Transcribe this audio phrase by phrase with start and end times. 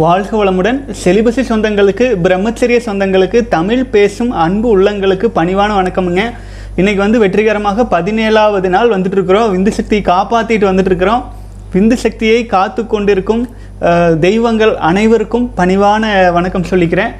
[0.00, 0.76] வாழ்க வளமுடன்.
[1.02, 6.22] செலிபசி சொந்தங்களுக்கு பிரம்மச்சரிய சொந்தங்களுக்கு தமிழ் பேசும் அன்பு உள்ளங்களுக்கு பணிவான வணக்கமுங்க.
[6.80, 9.48] இன்றைக்கி வந்து வெற்றிகரமாக பதினேழாவது நாள் வந்துட்டுருக்குறோம்.
[9.54, 11.24] விந்து சக்தியை காப்பாற்றிட்டு வந்துட்டுருக்குறோம்.
[11.74, 13.42] விந்து சக்தியை காத்து கொண்டிருக்கும்
[14.26, 17.12] தெய்வங்கள் அனைவருக்கும் பணிவான வணக்கம் சொல்லிக்கிறேன்.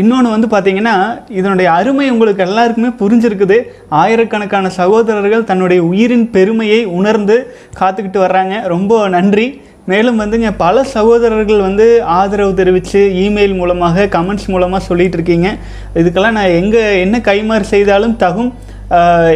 [0.00, 0.96] இன்னொன்று வந்து பார்த்தீங்கன்னா
[1.40, 3.60] இதனுடைய அருமை உங்களுக்கு எல்லாருக்குமே புரிஞ்சிருக்குது.
[4.02, 7.36] ஆயிரக்கணக்கான சகோதரர்கள் தன்னுடைய உயிரின் பெருமையை உணர்ந்து
[7.80, 8.56] காத்துக்கிட்டு வர்றாங்க.
[8.74, 9.46] ரொம்ப நன்றி.
[9.90, 11.86] மேலும் வந்துங்க பல சகோதரர்கள் வந்து
[12.18, 15.50] ஆதரவு தெரிவித்து இமெயில் மூலமாக கமெண்ட்ஸ் மூலமாக சொல்லிகிட்டு இருக்கீங்க.
[16.00, 18.50] இதுக்கெல்லாம் நான் எங்கே என்ன கைமாறு செய்தாலும் தகும்.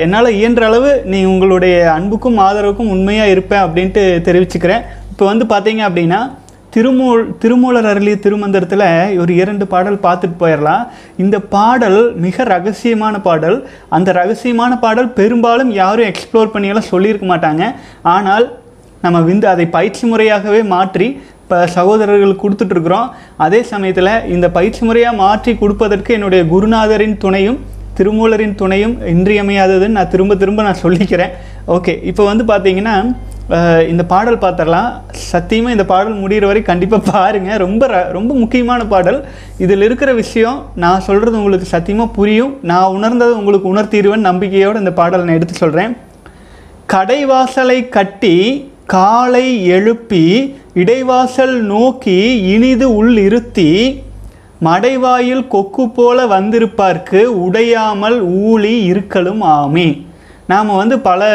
[0.05, 4.85] என்னால் இயன்ற அளவு நீ உங்களுடைய அன்புக்கும் ஆதரவுக்கும் உண்மையாக இருப்பேன் அப்படின்ட்டு தெரிவிச்சுக்கிறேன்.
[5.13, 6.21] இப்போ வந்து பார்த்தீங்க அப்படின்னா
[6.75, 8.85] திருமூல் திருமூலர் அருளிய திருமந்திரத்தில்
[9.23, 10.85] ஒரு இரண்டு பாடல் பார்த்துட்டு போயிடலாம்
[11.23, 13.57] இந்த பாடல் மிக ரகசியமான பாடல்.
[13.97, 17.65] அந்த ரகசியமான பாடல் பெரும்பாலும் யாரும் எக்ஸ்ப்ளோர் பண்ணியெல்லாம் சொல்லியிருக்க மாட்டாங்க.
[18.15, 18.47] ஆனால்
[19.03, 21.09] நம்ம விந்து அதை பயிற்சி முறையாகவே மாற்றி
[21.43, 27.59] இப்போ சகோதரர்கள் கொடுத்துட்ருக்குறோம் அதே சமயத்தில் இந்த பயிற்சி முறையாக மாற்றி கொடுப்பதற்கு என்னுடைய குருநாதரின் துணையும்
[27.97, 31.33] திருமூலரின் துணையும் இன்றியமையாததுன்னு நான் திரும்ப திரும்ப நான் சொல்லிக்கிறேன்.
[31.67, 32.95] ஓகே இப்போ வந்து பார்த்தீங்கன்னா
[33.89, 34.91] இந்த பாடல் பார்த்துடலாம்
[35.31, 39.19] சத்தியமாக இந்த பாடல் முடிகிற வரை கண்டிப்பாக பாருங்கள் ரொம்ப ர- ரொம்ப முக்கியமான பாடல்.
[39.59, 42.57] இதில் இருக்கிற விஷயம் நான் சொல்கிறது உங்களுக்கு சத்தியமாக புரியும்.
[42.63, 45.95] நான் உணர்ந்ததை உங்களுக்கு உணர்த்திடுவேன் நம்பிக்கையோடு இந்த பாடலை நான் எடுத்து சொல்கிறேன்
[46.93, 48.37] கடைவாசலை கட்டி
[48.93, 50.23] காலை எழுப்பி
[50.75, 52.17] இடைவாசல் நோக்கி
[52.53, 54.03] இனிது உள் இருத்தி
[54.65, 58.17] மடைவாயில் கொக்கு போல வந்திருப்பார்க்கு உடையாமல்
[58.47, 59.87] ஊழி இருக்கலும் ஆமே.
[60.47, 61.29] நாம் வந்து பல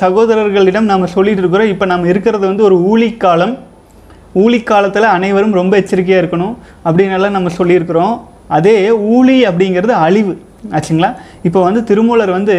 [0.00, 1.68] சகோதரர்களிடம் நாம் சொல்லிட்டு இருக்கிறோம்.
[1.68, 3.58] இப்போ நம்ம இருக்கிறது வந்து ஒரு ஊழிக்காலம்.
[4.34, 8.20] ஊழிக்காலத்தில் அனைவரும் ரொம்ப எச்சரிக்கையாக இருக்கணும் அப்படின்னு நம்ம சொல்லியிருக்கிறோம்.
[8.46, 10.34] அதே ஊழி அப்படிங்கிறது அழிவு.
[10.70, 11.14] ஆச்சுங்களா?
[11.42, 12.56] இப்போ வந்து திருமூலர் வந்து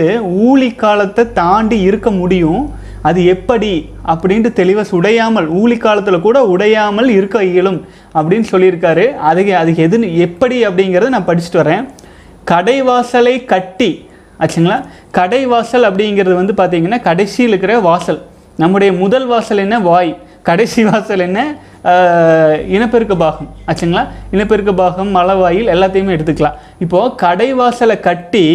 [0.47, 2.79] ஊழி காலத்தை தாண்டி இருக்க முடியும்.
[3.07, 3.71] அது எப்படி
[4.11, 7.79] அப்படின்ட்டு தெளிவாக உடையாமல் ஊழி காலத்தில் கூட உடையாமல் இருக்க இயலும்
[8.17, 9.05] அப்படின்னு சொல்லியிருக்காரு.
[9.29, 11.85] அதுக்கு அதுக்கு எது எப்படி அப்படிங்கிறத நான் படிச்சுட்டு வரேன்.
[12.51, 13.89] கடைவாசலை கட்டி
[14.39, 14.77] ஆச்சுங்களா?
[15.17, 18.21] கடைவாசல் அப்படிங்கிறது வந்து பார்த்தீங்கன்னா கடைசியில் இருக்கிற வாசல்.
[18.57, 19.79] நம்முடைய முதல் வாசல் என்ன?
[19.79, 20.13] வாய்.
[20.49, 21.39] கடைசி வாசல் என்ன?
[22.75, 24.03] இனப்பெருக்க பாகம் ஆச்சுங்களா?
[24.31, 26.57] இனப்பெருக்க பாகம் மலவாயில் எல்லாத்தையுமே எடுத்துக்கலாம்.
[26.79, 28.45] இப்போது கடைவாசலை கட்டி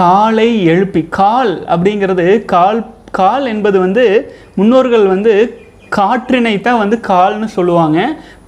[0.00, 2.80] காலை எழுப்பி கால் அப்படிங்கிறது கால்
[3.20, 4.04] கால் என்பது வந்து
[4.54, 5.32] முன்னோர்கள் வந்து
[5.96, 7.98] காற்றினை தான் வந்து கால்னு சொல்லுவாங்க.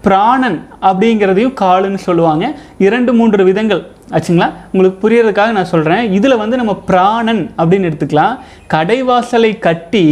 [0.07, 0.57] பிராணன்
[0.89, 2.45] அப்படிங்கிறதையும் காலுன்னு சொல்லுவாங்க.
[2.87, 3.83] இரண்டு மூன்று விதங்கள்.
[4.15, 4.49] ஆச்சுங்களா?
[4.73, 8.35] உங்களுக்கு புரியறதுக்காக நான் சொல்கிறேன் இதில் வந்து நம்ம பிராணன் அப்படின்னு எடுத்துக்கலாம்.
[8.75, 10.07] கடைவாசலை கட்டி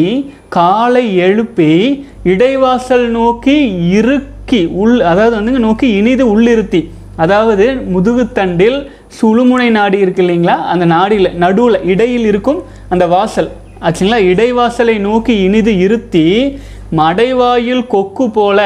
[0.48, 1.70] காலை எழுப்பி
[2.24, 3.56] இடைவாசல் நோக்கி
[3.98, 6.82] இறுக்கி உள் அதாவது வந்துங்க நோக்கி இனிது உள்ளிருத்தி.
[7.16, 8.78] அதாவது முதுகுத்தண்டில்
[9.16, 10.56] சுழுமுனை நாடி இருக்கு இல்லைங்களா?
[10.72, 13.50] அந்த நாடியில் நடுவில் இடையில் இருக்கும் அந்த வாசல்.
[13.82, 14.18] ஆச்சுங்களா?
[14.32, 16.26] இடைவாசலை நோக்கி இனிது இருத்தி
[16.96, 18.60] மடைவாயில் கொக்கு போல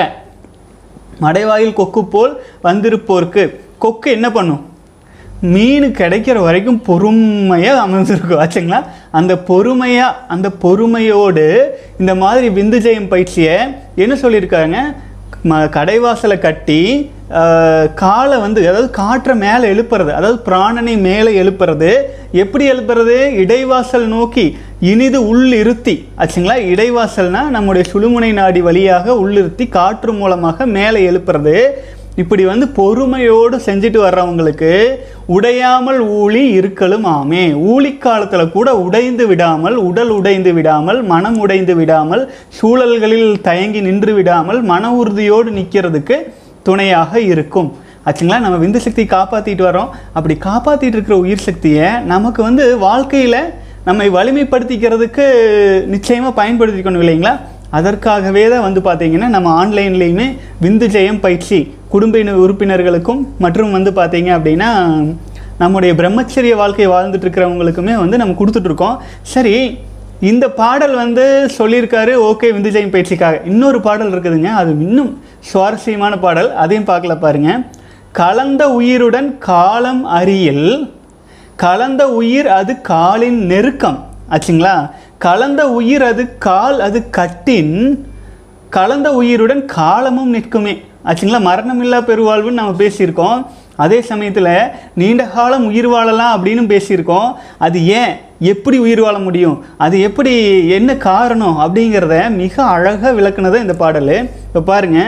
[1.21, 2.33] மடைவாயில் கொக்கு போல்
[2.65, 3.45] வந்திருப்போருக்கு.
[3.79, 4.63] கொக்கு என்ன பண்ணும்?
[5.41, 8.81] மீன் கிடைக்கிற வரைக்கும் பொறுமையாக அமைஞ்சிருக்கும் ஆச்சுங்களா?
[9.11, 11.47] அந்த பொறுமையாக அந்த பொறுமையோடு
[11.99, 13.57] இந்த மாதிரி விந்து ஜெயம் பயிற்சியை
[13.95, 14.77] என்ன சொல்லியிருக்காங்க?
[15.45, 17.11] ம கடைவாசலை கட்டி
[17.95, 21.91] காலை வந்து அதாவது காற்றை மேலே எழுப்புறது அதாவது பிராணனை மேலே எழுப்புறது.
[22.33, 23.17] எப்படி எழுப்புறது?
[23.43, 25.97] இடைவாசல் நோக்கி இனிது உள்ளிருத்தி.
[26.19, 26.57] ஆச்சுங்களா?
[26.73, 31.57] இடைவாசல்னா நம்முடைய சுழுமுனை நாடி வழியாக உள்ளிருத்தி காற்று மூலமாக மேலே எழுப்புறது.
[32.17, 34.71] இப்படி வந்து பொறுமையோடு செஞ்சுட்டு வர்றவங்களுக்கு
[35.29, 37.55] உடையாமல் ஊழி இருக்கலும் ஆமே.
[37.55, 44.63] ஊழி காலத்தில் கூட உடைந்து விடாமல் உடல் உடைந்து விடாமல் மனம் உடைந்து விடாமல் சூழல்களில் தயங்கி நின்று விடாமல்
[44.63, 46.19] மன உறுதியோடு நிற்கிறதுக்கு
[46.67, 47.69] துணையாக இருக்கும்.
[48.07, 48.39] ஆச்சுங்களா?
[48.39, 53.41] நம்ம விந்து சக்தியை காப்பாற்றிட்டு வரோம் அப்படி காப்பாற்றிட்டு இருக்கிற உயிர் சக்தியை நமக்கு வந்து வாழ்க்கையில்
[53.85, 55.25] நம்மை வலிமைப்படுத்திக்கிறதுக்கு
[55.87, 57.35] நிச்சயமாக பயன்படுத்திக்கணும் இல்லைங்களா?
[57.71, 60.27] அதற்காகவே தான் வந்து பார்த்தீங்கன்னா நம்ம ஆன்லைன்லேயுமே
[60.63, 61.59] விந்து ஜெயம் பயிற்சி
[61.89, 64.69] குடும்ப இன- உறுப்பினர்களுக்கும் மற்றும் வந்து பார்த்தீங்க அப்படின்னா
[65.59, 68.97] நம்முடைய பிரம்மச்சரிய வாழ்க்கை வாழ்ந்துட்டு இருக்கிறவங்களுக்குமே வந்து நம்ம கொடுத்துட்ருக்கோம்
[69.27, 69.55] சரி
[70.21, 74.45] இந்த பாடல் வந்து சொல்லியிருக்காரு ஓகே விந்து பயிற்சிக்காக இன்னொரு பாடல் இருக்குதுங்க.
[74.45, 76.55] அது இன்னும் சுவாரஸ்யமான பாடல்.
[76.55, 77.63] அதையும் பார்க்கல பாருங்க.
[78.13, 80.95] கலந்த உயிருடன் காலம் அறியில்
[81.57, 84.07] கலந்த உயிர் அது காலின் நெருக்கம்.
[84.31, 84.91] ஆச்சுங்களா?
[85.19, 88.07] கலந்த உயிர் அது கால் அது கட்டின்.
[88.71, 90.85] கலந்த உயிருடன் காலமும் நிற்குமே.
[91.05, 91.39] ஆச்சுங்களா?
[91.39, 93.47] மரணமில்லா பெருவாழ்வுன்னு நம்ம பேசியிருக்கோம்.
[93.77, 97.33] அதே சமயத்தில் நீண்ட காலம் உயிர் வாழலாம் அப்படின்னு பேசியிருக்கோம்.
[97.59, 98.17] அது ஏன்?
[98.53, 99.65] எப்படி உயிர் வாழ முடியும்?
[99.85, 100.33] அது எப்படி
[100.79, 104.15] என்ன காரணம் அப்படிங்கிறத மிக அழகாக விளக்குனது இந்த பாடல்.
[104.49, 105.01] இப்போ பாருங்க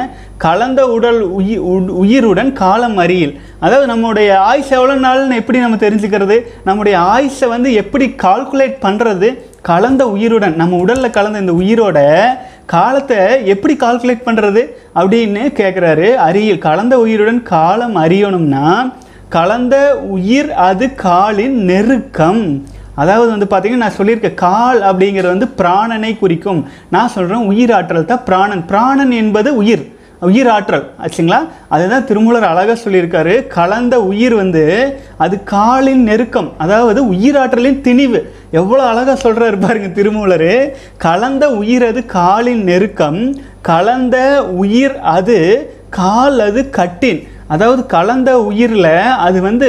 [0.45, 1.63] கலந்த உடல் உயிர்
[2.03, 3.41] உயிருடன் காலம் அறியில்.
[3.65, 6.37] அதாவது நம்முடைய ஆயுஷ் எவ்வளோ நாள்னு எப்படி நம்ம தெரிஞ்சுக்கிறது?
[6.69, 9.31] நம்முடைய ஆயுஷை வந்து எப்படி கால்குலேட் பண்ணுறது
[9.71, 11.99] கலந்த உயிருடன் நம்ம உடலில் கலந்த இந்த உயிரோட
[12.67, 13.21] காலத்தை
[13.53, 14.63] எப்படி கால்குலேட் பண்ணுறது
[14.95, 16.65] அப்படின்னு கேட்குறாரு அறியில்.
[16.69, 18.93] கலந்த உயிருடன் காலம் அறியணும்னா
[19.29, 19.77] கலந்த
[20.17, 22.43] உயிர் அது காலின் நெருக்கம்.
[23.03, 26.61] அதாவது வந்து பார்த்தீங்கன்னா நான் சொல்லியிருக்கேன் கால் அப்படிங்கிறது வந்து பிராணனை குறிக்கும்.
[26.95, 28.65] நான் சொல்கிறேன் உயிராற்றல் தான் பிராணன்.
[28.73, 29.85] பிராணன் என்பது உயிர்.
[30.29, 31.39] உயிராற்றல் ஆச்சுங்களா?
[31.75, 33.35] அதுதான் திருமூலர் அழகாக சொல்லியிருக்காரு.
[33.57, 34.63] கலந்த உயிர் வந்து
[35.25, 36.49] அது காலின் நெருக்கம்.
[36.65, 38.21] அதாவது உயிராற்றலின் திணிவு.
[38.61, 40.51] எவ்வளோ அழகாக சொல்கிறாரு பாருங்க திருமூலர்.
[41.07, 43.21] கலந்த உயிர் அது காலின் நெருக்கம்.
[43.71, 44.17] கலந்த
[44.63, 45.39] உயிர் அது
[46.01, 47.21] கால் அது கட்டின்.
[47.55, 48.95] அதாவது கலந்த உயிரில்
[49.27, 49.69] அது வந்து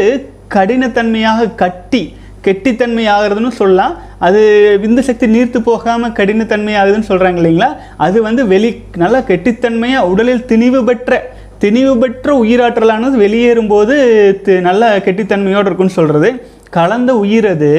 [0.55, 2.01] கடினத்தன்மையாக கட்டி
[2.45, 3.93] கெட்டித்தன்மை ஆகிறதுன்னு சொல்லலாம்.
[4.27, 4.41] அது
[4.83, 7.69] விந்து சக்தி நீர்த்து போகாமல் கடினத்தன்மை ஆகுதுன்னு சொல்கிறாங்க இல்லைங்களா?
[8.05, 8.69] அது வந்து வெளி
[9.03, 11.21] நல்லா கெட்டித்தன்மையாக உடலில் திணிவு பெற்ற
[11.63, 13.95] திணிவு பெற்ற உயிராற்றலானது வெளியேறும்போது
[14.67, 16.29] நல்ல கெட்டித்தன்மையோடு இருக்குன்னு சொல்கிறது
[16.77, 17.71] கலந்த உயிர் அது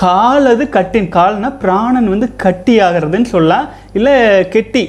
[0.00, 3.66] கால் அது கட்டின் கால்னால் பிராணன் வந்து கட்டி ஆகிறதுன்னு சொல்லலாம்.
[3.98, 4.14] இல்லை
[4.54, 4.82] கெட்டி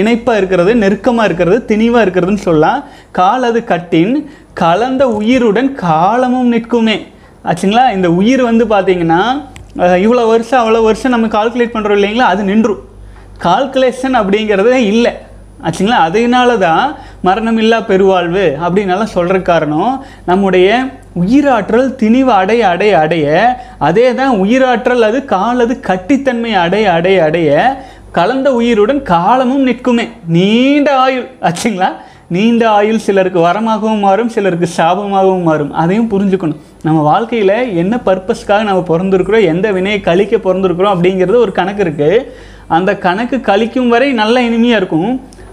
[0.00, 2.80] இணைப்பாக இருக்கிறது நெருக்கமாக இருக்கிறது திணிவாக இருக்கிறதுன்னு சொல்லலாம்.
[3.18, 4.14] கால் அது கட்டின்
[4.62, 6.96] கலந்த உயிருடன் காலமும் நிற்குமே.
[7.50, 7.84] ஆச்சுங்களா?
[7.96, 9.22] இந்த உயிர் வந்து பார்த்தீங்கன்னா
[10.04, 12.28] இவ்வளோ வருஷம் அவ்வளோ வருஷம் நம்ம கால்குலேட் பண்ணுறோம் இல்லைங்களா?
[12.32, 12.84] அது நின்றும்
[13.46, 15.12] கால்குலேஷன் அப்படிங்கிறதே இல்லை.
[15.66, 15.98] ஆச்சுங்களா?
[16.06, 16.82] அதனால தான்
[17.26, 19.92] மரணமில்லா பெருவாழ்வு அப்படின்னாலாம் சொல்கிற காரணம்
[20.30, 20.68] நம்முடைய
[21.22, 23.26] உயிராற்றல் திணிவு அடைய அடைய அடைய
[23.88, 27.50] அதே தான் உயிராற்றல் அது காலது கட்டித்தன்மை அடைய அடைய அடைய
[28.18, 30.06] கலந்த உயிருடன் காலமும் நிற்குமே.
[30.36, 31.26] நீண்ட ஆயுள்.
[31.48, 31.90] ஆச்சுங்களா?
[32.36, 35.72] நீண்ட ஆயுள் சிலருக்கு வரமாகவும் மாறும் சிலருக்கு சாபமாகவும் மாறும்.
[35.82, 36.62] அதையும் புரிஞ்சுக்கணும்.
[36.86, 42.26] நம்ம வாழ்க்கையில் என்ன பர்பஸ்க்காக நம்ம பிறந்திருக்கிறோம் எந்த வினையை கழிக்க பிறந்திருக்கிறோம் அப்படிங்கிறது ஒரு கணக்கு இருக்குது
[42.76, 45.10] அந்த கணக்கு கழிக்கும் வரை நல்ல இனிமையாக இருக்கும்.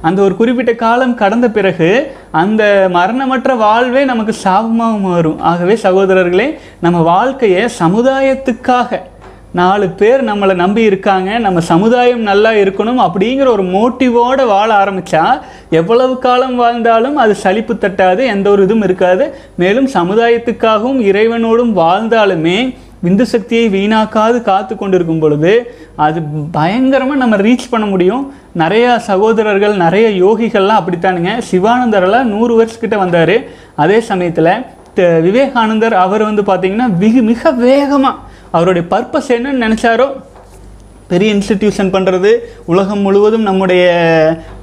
[0.07, 1.89] அந்த ஒரு குறிப்பிட்ட காலம் கடந்த பிறகு
[2.41, 5.39] அந்த மரணமற்ற வாழ்வே நமக்கு சாபமாக மாறும்.
[5.51, 6.47] ஆகவே சகோதரர்களே
[6.85, 9.01] நம்ம வாழ்க்கையை சமுதாயத்துக்காக
[9.55, 16.19] நாலு பேர் நம்மளை நம்பி இருக்காங்க நம்ம சமுதாயம் நல்லா இருக்கணும் அப்படிங்கிற ஒரு மோட்டிவோடு வாழ ஆரம்பித்தா எவ்வளவு
[16.19, 19.35] காலம் வாழ்ந்தாலும் அது சலிப்பு தட்டாது எந்த ஒரு இதுவும் இருக்காது.
[19.55, 27.85] மேலும் சமுதாயத்துக்காகவும் இறைவனோடும் வாழ்ந்தாலுமே விந்து சக்தியை வீணாக்காது காத்து கொண்டிருக்கும் பொழுது அது பயங்கரமாக நம்ம ரீச் பண்ண
[27.85, 28.33] முடியும்.
[28.57, 31.41] நிறையா சகோதரர்கள் நிறைய யோகிகள்லாம் அப்படித்தானுங்க.
[31.51, 33.33] சிவானந்தரெல்லாம் நூறு வருஷக்கிட்ட வந்தார்.
[33.75, 38.17] அதே சமயத்தில் த- விவேகானந்தர் அவர் வந்து பார்த்திங்கன்னா மிக மிக வேகமாக
[38.55, 40.07] அவருடைய பர்பஸ் என்னன்னு நினச்சாரோ?
[41.09, 42.29] பெரிய இன்ஸ்டிடியூஷன் பண்ணுறது
[42.71, 43.81] உலகம் முழுவதும் நம்முடைய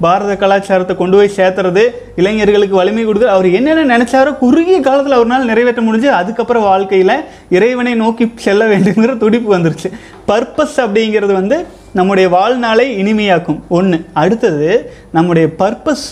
[0.05, 1.83] பாரத கலாச்சாரத்தை கொண்டு போய் சேர்த்துறது
[2.15, 7.15] இளைஞர்களுக்கு வலிமை கொடுத்து அவர் என்னென்ன நினச்சாரோ குறுகிய காலத்தில் அவரால் நிறைவேற்ற முடிஞ்சு அதுக்கப்புறம் வாழ்க்கையில்
[7.49, 9.91] இறைவனை நோக்கி செல்ல வேண்டுங்கிற துடிப்பு வந்துருச்சு.
[10.27, 11.59] பர்பஸ் அப்படிங்கிறது வந்து
[11.93, 13.61] நம்முடைய வாழ்நாளை இனிமையாக்கும்.
[13.69, 14.69] ஒன்று அடுத்தது
[15.11, 16.05] நம்முடைய பர்பஸ்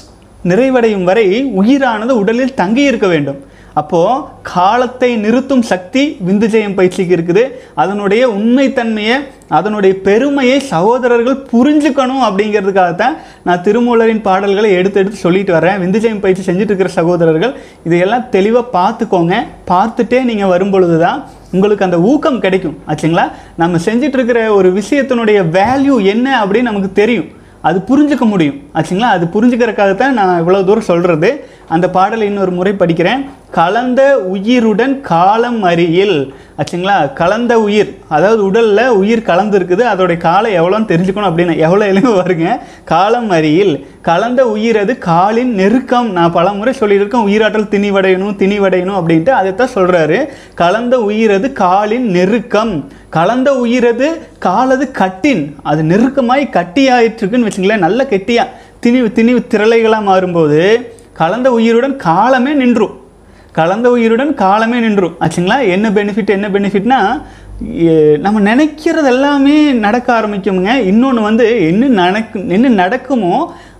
[0.51, 1.27] நிறைவடையும் வரை
[1.61, 3.39] உயிரானது உடலில் தங்கி இருக்க வேண்டும்.
[3.73, 7.43] அப்போது காலத்தை நிறுத்தும் சக்தி விந்துஜெயம் பயிற்சிக்கு இருக்குது.
[7.75, 15.79] அதனுடைய உண்மைத்தன்மையை அதனுடைய பெருமையை சகோதரர்கள் புரிஞ்சுக்கணும் அப்படிங்கிறதுக்காகத்தான் நான் திருமூலரின் பாடல்களை எடுத்து எடுத்து சொல்லிட்டு வரேன்.
[15.83, 17.53] விந்துஜெயம் பயிற்சி செஞ்சுட்டு இருக்கிற சகோதரர்கள்
[17.83, 19.35] இதையெல்லாம் தெளிவாக பார்த்துக்கோங்க.
[19.71, 22.77] பார்த்துட்டே நீங்கள் வரும்பொழுது தான் உங்களுக்கு அந்த ஊக்கம் கிடைக்கும்.
[22.87, 23.31] ஆச்சுங்களா?
[23.55, 27.29] நம்ம செஞ்சுட்டு இருக்கிற ஒரு விஷயத்தினுடைய வேல்யூ என்ன அப்படின்னு நமக்கு தெரியும்.
[27.61, 28.59] அது புரிஞ்சுக்க முடியும்.
[28.73, 29.09] ஆச்சுங்களா?
[29.15, 33.21] அது புரிஞ்சுக்கிறதுக்காகத்தான் நான் இவ்வளோ தூரம் சொல்கிறது அந்த பாடலை இன்னொரு முறை படிக்கிறேன்.
[33.57, 34.01] கலந்த
[34.33, 36.17] உயிருடன் காலம் அறியில்
[36.59, 36.95] ஆச்சுங்களா?
[37.19, 37.89] கலந்த உயிர்.
[38.15, 42.47] அதாவது உடலில் உயிர் கலந்து இருக்குது அதோடைய காலம் எவ்வளோன்னு தெரிஞ்சுக்கணும் அப்படின்னு எவ்வளோ எளிமை வருங்க
[42.91, 43.73] காலம் அறியில்
[44.09, 46.09] கலந்த உயிர் அது காலின் நெருக்கம்.
[46.17, 50.19] நான் பல முறை சொல்லியிருக்கேன் உயிராற்றல் திணிவடையணும் திணிவடையணும் அப்படின்ட்டு அதைத்தான் சொல்கிறாரு
[50.61, 52.73] கலந்த உயிர் அது காலின் நெருக்கம்.
[53.17, 54.09] கலந்த உயிரது
[54.47, 55.43] காலது கட்டின்.
[55.71, 58.49] அது நெருக்கமாய் கட்டியாயிட்டுருக்குன்னு வச்சுங்களேன் நல்ல கெட்டியாக
[58.85, 60.61] திணிவு திணிவு திரளைகளாக மாறும்போது
[61.19, 62.95] கலந்த உயிருடன் காலமே நின்றும்
[63.57, 65.57] கலந்த உயிருடன் காலமே நின்றும் ஆச்சுங்களா?
[65.75, 66.99] என்ன பெனிஃபிட் என்ன பெனிஃபிட்னா
[68.25, 70.73] நம்ம நினைக்கிறது எல்லாமே நடக்க ஆரம்பிக்குமுங்க.
[70.91, 73.33] இன்னொன்று வந்து என்ன நடக்கும் என்ன நடக்குமோ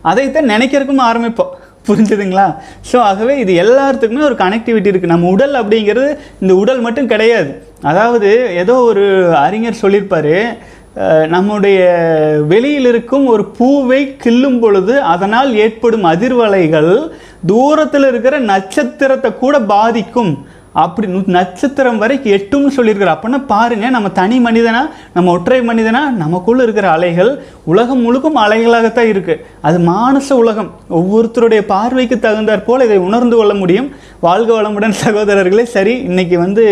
[0.09, 1.53] அதைத்தான் நினைக்கிறதுக்கும் ஆரம்பிப்போம்.
[1.88, 2.47] புரிஞ்சுதுங்களா?
[2.89, 6.09] ஸோ ஆகவே இது எல்லாத்துக்குமே ஒரு கனெக்டிவிட்டி இருக்குது நம்ம உடல் அப்படிங்கிறது
[6.43, 7.51] இந்த உடல் மட்டும் கிடையாது.
[7.91, 8.29] அதாவது
[8.63, 9.05] ஏதோ ஒரு
[9.45, 10.35] அறிஞர் சொல்லியிருப்பார்
[11.27, 11.86] நம்முடைய
[12.48, 17.10] வெளியில் இருக்கும் ஒரு பூவை கிள்ளும் பொழுது அதனால் ஏற்படும் அதிர்வலைகள்
[17.45, 20.45] தூரத்தில் இருக்கிற நட்சத்திரத்தை கூட பாதிக்கும்.
[20.74, 23.17] அப்படி நு- நட்சத்திரம் வரைக்கும் எட்டும்னு சொல்லியிருக்கிறார்.
[23.21, 29.45] அப்படின்னா பாருங்க நம்ம தனி மனிதனா நம்ம ஒற்றை மனிதனா நமக்குள்ள இருக்கிற அலைகள் உலகம் முழுக்கும் அலைகளாகத்தான் இருக்கு.
[29.62, 30.71] அது மானச உலகம்.
[30.89, 33.91] ஒவ்வொருத்தருடைய பார்வைக்கு தகுந்தாற் போல் இதை உணர்ந்து கொள்ள முடியும்.
[34.19, 36.65] வாழ்க வளமுடன் சகோதரர்களே சரி இன்னைக்கு வந்து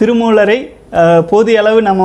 [0.00, 0.80] திருமூலரை
[1.30, 2.02] போதிய அளவு நம்ம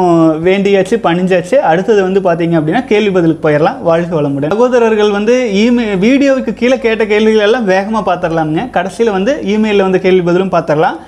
[0.48, 1.56] வேண்டியாச்சு பணிஞ்சாச்சு.
[1.70, 3.80] அடுத்தது வந்து பார்த்தீங்க அப்படின்னா கேள்வி பதிலுக்கு போயிடலாம்.
[3.90, 4.54] வாழ்க வளமுடன்.
[4.54, 10.24] சகோதரர்கள் வந்து இமெயில் வீடியோவுக்கு கீழே கேட்ட கேள்விகள் எல்லாம் வேகமாக பார்த்துடலாமுங்க கடைசியில் வந்து இமெயிலில் வந்து கேள்வி
[10.30, 11.00] பதிலும் பார்த்துடலாம்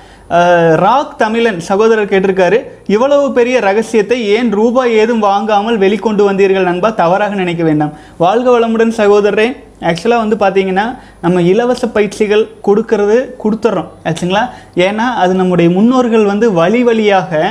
[0.83, 2.57] ராக் தமிழன் சகோதரர் கேட்டிருக்காரு
[2.87, 6.89] இவ்வளவு பெரிய ரகசியத்தை ஏன் ரூபாய் ஏதும் வாங்காமல் வெளிக்கொண்டு வந்தீர்கள் நண்பா?
[6.93, 7.93] தவறாக நினைக்க வேண்டாம்.
[8.17, 9.47] வாழ்க வளமுடன் சகோதரரே.
[9.89, 10.85] ஆக்சுவலாக வந்து பார்த்தீங்கன்னா
[11.21, 14.43] நம்ம இலவச பயிற்சிகள் கொடுக்கறது கொடுத்துட்றோம் ஆச்சுங்களா
[14.87, 17.41] ஏன்னா அது நம்முடைய முன்னோர்கள் வந்து வழி வழியாக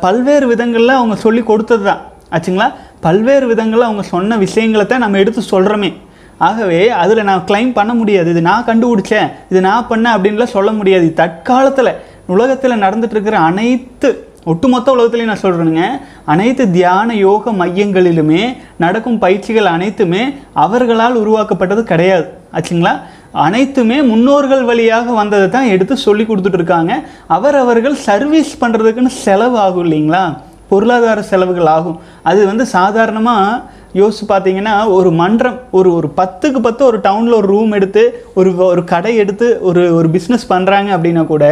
[0.00, 2.68] பல்வேறு விதங்களில் அவங்க சொல்லி கொடுத்தது தான் ஆச்சுங்களா
[3.00, 5.90] பல்வேறு விதங்களில் அவங்க சொன்ன விஷயங்களை தான் நம்ம எடுத்து சொல்கிறோமே
[6.38, 8.30] ஆகவே அதில் நான் க்ளைம் பண்ண முடியாது.
[8.30, 9.28] இது நான் கண்டுபிடிச்சேன்.
[9.50, 11.14] இது நான் பண்ணேன் அப்படின்லாம் சொல்ல முடியாது.
[11.14, 11.92] தற்காலத்தில்
[12.26, 14.08] உலகத்தில் நடந்துட்டு இருக்கிற அனைத்து
[14.44, 15.86] ஒட்டுமொத்த உலகத்துலையும் நான் சொல்கிறேனுங்க
[16.24, 18.42] அனைத்து தியான யோக மையங்களிலுமே
[18.78, 22.26] நடக்கும் பயிற்சிகள் அனைத்துமே அவர்களால் உருவாக்கப்பட்டது கிடையாது.
[22.56, 22.94] ஆச்சுங்களா?
[23.32, 26.92] அனைத்துமே முன்னோர்கள் வழியாக வந்ததை தான் எடுத்து சொல்லி கொடுத்துட்ருக்காங்க
[27.26, 30.22] அவரவர்கள் அவர் அவர்கள் சர்வீஸ் பண்ணுறதுக்குன்னு செலவு ஆகும் இல்லைங்களா?
[30.70, 31.98] பொருளாதார செலவுகள் ஆகும்
[32.30, 37.72] அது வந்து சாதாரணமாக யோசிச்சு பார்த்தீங்கன்னா ஒரு மன்றம் ஒரு ஒரு பத்துக்கு பத்து ஒரு டவுனில் ஒரு ரூம்
[37.78, 38.02] எடுத்து
[38.38, 41.44] ஒரு ஒரு கடை எடுத்து ஒரு ஒரு பிஸ்னஸ் பண்ணுறாங்க அப்படின்னா கூட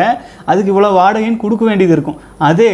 [0.51, 2.19] அதுக்கு இவ்வளோ வாடகைன்னு கொடுக்க வேண்டியது இருக்கும்.
[2.51, 2.73] அதே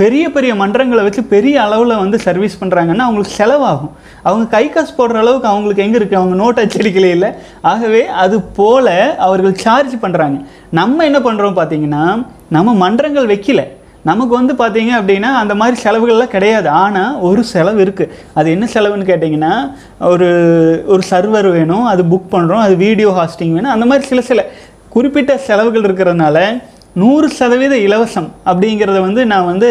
[0.00, 3.94] பெரிய பெரிய மன்றங்களை வச்சு பெரிய அளவில் வந்து சர்வீஸ் பண்ணுறாங்கன்னா அவங்களுக்கு செலவாகும்.
[4.26, 7.30] அவங்க கை காசு போடுற அளவுக்கு அவங்களுக்கு எங்கே இருக்குது அவங்க நோட் அச்சடிக்கலே இல்லை.
[7.70, 8.94] ஆகவே அது போல்
[9.26, 10.38] அவர்கள் சார்ஜ் பண்ணுறாங்க
[10.80, 12.04] நம்ம என்ன பண்ணுறோம் பார்த்தீங்கன்னா
[12.56, 13.64] நம்ம மன்றங்கள் வைக்கல.
[14.10, 16.68] நமக்கு வந்து பார்த்தீங்க அப்படின்னா அந்த மாதிரி செலவுகள்லாம் கிடையாது.
[16.84, 19.52] ஆனால் ஒரு செலவு இருக்குது அது என்ன செலவுன்னு கேட்டிங்கன்னா
[20.12, 20.28] ஒரு
[20.94, 24.42] ஒரு சர்வர் வேணும் அது புக் பண்ணுறோம் அது வீடியோ ஹாஸ்டிங் வேணும் அந்த மாதிரி சில சில
[24.96, 26.38] குறிப்பிட்ட செலவுகள் இருக்கிறதுனால
[27.00, 29.68] நூறு சதவீத இலவசம் அப்படிங்கிறத வந்து நான் வந்து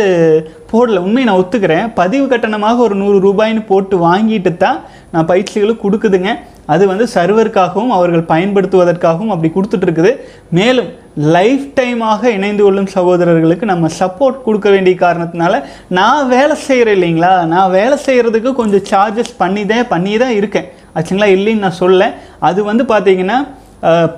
[0.72, 1.02] போடல.
[1.06, 1.88] உண்மையை நான் ஒத்துக்கிறேன்.
[2.02, 4.78] பதிவு கட்டணமாக ஒரு நூறு ரூபாய்ன்னு போட்டு வாங்கிட்டு தான்
[5.14, 6.32] நான் பயிற்சிகளுக்கு கொடுக்குதுங்க.
[6.74, 10.12] அது வந்து சர்வருக்காகவும் அவர்கள் பயன்படுத்துவதற்காகவும் அப்படி கொடுத்துட்டு இருக்குது
[10.58, 10.90] மேலும்
[11.36, 15.62] லைஃப் டைமாக இணைந்து கொள்ளும் சகோதரர்களுக்கு நம்ம சப்போர்ட் கொடுக்க வேண்டிய காரணத்தினால
[16.00, 17.32] நான் வேலை செய்கிறேன் இல்லைங்களா?
[17.54, 20.68] நான் வேலை செய்கிறதுக்கு கொஞ்சம் சார்ஜஸ் பண்ணி தான் பண்ணி தான் இருக்கேன்.
[20.98, 21.30] ஆச்சுங்களா?
[21.38, 22.12] இல்லைன்னு நான் சொல்ல.
[22.50, 23.40] அது வந்து பார்த்தீங்கன்னா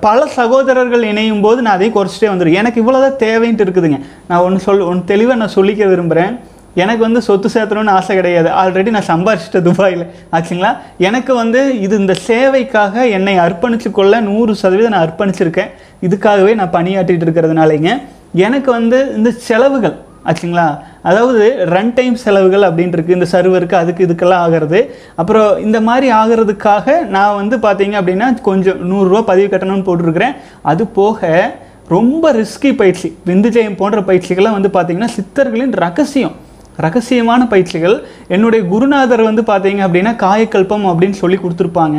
[0.04, 3.98] பல சகோதரர்கள் இணையும் போது நான் அதையும் குறைச்சிட்டே வந்துடும் எனக்கு இவ்வளோதான் தேவைன்ட்டு இருக்குதுங்க.
[4.28, 6.34] நான் ஒன்று சொல் ஒன்று தெளிவாக நான் சொல்லிக்க விரும்புகிறேன்
[6.74, 8.48] எனக்கு வந்து சொத்து சேர்த்தணும்னு ஆசை கிடையாது.
[8.48, 10.06] ஆல்ரெடி நான் சம்பாரிச்சிட்டேன் துபாயில்.
[10.32, 10.76] ஆச்சுங்களா?
[10.98, 15.70] எனக்கு வந்து இது இந்த சேவைக்காக என்னை அர்ப்பணிச்சு கொள்ள நூறு சதவீதம் நான் அர்ப்பணிச்சிருக்கேன்.
[16.02, 19.96] இதுக்காகவே நான் பணியாற்றிட்டு இருக்கிறதுனாலங்க எனக்கு வந்து இந்த செலவுகள்
[20.30, 20.78] ஆச்சுங்களா?
[21.02, 24.94] அதாவது ரன் டைம் செலவுகள் அப்படின்னு இந்த சர்வருக்கு அதுக்கு இதுக்கெல்லாம் ஆகிறது.
[25.16, 30.36] அப்புறம் இந்த மாதிரி ஆகிறதுக்காக நான் வந்து பார்த்தீங்க அப்படின்னா கொஞ்சம் நூறுரூவா பதிவு கட்டணம்னு போட்டிருக்கிறேன்.
[30.62, 31.50] அது போக
[31.88, 36.48] ரொம்ப ரிஸ்கி பயிற்சி விந்துஜயம் போன்ற பயிற்சிகள்லாம் வந்து பார்த்திங்கன்னா சித்தர்களின் ரகசியம்.
[36.84, 37.96] ரகசியமான பயிற்சிகள்.
[38.34, 41.98] என்னுடைய குருநாதர் வந்து பார்த்தீங்க அப்படின்னா காயக்கல்பம் அப்படின்னு சொல்லி கொடுத்துருப்பாங்க.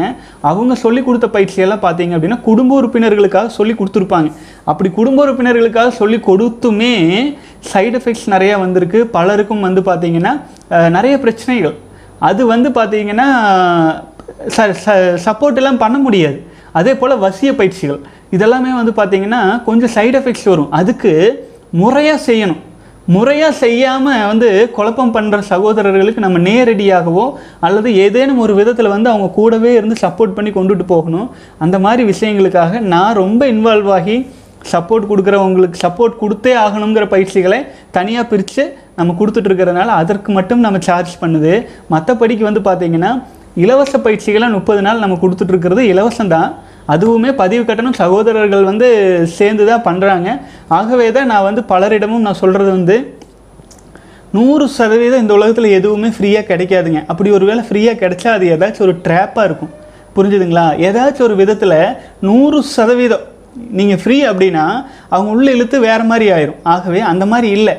[0.50, 4.32] அவங்க சொல்லி கொடுத்த பயிற்சியெல்லாம் பார்த்தீங்க அப்படின்னா குடும்ப உறுப்பினர்களுக்காக சொல்லி கொடுத்துருப்பாங்க.
[4.72, 6.94] அப்படி குடும்ப உறுப்பினர்களுக்காக சொல்லி கொடுத்துமே
[7.72, 9.02] சைடு எஃபெக்ட்ஸ் நிறையா வந்திருக்கு.
[9.18, 10.34] பலருக்கும் வந்து பார்த்தீங்கன்னா
[10.98, 11.76] நிறைய பிரச்சனைகள்.
[12.30, 13.28] அது வந்து பார்த்தீங்கன்னா
[14.56, 14.96] ச
[15.28, 16.40] சப்போர்ட் எல்லாம் பண்ண முடியாது.
[16.80, 18.02] அதே போல் வசிய பயிற்சிகள்.
[18.36, 20.70] இதெல்லாமே வந்து பார்த்திங்கன்னா கொஞ்சம் சைடு எஃபெக்ட்ஸ் வரும்.
[20.80, 21.12] அதுக்கு
[21.80, 22.62] முறையாக செய்யணும்.
[23.08, 27.24] முறையாக செய்யாமல் வந்து குழப்பம் பண்ணுற சகோதரர்களுக்கு நம்ம நேரடியாகவோ
[27.68, 31.28] அல்லது ஏதேனும் ஒரு விதத்தில் வந்து அவங்க கூடவே இருந்து சப்போர்ட் பண்ணி கொண்டுட்டு போகணும்.
[31.64, 34.18] அந்த மாதிரி விஷயங்களுக்காக நான் ரொம்ப இன்வால்வ் ஆகி
[34.72, 37.60] சப்போர்ட் கொடுக்குறவங்களுக்கு சப்போர்ட் கொடுத்தே ஆகணுங்கிற பயிற்சிகளை
[37.98, 38.64] தனியாக பிரித்து
[39.00, 41.54] நம்ம கொடுத்துட்ருக்கிறதுனால அதற்கு மட்டும் நம்ம சார்ஜ் பண்ணுது.
[41.94, 43.12] மற்றபடிக்கு வந்து பார்த்திங்கன்னா
[43.64, 46.52] இலவச பயிற்சிகளை முப்பது நாள் நம்ம கொடுத்துட்ருக்கிறது இலவசம் தான்.
[46.94, 47.98] அதுவுமே பதிவு கட்டணம்.
[48.04, 48.88] சகோதரர்கள் வந்து
[49.38, 50.30] சேர்ந்து தான் பண்ணுறாங்க
[50.78, 52.98] ஆகவே தான் நான் வந்து பலரிடமும் நான் சொல்கிறது வந்து
[54.38, 57.00] நூறு சதவீதம் இந்த உலகத்தில் எதுவுமே ஃப்ரீயாக கிடைக்காதுங்க.
[57.12, 59.72] அப்படி ஒரு வேளை ஃப்ரீயாக கிடைச்சா அது ஏதாச்சும் ஒரு ட்ராப்பாக இருக்கும்.
[60.16, 60.66] புரிஞ்சுதுங்களா?
[60.88, 61.78] ஏதாச்சும் ஒரு விதத்தில்
[62.30, 63.26] நூறு சதவீதம்
[63.80, 64.66] நீங்கள் ஃப்ரீ அப்படின்னா
[65.14, 66.60] அவங்க உள்ளே இழுத்து வேறு மாதிரி ஆயிரும்.
[66.74, 67.76] ஆகவே அந்த மாதிரி இல்லை.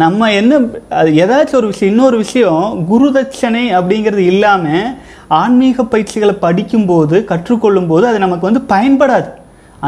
[0.00, 0.58] நம்ம என்ன
[0.98, 4.86] அது ஏதாச்சும் ஒரு விஷயம் இன்னொரு விஷயம் குருதட்சணை அப்படிங்கிறது இல்லாமல்
[5.40, 9.28] ஆன்மீக பயிற்சிகளை படிக்கும்போது கற்றுக்கொள்ளும் போது அது நமக்கு வந்து பயன்படாது.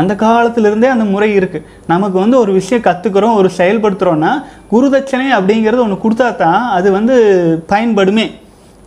[0.00, 4.32] அந்த காலத்திலிருந்தே அந்த முறை இருக்குது நமக்கு வந்து ஒரு விஷயம் கற்றுக்குறோம் ஒரு செயல்படுத்துகிறோன்னா
[4.73, 7.16] குருதட்சணை அப்படிங்கிறது ஒன்று கொடுத்தா தான் அது வந்து
[7.73, 8.26] பயன்படுமே.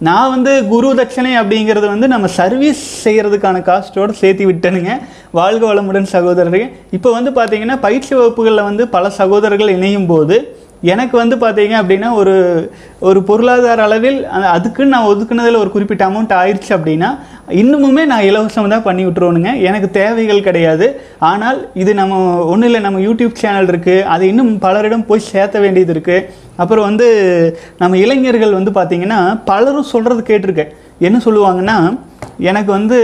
[0.08, 4.92] நான் வந்து குரு தட்சணை அப்படிங்கிறது வந்து நம்ம சர்வீஸ் செய்கிறதுக்கான காஸ்ட்டோடு சேர்த்து விட்டேனுங்க.
[5.40, 6.66] வாழ்க வளமுடன் சகோதரர்கள்.
[6.98, 10.38] இப்போ வந்து பார்த்திங்கன்னா பயிற்சி வகுப்புகளில் வந்து பல சகோதரர்கள் இணையும் போது
[10.92, 12.36] எனக்கு வந்து பார்த்தீங்க அப்படின்னா ஒரு
[13.08, 14.20] ஒரு பொருளாதார அளவில்
[14.56, 17.10] அதுக்குன்னு நான் ஒதுக்குனதில் ஒரு குறிப்பிட்ட அமௌண்ட் ஆயிடுச்சு அப்படின்னா
[17.62, 19.52] இன்னுமுமே நான் இலவசம் தான் பண்ணி விட்டுருவோனுங்க.
[19.70, 20.88] எனக்கு தேவைகள் கிடையாது.
[21.30, 22.16] ஆனால் இது நம்ம
[22.52, 26.26] ஒன்றும் இல்லை நம்ம யூடியூப் சேனல் இருக்குது அது இன்னும் பலரிடம் போய் சேர்த்த வேண்டியது இருக்குது
[26.64, 27.08] அப்புறம் வந்து
[27.82, 29.20] நம்ம இளைஞர்கள் வந்து பார்த்திங்கன்னா
[29.50, 30.74] பலரும் சொல்கிறது கேட்டிருக்கேன்.
[31.08, 31.78] என்ன சொல்லுவாங்கன்னா
[32.50, 32.98] எனக்கு வந்து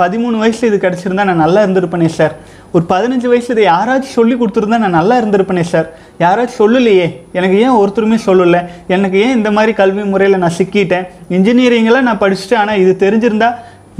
[0.00, 2.34] பதிமூணு வயசில் இது கிடச்சிருந்தா நான் நல்லா இருந்திருப்பேனே சார்.
[2.76, 5.86] ஒரு பதினஞ்சு வயசு இதை யாராச்சும் சொல்லி கொடுத்துருந்தா நான் நல்லா இருந்திருப்பேனே சார்
[6.24, 7.06] யாராச்சும் சொல்லலையே.
[7.38, 8.60] எனக்கு ஏன் ஒருத்தருமே சொல்லலை?
[8.94, 11.06] எனக்கு ஏன் இந்த மாதிரி கல்வி முறையில் நான் சிக்கிட்டேன்?
[11.36, 12.60] இன்ஜினியரிங்கெல்லாம் நான் படிச்சுட்டேன்.
[12.62, 13.50] ஆனால் இது தெரிஞ்சிருந்தா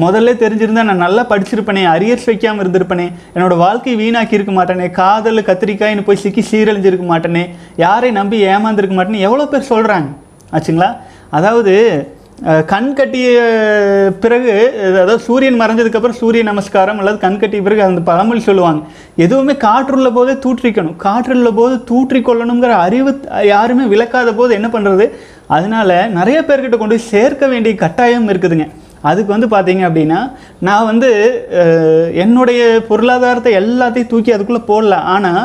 [0.04, 6.04] முதல்ல தெரிஞ்சிருந்தா நான் நல்லா படிச்சிருப்பேனே அரியர்ஸ் வைக்காமல் இருந்திருப்பேனே என்னோட வாழ்க்கை வீணாக்கி இருக்க மாட்டேனே காதல் கத்திரிக்காய்னு
[6.08, 7.44] போய் சிக்கி சீரழிஞ்சிருக்க மாட்டேனே
[7.84, 10.08] யாரை நம்பி ஏமாந்துருக்க மாட்டேன்னு எவ்வளோ பேர் சொல்கிறாங்க
[10.56, 10.90] ஆச்சுங்களா?
[11.38, 11.74] அதாவது
[12.72, 13.28] கண் கட்டிய
[14.22, 14.52] பிறகு
[14.88, 18.82] அதாவது சூரியன் மறைஞ்சதுக்கப்புறம் சூரிய நமஸ்காரம் அல்லது கண் கட்டிய பிறகு அந்த பழமொழி சொல்லுவாங்க.
[19.24, 20.96] எதுவுமே காற்றுள்ள போதே தூற்றிக்கணும்.
[21.06, 23.12] காற்றுள்ள போது தூற்றிக்கொள்ளணுங்கிற அறிவு
[23.52, 25.06] யாருமே விளக்காத போது என்ன பண்ணுறது
[25.56, 28.68] அதனால நிறைய பேர்கிட்ட கொண்டு போய் சேர்க்க வேண்டிய கட்டாயம் இருக்குதுங்க.
[29.08, 30.20] அதுக்கு வந்து பார்த்தீங்க அப்படின்னா
[30.68, 31.10] நான் வந்து
[32.24, 34.96] என்னுடைய பொருளாதாரத்தை எல்லாத்தையும் தூக்கி அதுக்குள்ளே போடல.
[35.14, 35.44] ஆனால்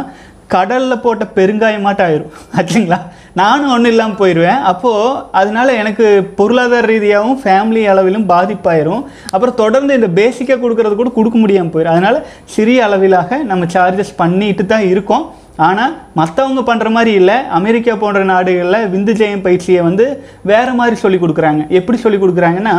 [0.55, 2.31] கடலில் போட்ட பெருங்காயமாட்டம் ஆயிரும்.
[2.59, 2.99] ஆச்சுங்களா
[3.41, 6.05] நானும் ஒன்றும் இல்லாமல் போயிடுவேன் அப்போது அதனால எனக்கு
[6.39, 9.03] பொருளாதார ரீதியாகவும் ஃபேமிலி அளவிலும் பாதிப்பாயிரும்.
[9.33, 12.19] அப்புறம் தொடர்ந்து இந்த பேசிக்காக கொடுக்கறது கூட கொடுக்க முடியாமல் போயிடும் அதனால்
[12.55, 15.25] சிறிய அளவிலாக நம்ம சார்ஜஸ் பண்ணிட்டு தான் இருக்கோம்.
[15.65, 17.37] ஆனால் மற்றவங்க பண்ணுற மாதிரி இல்லை.
[17.57, 20.05] அமெரிக்கா போன்ற நாடுகளில் விந்து ஜெயம் பயிற்சியை வந்து
[20.51, 21.63] வேறு மாதிரி சொல்லி கொடுக்குறாங்க.
[21.79, 22.75] எப்படி சொல்லி கொடுக்குறாங்கன்னா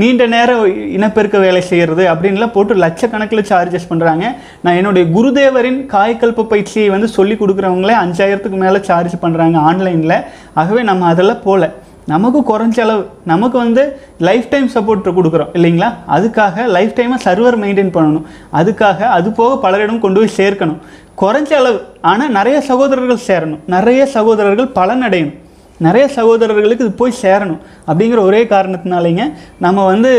[0.00, 0.62] நீண்ட நேரம்
[0.96, 4.24] இனப்பெருக்க வேலை செய்கிறது அப்படின்லாம் போட்டு லட்சக்கணக்கில் சார்ஜஸ் பண்ணுறாங்க
[4.64, 10.18] நான் என்னுடைய குருதேவரின் காய்கல்ப பயிற்சியை வந்து சொல்லி கொடுக்குறவங்களே அஞ்சாயிரத்துக்கு மேலே சார்ஜ் பண்ணுறாங்க ஆன்லைனில்.
[10.60, 11.68] ஆகவே நம்ம அதெல்லாம் போகல
[12.12, 13.82] நமக்கு குறைஞ்ச அளவு நமக்கு வந்து
[14.28, 15.88] லைஃப் டைம் சப்போர்ட் கொடுக்குறோம் இல்லைங்களா?
[16.16, 18.26] அதுக்காக லைஃப் டைமாக சர்வர் மெயின்டைன் பண்ணணும்.
[18.60, 20.78] அதுக்காக அது போக பலரிடம் கொண்டு போய் சேர்க்கணும்.
[21.22, 21.80] குறைஞ்ச அளவு
[22.12, 23.64] ஆனால் நிறைய சகோதரர்கள் சேரணும்.
[23.76, 25.36] நிறைய சகோதரர்கள் பலனடையணும்.
[25.84, 29.24] நிறைய சகோதரர்களுக்கு இது போய் சேரணும் அப்படிங்கிற ஒரே காரணத்தினாலேங்க
[29.64, 30.12] நம்ம வந்து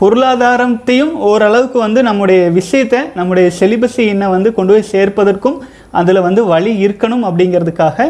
[0.00, 5.58] பொருளாதாரத்தையும் ஓரளவுக்கு வந்து நம்முடைய விஷயத்தை நம்முடைய செலிபஸை இன்னும் வந்து கொண்டு போய் சேர்ப்பதற்கும்
[6.00, 8.06] அதில் வந்து வழி இருக்கணும் அப்படிங்கிறதுக்காக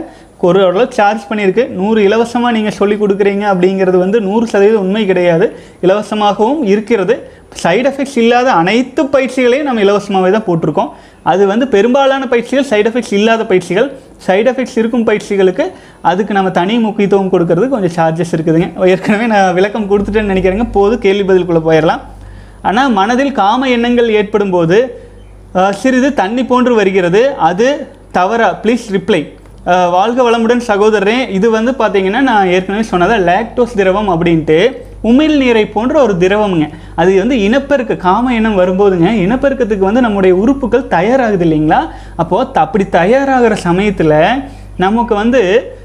[0.48, 1.64] ஒரு அளவு சார்ஜ் பண்ணியிருக்கு?
[1.80, 5.46] நூறு இலவசமாக நீங்கள் சொல்லி கொடுக்குறீங்க அப்படிங்கிறது வந்து நூறு சதவீதம் உண்மை கிடையாது.
[5.84, 7.14] இலவசமாகவும் இருக்கிறது.
[7.62, 10.90] சைடு எஃபெக்ட்ஸ் இல்லாத அனைத்து பயிற்சிகளையும் நம்ம இலவசமாகவே தான் போட்டிருக்கோம்.
[11.30, 13.88] அது வந்து பெரும்பாலான பயிற்சிகள் சைடு எஃபெக்ட்ஸ் இல்லாத பயிற்சிகள்.
[14.26, 15.64] சைடு எஃபெக்ட்ஸ் இருக்கும் பயிற்சிகளுக்கு
[16.10, 18.68] அதுக்கு நம்ம தனி முக்கியத்துவம் கொடுக்கறது கொஞ்சம் சார்ஜஸ் இருக்குதுங்க.
[18.94, 20.66] ஏற்கனவே நான் விளக்கம் கொடுத்துட்டேன்னு நினைக்கிறேங்க.
[20.78, 22.02] போது கேள்வி பதிலுக்குள்ளே போயிடலாம்.
[22.70, 24.78] ஆனால் மனதில் காம எண்ணங்கள் ஏற்படும் போது
[25.82, 27.22] சிறிது தண்ணி போன்று வருகிறது.
[27.50, 27.68] அது
[28.18, 29.22] தவறா ப்ளீஸ் ரிப்ளை
[29.96, 34.56] வாழ்க வளமுடன் சகோதரரே இது வந்து பார்த்தீங்கன்னா நான் ஏற்கனவே சொன்னதை லாக்டோஸ் திரவம் அப்படின்ட்டு
[35.10, 36.66] உமிழ் நீரை போன்ற ஒரு திரவமுங்க.
[37.00, 41.80] அது வந்து இனப்பெருக்க காம இனம் வரும்போதுங்க இனப்பெருக்கத்துக்கு வந்து நம்முடைய உறுப்புகள் தயாராகுது இல்லைங்களா?
[42.16, 44.18] அப்போது அப்படி தயாராகிற சமயத்தில்
[44.76, 45.40] நமக்கு வந்து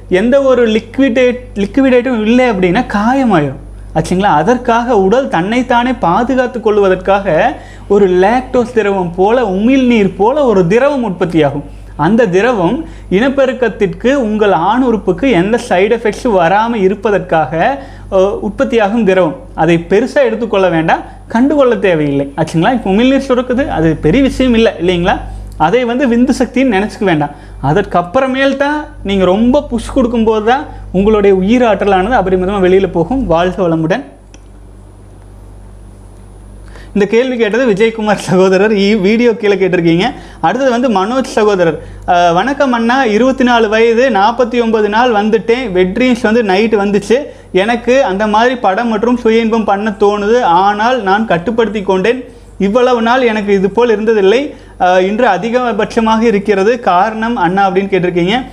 [0.10, 3.64] எந்த ஒரு லிக்விடேட் லிக்விடேட்டும் இல்லை அப்படின்னா காயமாயிடும்
[3.96, 4.32] ஆச்சுங்களா?
[4.42, 7.26] அதற்காக உடல் தன்னைத்தானே பாதுகாத்து கொள்வதற்காக
[7.88, 11.66] ஒரு லேக்டோஸ் திரவம் போல உமிழ்நீர் போல ஒரு திரவம் உற்பத்தியாகும்.
[12.06, 12.76] அந்த திரவம்
[13.18, 17.54] இனப்பெருக்கத்திற்கு உங்கள் ஆண் உறுப்புக்கு எந்த சைடு எஃபெக்ட்ஸும் வராமல் இருப்பதற்காக
[18.16, 21.00] உற்பத்தியாகும் திரவம் அதை பெருசாக எடுத்துக்கொள்ள வேண்டாம்.
[21.28, 22.34] கண்டுகொள்ள தேவையில்லை.
[22.36, 22.74] ஆச்சுங்களா?
[22.74, 23.68] இப்போ உமிழ்நீர் சுரக்குது.
[23.68, 24.72] அது பெரிய விஷயம் இல்லை.
[24.82, 25.18] இல்லைங்களா?
[25.58, 27.30] அதை வந்து விந்து சக்தின்னு நினச்சிக்க வேண்டாம்.
[27.64, 33.26] அதற்கப்புறமேல் தான் நீங்கள் ரொம்ப புஷ் கொடுக்கும்போது தான் உங்களுடைய உயிர் ஆற்றலானது அபரிமிதமாக வெளியில் போகும்.
[33.26, 34.04] வாழ்க வளமுடன்.
[36.98, 38.72] இந்த கேள்வி கேட்டது விஜயகுமார் சகோதரர்.
[38.72, 40.14] இ- வீடியோ கீழே கேட்டிருக்கீங்க.
[40.40, 41.84] அடுத்தது வந்து மனோஜ் சகோதரர்.
[42.34, 43.04] வணக்கம் அண்ணா.
[43.04, 45.72] இருபத்தி நாலு வயது நாற்பத்தி ஒன்பது நாள் வந்துட்டேன்.
[45.74, 47.26] வெட்ரீம்ஸ் வந்து நைட்டு வந்துச்சு.
[47.52, 50.42] எனக்கு அந்த மாதிரி படம் மற்றும் சுய இன்பம் பண்ண தோணுது.
[50.42, 52.24] ஆனால் நான் கட்டுப்படுத்தி கொண்டேன்.
[52.58, 54.56] இவ்வளவு நாள் எனக்கு இது போல் இருந்ததில்லை.
[55.02, 56.80] இன்று அதிகபட்சமாக இருக்கிறது.
[56.80, 58.46] காரணம் அண்ணா அப்படின்னு கேட்டிருக்கீங்க.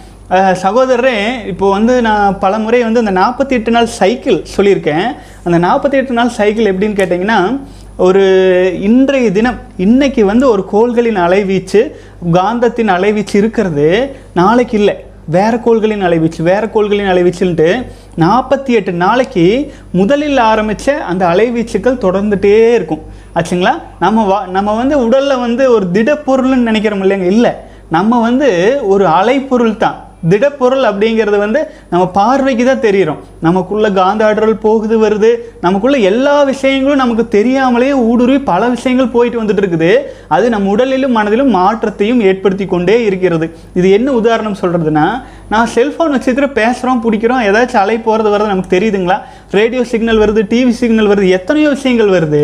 [0.63, 5.17] சகோதரரே இப்போ வந்து நான் பல முறை வந்து அந்த நாற்பத்தி எட்டு நாள் சைக்கிள் சொல்லியிருக்கேன்.
[5.45, 7.61] அந்த நாற்பத்தி எட்டு நாள் சைக்கிள் எப்படின்னு கேட்டிங்கன்னா
[7.97, 11.91] ஒரு இன்றைய தினம் இன்னைக்கு வந்து ஒரு கோள்களின் அலைவீச்சு
[12.33, 15.05] காந்தத்தின் அலைவீச்சு இருக்கிறது நாளைக்கு இல்லை.
[15.29, 17.87] வேற கோள்களின் அலைவீச்சு வேற கோள்களின் அலைவீச்சுன்ட்டு
[18.19, 23.01] நாற்பத்தி எட்டு நாளைக்கு முதலில் ஆரம்பித்த அந்த அலைவீச்சுக்கள் தொடர்ந்துட்டே இருக்கும்.
[23.35, 23.83] ஆச்சுங்களா?
[24.01, 27.23] நம்ம வா நம்ம வந்து உடலில் வந்து ஒரு திடப்பொருள்னு நினைக்கிறோம் இல்லைங்க?
[27.23, 27.51] இல்லை.
[27.91, 30.04] நம்ம வந்து ஒரு அலைப்பொருள் தான்.
[30.31, 31.61] திடப்பொருள் அப்படிங்கிறது வந்து
[31.93, 33.21] நம்ம பார்வைக்கு தான் தெரியிறோம்.
[33.47, 35.31] நமக்குள்ளே காந்த ஆற்றல் போகுது வருது.
[35.67, 39.93] நமக்குள்ளே எல்லா விஷயங்களும் நமக்கு தெரியாமலேயே ஊடுருவி பல விஷயங்கள் போயிட்டு வந்துட்டு இருக்குது
[40.37, 43.49] அது நம்ம உடலிலும் மனதிலும் மாற்றத்தையும் ஏற்படுத்தி கொண்டே இருக்கிறது.
[43.81, 45.07] இது என்ன உதாரணம் சொல்கிறதுனா
[45.53, 49.19] நான் செல்ஃபோன் வச்சுக்கிற பேசுகிறோம் பிடிக்கிறோம் ஏதாச்சும் அலை போகிறது வருது நமக்கு தெரியுதுங்களா?
[49.59, 52.43] ரேடியோ சிக்னல் வருது டிவி சிக்னல் வருது எத்தனையோ விஷயங்கள் வருது.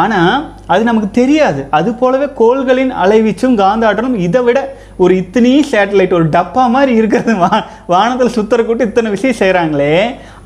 [0.00, 0.36] ஆனால்
[0.72, 1.60] அது நமக்கு தெரியாது.
[1.78, 4.58] அது போலவே கோள்களின் அலைவீச்சும் காந்த ஆற்றலும் இதை விட
[5.04, 7.32] ஒரு இத்தனி சேட்டலைட் ஒரு டப்பா மாதிரி இருக்கிறது.
[7.42, 7.50] வா
[7.92, 9.94] வானத்தில் சுத்தரக்கூட்டு இத்தனை விஷயம் செய்கிறாங்களே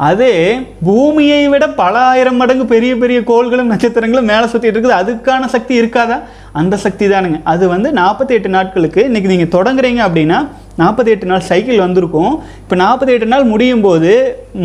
[0.08, 0.28] அது
[0.86, 5.00] பூமியை விட பல ஆயிரம் மடங்கு பெரிய பெரிய கோள்களும் நட்சத்திரங்களும் மேலே சுற்றிட்டு இருக்குது.
[5.02, 6.18] அதுக்கான சக்தி இருக்காதா?
[6.60, 7.38] அந்த சக்தி தானுங்க.
[7.52, 10.38] அது வந்து நாற்பத்தி எட்டு நாட்களுக்கு இன்றைக்கி நீங்கள் தொடங்குறீங்க அப்படின்னா
[10.80, 12.32] நாற்பத்தி எட்டு நாள் சைக்கிள் வந்திருக்கும்.
[12.62, 14.10] இப்போ நாற்பத்தி எட்டு நாள் முடியும் போது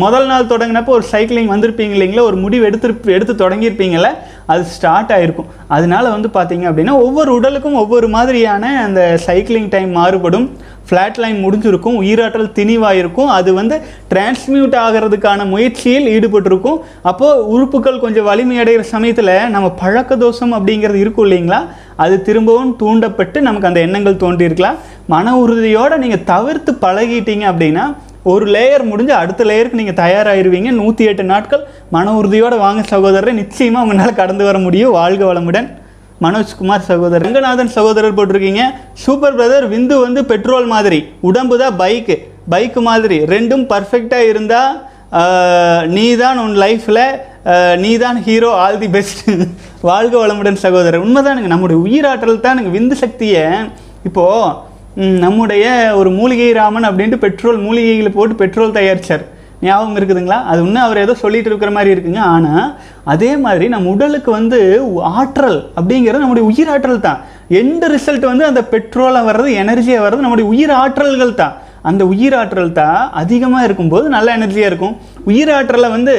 [0.02, 2.26] முதல் நாள் தொடங்கினப்போ ஒரு சைக்கிளிங் வந்திருப்பீங்க இல்லைங்களா?
[2.30, 4.12] ஒரு முடிவு எடுத்து எடுத்து தொடங்கியிருப்பீங்களே
[4.52, 10.46] அது ஸ்டார்ட் ஆகிருக்கும் அதனால வந்து பார்த்தீங்க அப்படின்னா ஒவ்வொரு உடலுக்கும் ஒவ்வொரு மாதிரியான அந்த சைக்கிளிங் டைம் மாறுபடும்.
[10.88, 11.98] ஃப்ளாட் லைன் முடிஞ்சிருக்கும்.
[12.02, 13.30] உயிராற்றல் திணிவாயிருக்கும்.
[13.36, 13.76] அது வந்து
[14.12, 16.78] டிரான்ஸ்மியூட் ஆகிறதுக்கான முயற்சியில் ஈடுபட்டிருக்கும்.
[17.10, 21.60] அப்போது உறுப்புகள் கொஞ்சம் வலிமையடைகிற சமயத்தில் நம்ம பழக்க தோஷம் அப்படிங்கிறது இருக்கும் இல்லைங்களா?
[22.04, 24.80] அது திரும்பவும் தூண்டப்பட்டு நமக்கு அந்த எண்ணங்கள் தோன்றியிருக்கலாம்.
[25.14, 27.86] மன உறுதியோடு நீங்கள் தவிர்த்து பழகிட்டீங்க அப்படின்னா
[28.32, 31.64] ஒரு லேயர் முடிஞ்சு அடுத்த லேயருக்கு நீங்கள் தயாராகிடுவீங்க நூற்றி எட்டு நாட்கள்
[31.96, 33.32] மன உறுதியோடு வாங்க சகோதரரை.
[33.42, 34.94] நிச்சயமாக உங்களால் கடந்து வர முடியும்.
[35.00, 35.68] வாழ்க வளமுடன்.
[36.24, 37.24] மனோஜ்குமார் சகோதரர்.
[37.26, 38.64] ரங்கநாதன் சகோதரர் போட்டிருக்கீங்க.
[39.04, 40.98] சூப்பர் பிரதர் விந்து வந்து பெட்ரோல் மாதிரி.
[41.28, 42.16] உடம்பு தான் பைக்கு
[42.52, 43.16] பைக்கு மாதிரி.
[43.34, 44.74] ரெண்டும் பர்ஃபெக்டாக இருந்தால்
[45.96, 47.04] நீ தான் உன் லைஃப்பில்
[47.84, 49.22] நீ தான் ஹீரோ ஆல் தி பெஸ்ட்
[49.88, 51.02] வாழ்க வளமுடன் சகோதரர்.
[51.06, 51.50] உண்மைதானுங்க.
[51.54, 52.70] நம்முடைய உயிராற்றல் தானுங்க.
[52.76, 53.44] விந்து சக்தியை.
[54.08, 54.72] இப்போது
[55.22, 55.64] நம்முடைய
[56.00, 59.24] ஒரு மூலிகை ராமன் அப்படின்ட்டு பெட்ரோல் மூலிகைகளை போட்டு பெட்ரோல் தயாரித்தார்
[59.66, 60.38] ஞாபகம் இருக்குதுங்களா?
[60.50, 62.22] அது இன்னும் அவர் ஏதோ சொல்லிட்டு இருக்கிற மாதிரி இருக்குங்க.
[62.34, 62.66] ஆனால்
[63.12, 64.58] அதே மாதிரி நம்ம உடலுக்கு வந்து
[65.18, 67.20] ஆற்றல் அப்படிங்கிறது நம்முடைய உயிர் ஆற்றல் தான்.
[67.60, 71.54] எந்த ரிசல்ட் வந்து அந்த பெட்ரோலாக வர்றது எனர்ஜியாக வர்றது நம்முடைய உயிர் ஆற்றல்கள் தான்.
[71.90, 74.94] அந்த உயிராற்றல் தான் அதிகமாக இருக்கும்போது நல்ல எனர்ஜியாக இருக்கும்.
[75.30, 76.14] உயிராற்றலை வந்து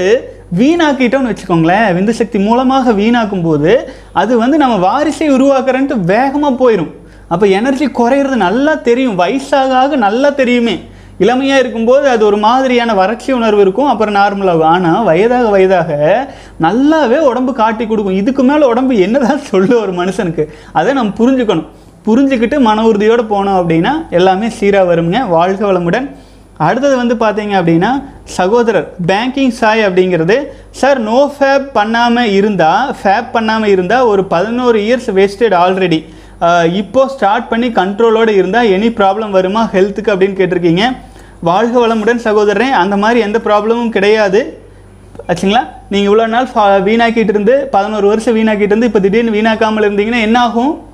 [0.60, 1.88] வீணாக்கிட்டோம்னு வச்சுக்கோங்களேன்.
[1.96, 3.72] விந்து சக்தி மூலமாக வீணாக்கும் போது
[4.24, 6.92] அது வந்து நம்ம வாரிசை உருவாக்குறேன்ட்டு வேகமாக போயிடும்
[7.34, 9.16] அப்போ எனர்ஜி குறையிறது நல்லா தெரியும்.
[9.22, 10.76] வயசாக ஆக நல்லா தெரியுமே.
[11.24, 13.90] இளமையாக இருக்கும்போது அது ஒரு மாதிரியான வறட்சி உணர்வு இருக்கும்.
[13.92, 15.90] அப்புறம் நார்மலாகும் ஆனால் வயதாக வயதாக
[16.66, 18.20] நல்லாவே உடம்பு காட்டி கொடுக்கும்.
[18.22, 20.46] இதுக்கு மேலே உடம்பு என்னதான் சொல்லு ஒரு மனுஷனுக்கு.
[20.80, 21.68] அதை நம்ம புரிஞ்சுக்கணும்.
[22.08, 25.20] புரிஞ்சுக்கிட்டு மன உறுதியோடு போனோம் அப்படின்னா எல்லாமே சீராக வருங்க.
[25.36, 26.08] வாழ்க வளமுடன்.
[26.66, 27.90] அடுத்தது வந்து பார்த்தீங்க அப்படின்னா
[28.36, 30.38] சகோதரர் பேங்கிங் சாய் அப்படிங்கிறது
[30.82, 36.00] சார் நோ ஃபேப் பண்ணாமல் இருந்தால் ஃபேப் பண்ணாமல் இருந்தால் ஒரு பதினோரு இயர்ஸ் வேஸ்டட் ஆல்ரெடி
[36.74, 39.70] இப்போது ஸ்டார்ட் பண்ணி கண்ட்ரோலோடு இருந்தால் எனி ப்ராப்ளம் வருமா?
[39.74, 40.98] ஹெல்த்துக்கு அப்படின்னு கேட்டிருக்கீங்க.
[41.42, 44.64] வாழ்க வளமுடன் சகோதரன் அந்த மாதிரி எந்த ப்ராப்ளமும் கிடையாது.
[45.28, 45.68] ஆச்சுங்களா?
[45.90, 50.40] நீங்கள் இவ்வளோ நாள் ஃபா- வீணாக்கிட்டு இருந்து பதினோரு வருஷம் வீணாக்கிட்டு இருந்து இப்போ திடீர்னு வீணாக்காமல் இருந்தீங்கன்னா என்ன
[50.40, 50.88] ஆகும்?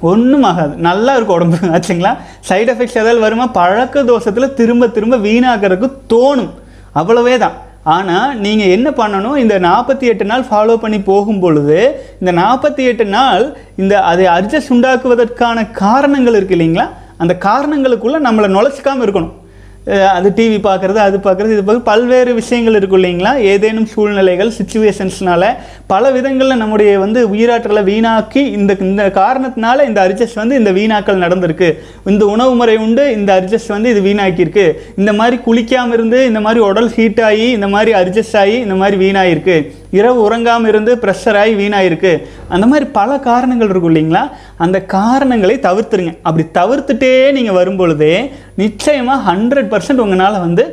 [0.00, 0.76] ஒன்றும் ஆகாது.
[0.76, 2.16] நல்லா இருக்கும் உடம்பு ஆச்சுங்களா?
[2.48, 3.46] சைடு எஃபெக்ட்ஸ் ஏதாவது வருமா?
[3.46, 6.50] பழக்க தோஷத்தில் திரும்ப திரும்ப வீணாக்கிறதுக்கு தோணும்.
[6.94, 7.52] அவ்வளவே தான்
[7.94, 9.36] ஆனால் நீங்கள் என்ன பண்ணணும்?
[9.42, 11.78] இந்த நாற்பத்தி எட்டு நாள் ஃபாலோ பண்ணி போகும் பொழுது
[12.20, 13.44] இந்த நாற்பத்தி எட்டு நாள்
[13.82, 16.86] இந்த அதை அட்ஜஸ்ட் உண்டாக்குவதற்கான காரணங்கள் இருக்கு இல்லைங்களா?
[17.22, 19.34] அந்த காரணங்களுக்குள்ளே நம்மளை நுழைச்சிக்காமல் இருக்கணும்.
[20.16, 21.52] அது டிவி பார்க்குறது அது பார்க்குறது.
[21.56, 23.32] இது பார்க்க பல்வேறு விஷயங்கள் இருக்கும் இல்லைங்களா?
[23.52, 25.50] ஏதேனும் சூழ்நிலைகள் சுச்சுவேஷன்ஸ்னால
[25.92, 31.68] பல விதங்களில் நம்முடைய வந்து உயிராற்றலை வீணாக்கி இந்த இந்த காரணத்தினால இந்த அட்ஜஸ்ட் வந்து இந்த வீணாக்கல் நடந்திருக்கு.
[32.12, 34.66] இந்த உணவு முறை உண்டு இந்த அட்ஜஸ்ட் வந்து இது வீணாக்கியிருக்கு.
[34.96, 38.98] இந்த மாதிரி குளிக்காமல் இருந்து இந்த மாதிரி உடல் ஹீட் ஆகி இந்த மாதிரி அட்ஜஸ்ட் ஆகி இந்த மாதிரி
[39.04, 39.58] வீணாயிருக்கு.
[39.98, 42.12] இரவு உறங்காமல் இருந்து ப்ரெஷர் ஆகி வீணாயிருக்கு.
[42.54, 44.24] அந்த மாதிரி பல காரணங்கள் இருக்கும் இல்லைங்களா?
[44.64, 46.14] அந்த காரணங்களை தவிர்த்துருங்க.
[46.28, 48.14] அப்படி தவிர்த்துட்டே நீங்கள் வரும்பொழுதே
[48.64, 50.64] நிச்சயமாக ஹண்ட்ரட் பர்சன்ட் உங்களால் வந்து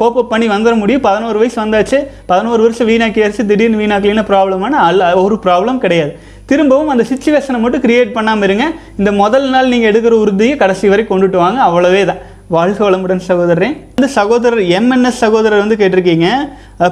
[0.00, 1.02] கோப்பப் பண்ணி வந்துட முடியும்.
[1.08, 1.98] பதினோரு வயசு வந்தாச்சு.
[2.30, 6.14] பதினோரு வருஷம் வீணாக்கியாச்சு திடீர்னு வீணாக்கலின்னு ப்ராப்ளமான அல்ல ஒரு ப்ராப்ளம் கிடையாது.
[6.50, 8.64] திரும்பவும் அந்த சுச்சுவேஷனை மட்டும் க்ரியேட் பண்ணாமல் இருங்க.
[9.00, 11.60] இந்த முதல் நாள் நீங்கள் எடுக்கிற உறுதியை கடைசி வரை கொண்டுட்டு வாங்க.
[11.68, 12.20] அவ்வளவே தான்
[12.52, 13.68] வாழ்க வளமுடன் சகோதரரே.
[13.96, 16.28] இந்த சகோதரர் எம்என்எஸ் சகோதரர் வந்து கேட்டிருக்கீங்க.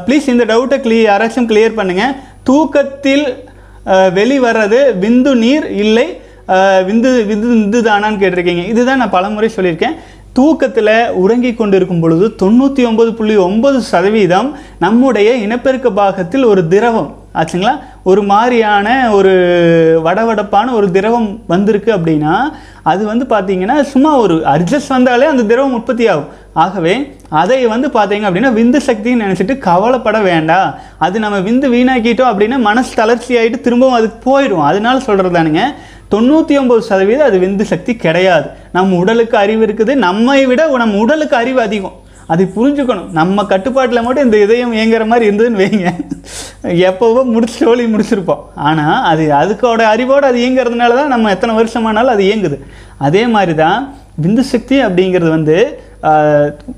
[0.05, 2.05] ப்ளீஸ் இந்த டவுட்டை கிளியர் யாராச்சும் கிளியர் பண்ணுங்க.
[2.49, 3.25] தூக்கத்தில்
[4.19, 6.07] வெளிவர்றது விந்து நீர் இல்லை
[6.89, 8.65] விந்து விந்து விந்து தானான்னு கேட்டிருக்கீங்க.
[8.73, 9.97] இதுதான் நான் பலமுறை சொல்லியிருக்கேன்.
[10.33, 17.11] தூக்கத்தில் உறங்கி கொண்டிருக்கும் பொழுது தொண்ணூற்றி ஒன்பது புள்ளி ஒன்பது சதவீதம் நம்முடைய இனப்பெருக்க பாகத்தில் ஒரு திரவம்.
[17.35, 17.79] ஆச்சுங்களா?
[18.03, 19.33] ஒரு மாதிரியான ஒரு
[20.05, 22.35] வடவடப்பான ஒரு திரவம் வந்திருக்கு அப்படின்னா
[22.83, 26.95] அது வந்து பார்த்திங்கன்னா சும்மா ஒரு அட்ஜஸ்ட் வந்தாலே அந்த திரவம் உற்பத்தி ஆகும் ஆகவே
[27.29, 32.95] அதை வந்து பார்த்தீங்க அப்படின்னா விந்து சக்தின்னு நினச்சிட்டு கவலைப்பட வேண்டாம் அது நம்ம விந்து வீணாக்கிட்டோம் அப்படின்னா மனசு
[32.95, 34.65] தளர்ச்சி ஆகிட்டு திரும்பவும் அதுக்கு போயிடும்.
[34.65, 35.63] அதனால சொல்கிறது தானுங்க.
[36.13, 38.47] தொண்ணூற்றி ஒம்பது சதவீதம் அது விந்து சக்தி கிடையாது.
[38.77, 39.93] நம்ம உடலுக்கு அறிவு இருக்குது.
[40.07, 41.97] நம்மை விட நம்ம உடலுக்கு அறிவு அதிகம்.
[42.33, 43.09] அதை புரிஞ்சுக்கணும்.
[43.19, 45.89] நம்ம கட்டுப்பாட்டில் மட்டும் இந்த இதயம் இயங்குற மாதிரி இருந்ததுன்னு வைங்க.
[46.89, 48.43] எப்போவோ முடிச்சு சோழி முடிச்சிருப்போம்.
[48.69, 52.59] ஆனால் அது அதுக்கோட அறிவோடு அது இயங்குறதுனால தான் நம்ம எத்தனை வருஷமானாலும் அது இயங்குது.
[53.09, 53.81] அதே மாதிரி தான்
[54.25, 55.57] விந்து சக்தி அப்படிங்கிறது வந்து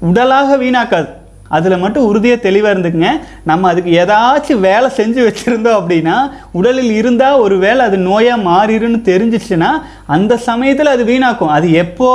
[0.08, 1.10] உடலாக வீணாக்காது.
[1.56, 3.10] அதில் மட்டும் உறுதியாக தெளிவாக இருந்துக்குங்க.
[3.50, 6.16] நம்ம அதுக்கு ஏதாச்சும் வேலை செஞ்சு வச்சுருந்தோம் அப்படின்னா
[6.58, 9.70] உடலில் இருந்தால் ஒரு வேளை அது நோயாக மாறிடுன்னு தெரிஞ்சிச்சுன்னா
[10.16, 11.54] அந்த சமயத்தில் அது வீணாக்கும்.
[11.58, 12.10] அது எப்போ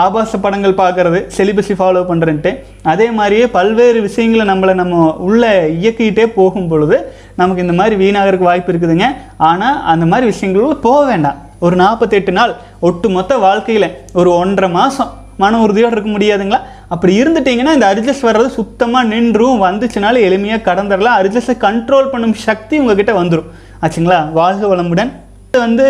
[0.00, 2.50] ஆபாச படங்கள் பார்க்குறது செலிபஸி ஃபாலோ பண்ணுறன்ட்டு
[2.92, 6.96] அதே மாதிரியே பல்வேறு விஷயங்களை நம்மளை நம்ம உள்ளே இயக்கிக்கிட்டே போகும் பொழுது
[7.40, 9.08] நமக்கு இந்த மாதிரி வீணாகிறதுக்கு வாய்ப்பு இருக்குதுங்க.
[9.50, 11.38] ஆனால் அந்த மாதிரி விஷயங்களும் போக வேண்டாம்.
[11.66, 12.52] ஒரு நாற்பத்தெட்டு நாள்
[12.88, 13.88] ஒட்டு மொத்த வாழ்க்கையில்
[14.20, 15.10] ஒரு ஒன்றரை மாதம்
[15.42, 16.60] மன உறுதியோடு இருக்க முடியாதுங்களா?
[16.94, 23.12] அப்படி இருந்துட்டீங்கன்னா இந்த அரிஜஸ் வர்றது சுத்தமாக நின்றும் வந்துச்சுனாலும் எளிமையாக கடந்துடலாம் அரிஜஸை கண்ட்ரோல் பண்ணும் சக்தி உங்ககிட்ட
[23.12, 23.48] வந்துடும்
[23.82, 24.32] ஆச்சுங்களா?
[24.32, 25.10] வாழ்க வளமுடன்.
[25.52, 25.86] வந்து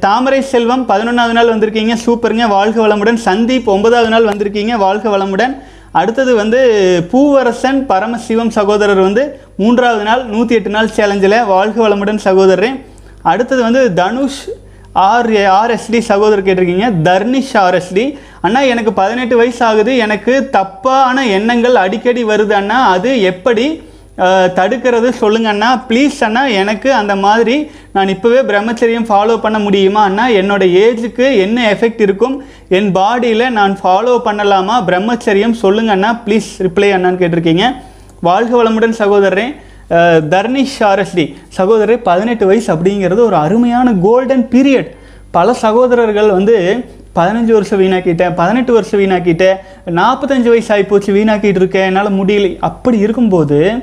[0.00, 1.94] தாமரை செல்வம் பதினொன்றாவது நாள் வந்திருக்கீங்க.
[2.06, 2.48] சூப்பருங்க.
[2.48, 3.18] வாழ்க வளமுடன்.
[3.24, 4.76] சந்தீப் ஒன்பதாவது நாள் வந்திருக்கீங்க.
[4.76, 5.54] வாழ்க வளமுடன்.
[5.90, 6.60] அடுத்தது வந்து
[7.12, 12.70] பூவரசன் பரமசிவம் சகோதரர் வந்து மூன்றாவது நாள் நூற்றி எட்டு நாள் சேலஞ்சில் வாழ்க வளமுடன் சகோதரரே.
[13.22, 14.42] அடுத்தது வந்து தனுஷ்
[15.04, 15.30] ஆர்
[15.60, 16.86] ஆர்எஸ்டி சகோதரர் கேட்டிருக்கீங்க.
[17.08, 18.04] தர்னிஷ் ஆர்எஸ்டி
[18.46, 22.78] அண்ணா எனக்கு பதினெட்டு வயசு ஆகுது எனக்கு தப்பான எண்ணங்கள் அடிக்கடி வருது அண்ணா.
[22.94, 23.66] அது எப்படி
[24.58, 25.70] தடுக்கிறது சொல்லுங்க அண்ணா.
[25.88, 27.56] ப்ளீஸ் அண்ணா எனக்கு அந்த மாதிரி
[27.96, 30.24] நான் இப்போவே பிரம்மச்சரியம் ஃபாலோ பண்ண முடியுமா அண்ணா?
[30.40, 32.36] என்னோட ஏஜுக்கு என்ன எஃபெக்ட் இருக்கும்?
[32.78, 34.76] என் பாடியில் நான் ஃபாலோ பண்ணலாமா?
[34.88, 36.12] பிரம்மச்சரியம் சொல்லுங்க அண்ணா.
[36.26, 37.66] ப்ளீஸ் ரிப்ளை அண்ணான்னு கேட்டிருக்கீங்க.
[38.28, 39.46] வாழ்க வளமுடன் சகோதரரே.
[40.28, 44.88] தர்னிஷ் ஆர்எஸ்டி சகோதரர் பதினெட்டு வயசு அப்படிங்கிறது ஒரு அருமையான கோல்டன் பீரியட்
[45.30, 52.12] பல சகோதரர்கள் வந்து பதினஞ்சு வருஷம் வீணாக்கிட்டேன் பதினெட்டு வருஷம் வீணாக்கிட்டேன் நாற்பத்தஞ்சு வயசு ஆகிப்போச்சு வீணாக்கிட்டு இருக்கேன் என்னால்
[52.12, 52.58] முடியல.
[52.60, 53.74] அப்படி இருக்கும்போது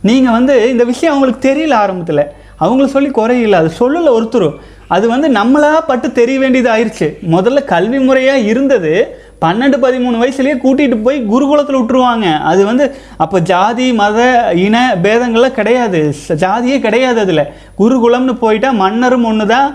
[0.00, 2.24] நீங்கள் வந்து இந்த விஷயம் அவங்களுக்கு தெரியல ஆரம்பத்தில்.
[2.60, 4.58] அவங்கள சொல்லி குறையில அது சொல்லல ஒருத்தரும்.
[4.86, 10.96] அது வந்து நம்மளா பட்டு தெரிய வேண்டியது ஆயிடுச்சு முதல்ல கல்வி முறையாக இருந்தது பன்னெண்டு பதிமூணு வயசுலேயே கூட்டிகிட்டு
[11.06, 12.26] போய் குருகுலத்தில் விட்டுருவாங்க.
[12.50, 12.84] அது வந்து
[13.24, 14.18] அப்போ ஜாதி மத
[14.66, 16.00] இன பேதங்கள்லாம் கிடையாது.
[16.42, 17.44] ஜாதியே கிடையாது அதில்.
[17.80, 19.68] குருகுலம்னு போயிட்டால் மன்னரும் ஒன்று தான்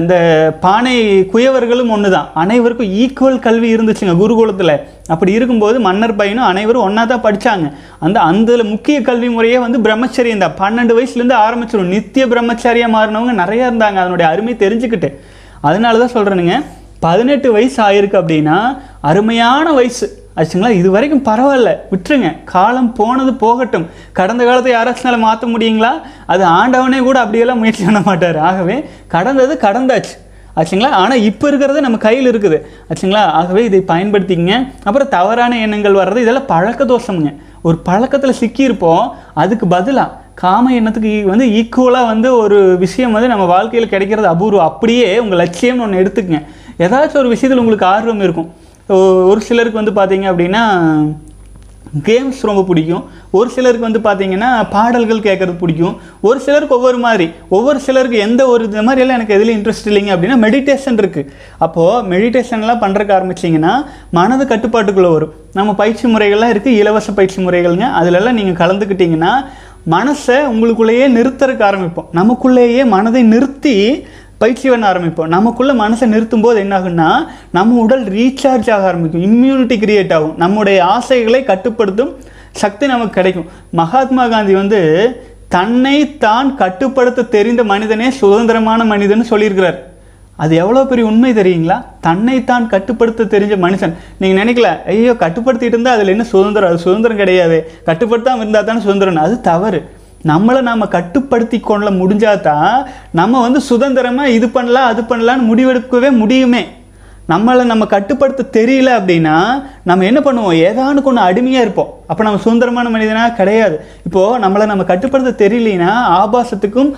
[0.00, 0.14] இந்த
[0.64, 0.94] பானை
[1.32, 4.74] குயவர்களும் ஒன்று தான் அனைவருக்கும் ஈக்குவல் கல்வி இருந்துச்சுங்க குருகுலத்தில்.
[5.14, 7.66] அப்படி இருக்கும்போது மன்னர் பையனும் அனைவரும் ஒன்றா தான் படித்தாங்க
[8.06, 10.56] அந்த அந்த முக்கிய கல்வி முறையே வந்து பிரம்மச்சரியம் தான்.
[10.62, 13.98] பன்னெண்டு வயசுலேருந்து ஆரம்பிச்சிடும் நித்திய பிரம்மச்சாரியாக மாறினவங்க நிறையா இருந்தாங்க.
[14.04, 15.10] அதனுடைய அருமை தெரிஞ்சுக்கிட்டு.
[15.68, 16.56] அதனால தான் சொல்கிறேனுங்க
[17.00, 20.26] பதினெட்டு வயசு ஆயிருக்கு அப்படின்னா அருமையான வயசு.
[20.36, 20.70] ஆச்சுங்களா?
[20.70, 21.76] இது வரைக்கும் பரவாயில்ல.
[21.90, 22.44] விட்டுருங்க.
[22.44, 23.86] காலம் போனது போகட்டும்.
[24.12, 25.90] கடந்த காலத்தை யாராச்சும் மாற்ற முடியுங்களா?
[26.26, 28.38] அது ஆண்டவனே கூட அப்படியெல்லாம் முயற்சி பண்ண மாட்டார்.
[28.38, 30.16] ஆகவே கடந்தது கடந்தாச்சு.
[30.56, 30.88] ஆச்சுங்களா?
[30.88, 32.60] ஆனால் இப்போ இருக்கிறது நம்ம கையில் இருக்குது.
[32.88, 33.24] ஆச்சுங்களா?
[33.24, 34.72] ஆகவே இதை பயன்படுத்திக்கங்க.
[34.82, 37.36] அப்புறம் தவறான எண்ணங்கள் வர்றது இதெல்லாம் பழக்க தோஷமுங்க.
[37.62, 39.10] ஒரு பழக்கத்தில் சிக்கியிருப்போம்.
[39.34, 44.66] அதுக்கு பதிலாக காம எண்ணத்துக்கு வந்து ஈக்குவலாக வந்து ஒரு விஷயம் வந்து நம்ம வாழ்க்கையில் கிடைக்கிறது அபூர்வம்.
[44.66, 46.46] அப்படியே உங்கள் லட்சியம்னு ஒன்று எடுத்துக்கங்க.
[46.84, 48.50] ஏதாச்சும் ஒரு விஷயத்தில் உங்களுக்கு ஆர்வம் இருக்கும்.
[49.30, 50.62] ஒரு சிலருக்கு வந்து பார்த்தீங்க அப்படின்னா
[52.06, 53.04] கேம்ஸ் ரொம்ப பிடிக்கும்.
[53.38, 55.94] ஒரு சிலருக்கு வந்து பார்த்தீங்கன்னா பாடல்கள் கேட்குறது பிடிக்கும்.
[56.28, 57.26] ஒரு சிலருக்கு ஒவ்வொரு மாதிரி.
[57.56, 61.30] ஒவ்வொரு சிலருக்கு எந்த ஒரு இந்த மாதிரி எல்லாம் எனக்கு எதுலையும் இன்ட்ரெஸ்ட் இல்லைங்க அப்படின்னா மெடிடேஷன் இருக்குது
[61.66, 63.72] அப்போது மெடிடேஷன்லாம் பண்ணுறக்கு ஆரம்பிச்சிங்கன்னா
[64.18, 65.32] மனது கட்டுப்பாட்டுக்குள்ளே வரும்.
[65.58, 67.88] நம்ம பயிற்சி முறைகள்லாம் இருக்குது இலவச பயிற்சி முறைகள்ங்க.
[68.00, 69.32] அதிலெல்லாம் நீங்கள் கலந்துக்கிட்டிங்கன்னா
[69.96, 72.08] மனசை உங்களுக்குள்ளேயே நிறுத்தறக்கு ஆரம்பிப்போம்.
[72.20, 73.76] நமக்குள்ளேயே மனதை நிறுத்தி
[74.42, 75.32] பயிற்சி பண்ண ஆரம்பிப்போம்.
[75.36, 77.08] நமக்குள்ளே மனசை நிறுத்தும் போது என்னாகும்னா
[77.56, 79.24] நம்ம உடல் ரீசார்ஜ் ஆக ஆரம்பிக்கும்.
[79.28, 80.36] இம்யூனிட்டி கிரியேட் ஆகும்.
[80.42, 82.12] நம்முடைய ஆசைகளை கட்டுப்படுத்தும்
[82.62, 83.48] சக்தி நமக்கு கிடைக்கும்.
[83.80, 84.80] மகாத்மா காந்தி வந்து
[85.56, 89.78] தன்னை தான் கட்டுப்படுத்த தெரிந்த மனிதனே சுதந்திரமான மனிதன் சொல்லியிருக்கிறார்.
[90.42, 91.76] அது எவ்வளோ பெரிய உண்மை தெரியுங்களா?
[92.06, 93.94] தன்னைத்தான் கட்டுப்படுத்த தெரிஞ்ச மனுஷன்.
[94.20, 96.70] நீங்கள் நினைக்கல ஐயோ கட்டுப்படுத்திட்டு இருந்தால் அதில் என்ன சுதந்திரம்?
[96.72, 97.56] அது சுதந்திரம் கிடையாது.
[97.88, 99.80] கட்டுப்படுத்தாமல் இருந்தால் தானே சுதந்திரம் அது தவறு.
[100.26, 102.72] நம்மளை நாம் கட்டுப்படுத்தி கொள்ள முடிஞ்சாதான்
[103.18, 106.62] நம்ம வந்து சுதந்திரமாக இது பண்ணலாம் அது பண்ணலான்னு முடிவெடுக்கவே முடியுமே.
[107.32, 109.36] நம்மளை நம்ம கட்டுப்படுத்த தெரியல அப்படின்னா
[109.88, 110.58] நம்ம என்ன பண்ணுவோம்?
[110.68, 111.90] ஏதானு கொண்டு அடிமையாக இருப்போம்.
[112.10, 113.76] அப்போ நம்ம சுதந்திரமான மனிதனாக கிடையாது.
[114.06, 116.90] இப்போது நம்மளை நம்ம கட்டுப்படுத்த தெரியலனா ஆபாசத்துக்கும்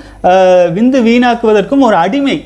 [0.77, 2.37] விந்து வீணாக்குவதற்கும் ஒரு அடிமை.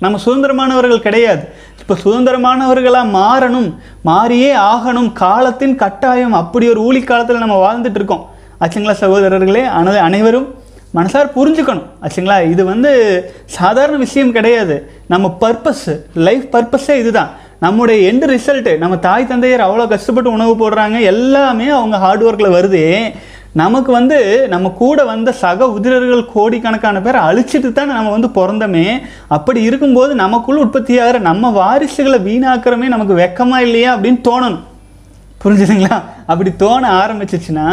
[0.00, 1.44] நம்ம சுதந்திரமானவர்கள் கிடையாது.
[1.80, 3.70] இப்போ சுதந்திரமானவர்களாக மாறணும்.
[4.02, 5.12] மாறியே ஆகணும்.
[5.12, 8.26] காலத்தின் கட்டாயம் அப்படி ஒரு ஊழி காலத்தில் நம்ம வாழ்ந்துட்டு இருக்கோம்.
[8.62, 10.48] ஆச்சுங்களா சகோதரர்களே ஆனது அனைவரும்
[10.96, 11.88] மனசார் புரிஞ்சுக்கணும்.
[12.04, 12.90] ஆச்சுங்களா இது வந்து
[13.58, 14.76] சாதாரண விஷயம் கிடையாது.
[15.12, 15.88] நம்ம பர்பஸ்
[16.26, 17.30] லைஃப் பர்பஸே இதுதான்.
[17.64, 22.82] நம்முடைய எண்டு ரிசல்ட்டு நம்ம தாய் தந்தையர் அவ்வளோ கஷ்டப்பட்டு உணவு போடுறாங்க எல்லாமே அவங்க ஹார்ட் ஒர்க்கில் வருது.
[23.60, 24.18] நமக்கு வந்து
[24.52, 28.86] நம்ம கூட வந்த சக உதிரர்கள் கோடிக்கணக்கான பேரை அழிச்சிட்டு தான் நம்ம வந்து பிறந்தோமே.
[29.36, 34.64] அப்படி இருக்கும்போது நமக்குள்ள உற்பத்தியாகிற நம்ம வாரிசுகளை வீணாக்கிறமே நமக்கு வெக்கமா இல்லையா அப்படின்னு தோணணும்.
[35.42, 36.02] புரிஞ்சுதுங்களா?
[36.26, 37.66] அப்படி தோண ஆரம்பிச்சிச்சுன்னா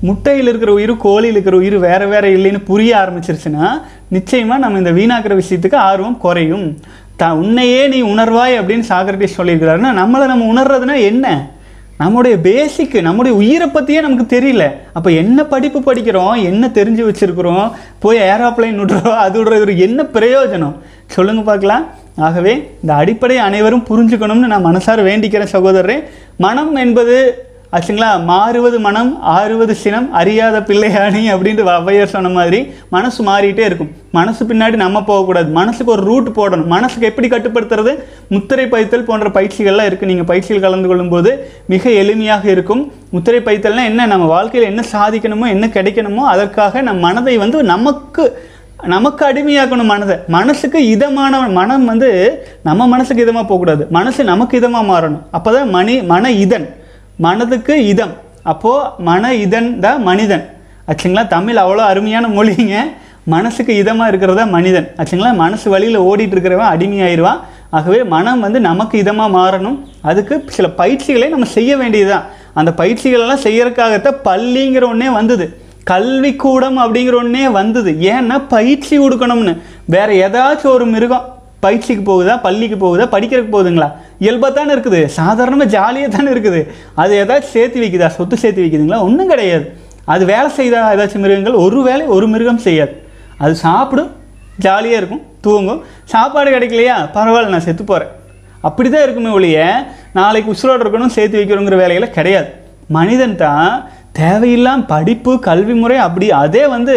[0.00, 3.68] முட்டையில் இருக்கிற உயிர் கோழியில் இருக்கிற உயிர் வேறு வேறு இல்லைன்னு புரிய ஆரம்பிச்சிருச்சுன்னா
[4.08, 6.80] நிச்சயமாக நம்ம இந்த வீணாக்கிற விஷயத்துக்கு ஆர்வம் குறையும்.
[7.16, 11.52] த உன்னையே நீ உணர்வாய் அப்படின்னு சாக்ரட்டிஸ் சொல்லியிருக்கிறாருன்னா நம்மளை நம்ம உணர்றதுனா என்ன?
[11.98, 14.64] நம்முடைய பேசிக்கு நம்முடைய உயிரை பற்றியே நமக்கு தெரியல.
[14.92, 16.42] அப்போ என்ன படிப்பு படிக்கிறோம்?
[16.42, 17.72] என்ன தெரிஞ்சு வச்சுருக்குறோம்?
[17.98, 19.16] போய் ஏரோப்ளைன் விடுறோம்?
[19.16, 20.74] அது விடுறது என்ன பிரயோஜனம்?
[21.06, 21.84] சொல்லுங்கள் பார்க்கலாம்.
[22.26, 25.98] ஆகவே இந்த அடிப்படை அனைவரும் புரிஞ்சுக்கணும்னு நான் மனசார வேண்டிக்கிறேன் சகோதரரே.
[26.44, 27.16] மனம் என்பது
[27.76, 32.60] ஆச்சுங்களா மாறுவது மனம் ஆறுவது சினம் அறியாத பிள்ளையாணி அப்படின்ட்டு ஔவையார் சொன்ன மாதிரி
[32.94, 33.90] மனசு மாறிட்டே இருக்கும்.
[34.18, 35.48] மனசு பின்னாடி நம்ம போகக்கூடாது.
[35.58, 36.70] மனசுக்கு ஒரு ரூட் போடணும்.
[36.74, 37.94] மனசுக்கு எப்படி கட்டுப்படுத்துறது?
[38.34, 41.32] முத்திரை பைத்தல் போன்ற பயிற்சிகள்லாம் இருக்குது நீங்கள் பயிற்சியில் கலந்து கொள்ளும்போது
[41.74, 42.92] மிக எளிமையாக இருக்கும்.
[43.16, 44.06] முத்திரை பைத்தல்னால் என்ன?
[44.14, 48.24] நம்ம வாழ்க்கையில் என்ன சாதிக்கணுமோ என்ன கிடைக்கணுமோ அதற்காக நம் மனதை வந்து நமக்கு
[48.82, 50.16] நமக்கு அடிமையாக்கணும் மனதை.
[50.28, 52.08] மனசுக்கு இதமான மனம் வந்து
[52.62, 53.86] நம்ம மனசுக்கு இதமாக போகக்கூடாது.
[53.90, 55.22] மனசு நமக்கு இதமாக மாறணும்.
[55.30, 56.74] அப்போ தான் மணி மன இதன்.
[57.16, 58.12] மனதுக்கு இதம்.
[58.42, 60.44] அப்போது மன இதன் தான் மனிதன்.
[60.88, 61.26] ஆச்சுங்களா?
[61.26, 62.76] தமிழ் அவ்வளோ அருமையான மொழிங்க.
[63.24, 64.88] மனசுக்கு இதமாக இருக்கிறதா மனிதன்.
[64.96, 65.34] ஆச்சுங்களா?
[65.34, 67.40] மனசு வழியில் ஓடிட்டு இருக்கிறவன் அடிமையாயிருவான்.
[67.70, 69.78] ஆகவே மனம் வந்து நமக்கு இதமாக மாறணும்.
[70.02, 72.24] அதுக்கு சில பயிற்சிகளை நம்ம செய்ய வேண்டியதுதான்.
[72.54, 75.63] அந்த பயிற்சிகளெல்லாம் செய்யறதுக்காகத்தான் பள்ளிங்கிற ஒன்றே வந்தது.
[75.90, 77.90] கல்விக்கூடம் அப்படிங்கிற ஒன்றே வந்தது.
[78.12, 79.52] ஏன்னா பயிற்சி கொடுக்கணும்னு.
[79.94, 81.26] வேற ஏதாச்சும் ஒரு மிருகம்
[81.64, 83.88] பயிற்சிக்கு போகுதா பள்ளிக்கு போகுதா படிக்கிறதுக்கு போகுதுங்களா?
[84.24, 85.00] இயல்பாக தானே இருக்குது.
[85.18, 86.60] சாதாரணமாக ஜாலியாக தானே இருக்குது.
[87.02, 88.08] அது ஏதாச்சும் சேர்த்து வைக்குதா?
[88.16, 89.00] சொத்து சேர்த்து வைக்குதுங்களா?
[89.08, 89.66] ஒன்றும் கிடையாது.
[90.14, 91.56] அது வேலை செய்தா ஏதாச்சும் மிருகங்கள்?
[91.64, 92.94] ஒரு வேலை ஒரு மிருகம் செய்யாது.
[93.44, 94.10] அது சாப்பிடும்
[94.66, 95.80] ஜாலியாக இருக்கும் தூங்கும்.
[96.12, 96.96] சாப்பாடு கிடைக்கலையா?
[97.14, 98.12] பரவாயில்ல நான் செத்து போகிறேன்
[98.68, 99.58] அப்படி தான் இருக்குமே ஒழிய
[100.18, 102.48] நாளைக்கு உசுரோடு இருக்கணும் சேர்த்து வைக்கிறோங்கிற வேலைகளை கிடையாது.
[102.96, 103.68] மனிதன் தான்
[104.18, 106.94] தேவையில்லாம படிப்பு கல்வி முறை அப்படி அதே வந்து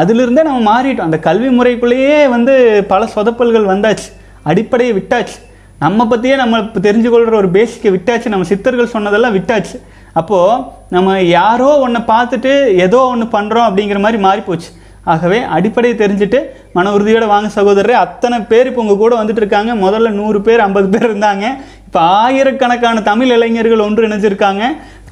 [0.00, 1.08] அதிலிருந்தே நம்ம மாறிட்டோம்.
[1.08, 2.54] அந்த கல்வி முறைக்குள்ளேயே வந்து
[2.92, 4.08] பல சொதப்பல்கள் வந்தாச்சு.
[4.50, 5.36] அடிப்படையை விட்டாச்சு.
[5.84, 8.32] நம்ம பற்றியே நம்ம இப்போ தெரிஞ்சுக்கொள்கிற ஒரு பேசிக்கை விட்டாச்சு.
[8.34, 9.76] நம்ம சித்தர்கள் சொன்னதெல்லாம் விட்டாச்சு.
[10.20, 10.62] அப்போது
[10.96, 12.52] நம்ம யாரோ ஒன்றை பார்த்துட்டு
[12.86, 14.70] ஏதோ ஒன்று பண்ணுறோம் அப்படிங்கிற மாதிரி மாறிப்போச்சு.
[15.12, 16.38] ஆகவே அடிப்படையை தெரிஞ்சுட்டு
[16.76, 19.72] மன உறுதியோடு வாங்க சகோதரரே அத்தனை பேர் இப்போ உங்கள் கூட வந்துட்டு இருக்காங்க.
[19.84, 21.44] முதல்ல நூறு பேர் ஐம்பது பேர் இருந்தாங்க.
[21.86, 24.64] இப்போ ஆயிரக்கணக்கான தமிழ் இளைஞர்கள் ஒன்று இணைஞ்சிருக்காங்க.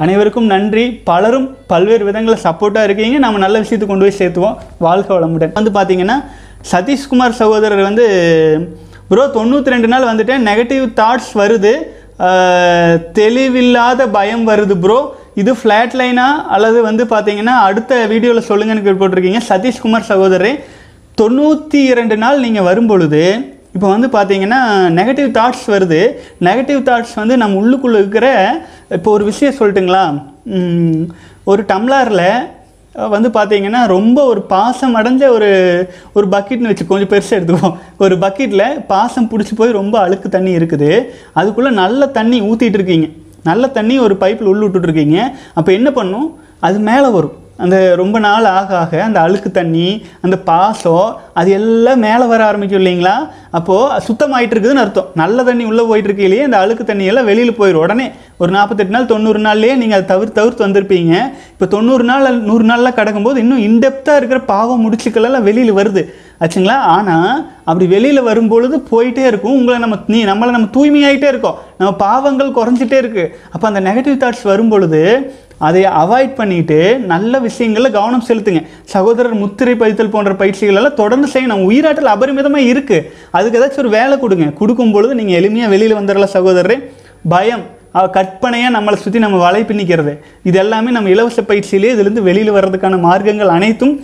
[0.03, 0.85] அனைவருக்கும் நன்றி.
[1.09, 3.17] பலரும் பல்வேறு விதங்களில் சப்போர்ட்டாக இருக்கீங்க.
[3.25, 4.57] நம்ம நல்ல விஷயத்தை கொண்டு போய் சேர்த்துவோம்.
[4.87, 5.53] வாழ்க வளமுடன்.
[5.59, 6.17] வந்து பார்த்தீங்கன்னா
[6.71, 8.07] சதீஷ்குமார் சகோதரர் வந்து
[9.11, 10.45] ப்ரோ தொண்ணூற்றி ரெண்டு நாள் வந்துட்டேன்.
[10.51, 11.73] நெகட்டிவ் தாட்ஸ் வருது.
[13.21, 14.99] தெளிவில்லாத பயம் வருது ப்ரோ
[15.43, 16.27] இது ஃப்ளாட் லைனா
[16.57, 20.61] அல்லது வந்து பார்த்தீங்கன்னா அடுத்த வீடியோவில் சொல்லுங்கன்னு போட்டிருக்கீங்க சதீஷ்குமார் சகோதரர்
[21.21, 23.23] தொண்ணூற்றி இரண்டு நாள் நீங்கள் வரும்பொழுது
[23.75, 24.61] இப்போ வந்து பார்த்தீங்கன்னா
[24.99, 26.01] நெகட்டிவ் தாட்ஸ் வருது.
[26.49, 28.27] நெகட்டிவ் தாட்ஸ் வந்து நம்ம உள்ளுக்குள்ளே இருக்கிற
[28.97, 30.05] இப்போ ஒரு விஷயம் சொல்லட்டுங்களா?
[31.51, 32.27] ஒரு டம்ளரில்
[33.15, 35.51] வந்து பார்த்தீங்கன்னா ரொம்ப ஒரு பாசம் அடைஞ்ச ஒரு
[36.17, 37.77] ஒரு பக்கெட்னு வச்சு கொஞ்சம் பெருசாக எடுத்துக்குவோம்.
[38.05, 40.91] ஒரு பக்கெட்டில் பாசம் பிடிச்சி போய் ரொம்ப அழுக்கு தண்ணி இருக்குது.
[41.41, 43.09] அதுக்குள்ளே நல்ல தண்ணி ஊற்றிட்டு இருக்கீங்க.
[43.51, 45.19] நல்ல தண்ணி ஒரு பைப்பில் உள்ள விட்டுட்ருக்கீங்க
[45.59, 46.29] அப்போ என்ன பண்ணும்?
[46.69, 47.35] அது மேலே வரும்.
[47.63, 49.89] அந்த ரொம்ப நாள் ஆக ஆக அந்த அழுக்கு தண்ணி
[50.25, 51.09] அந்த பாசம்
[51.41, 53.15] அது எல்லாம் மேலே வர ஆரம்பிக்கும் இல்லைங்களா?
[53.59, 55.11] அப்போது சுத்தமாயிட்டு இருக்குதுன்னு அர்த்தம்.
[55.23, 58.07] நல்ல தண்ணி உள்ளே போயிட்டு இருக்கையிலேயே அந்த அழுக்கு தண்ணி எல்லாம் வெளியில் போயிடும் உடனே
[58.43, 61.15] ஒரு நாற்பத்தெட்டு நாள் தொண்ணூறு நாள்லேயே நீங்கள் அதை தவிர்த்து தவிர்த்து வந்திருப்பீங்க.
[61.55, 66.05] இப்போ தொண்ணூறு நாள் நூறு நாளில் கிடக்கும்போது இன்னும் இன்டெப்த்தாக இருக்கிற பாவம் முடிச்சுக்களெல்லாம் வெளியில் வருது.
[66.43, 66.79] ஆச்சுங்களா?
[66.95, 67.35] ஆனால்
[67.69, 69.57] அப்படி வெளியில் வரும்பொழுது போயிட்டே இருக்கும்.
[69.59, 71.59] உங்களை நம்ம நீ நம்மளை நம்ம தூய்மையாயிட்டே இருக்கோம்.
[71.79, 75.01] நம்ம பாவங்கள் குறைஞ்சிட்டே இருக்குது அப்போ அந்த நெகட்டிவ் தாட்ஸ் வரும்பொழுது
[75.67, 76.79] அதை அவாய்ட் பண்ணிட்டு
[77.13, 78.63] நல்ல விஷயங்களில் கவனம் செலுத்துங்க.
[78.95, 81.65] சகோதரர் முத்திரை பதித்தல் போன்ற பயிற்சிகள் எல்லாம் தொடர்ந்து செய்யணும்.
[81.69, 83.07] உயிராற்றல் அபரிமிதமாக இருக்குது
[83.39, 84.49] அதுக்கு ஏதாச்சும் ஒரு வேலை கொடுங்க.
[84.61, 86.79] கொடுக்கும் பொழுது நீங்கள் எளிமையாக வெளியில் வந்துடலாம் சகோதரரே.
[87.35, 87.65] பயம்
[88.15, 90.13] கற்பனையாக நம்மளை சுற்றி நம்ம வலை பின்னிக்கிறது
[90.49, 93.95] இது எல்லாமே நம்ம இலவச பயிற்சியிலே இதுலேருந்து வெளியில் வர்றதுக்கான மார்க்கங்கள் அனைத்தும்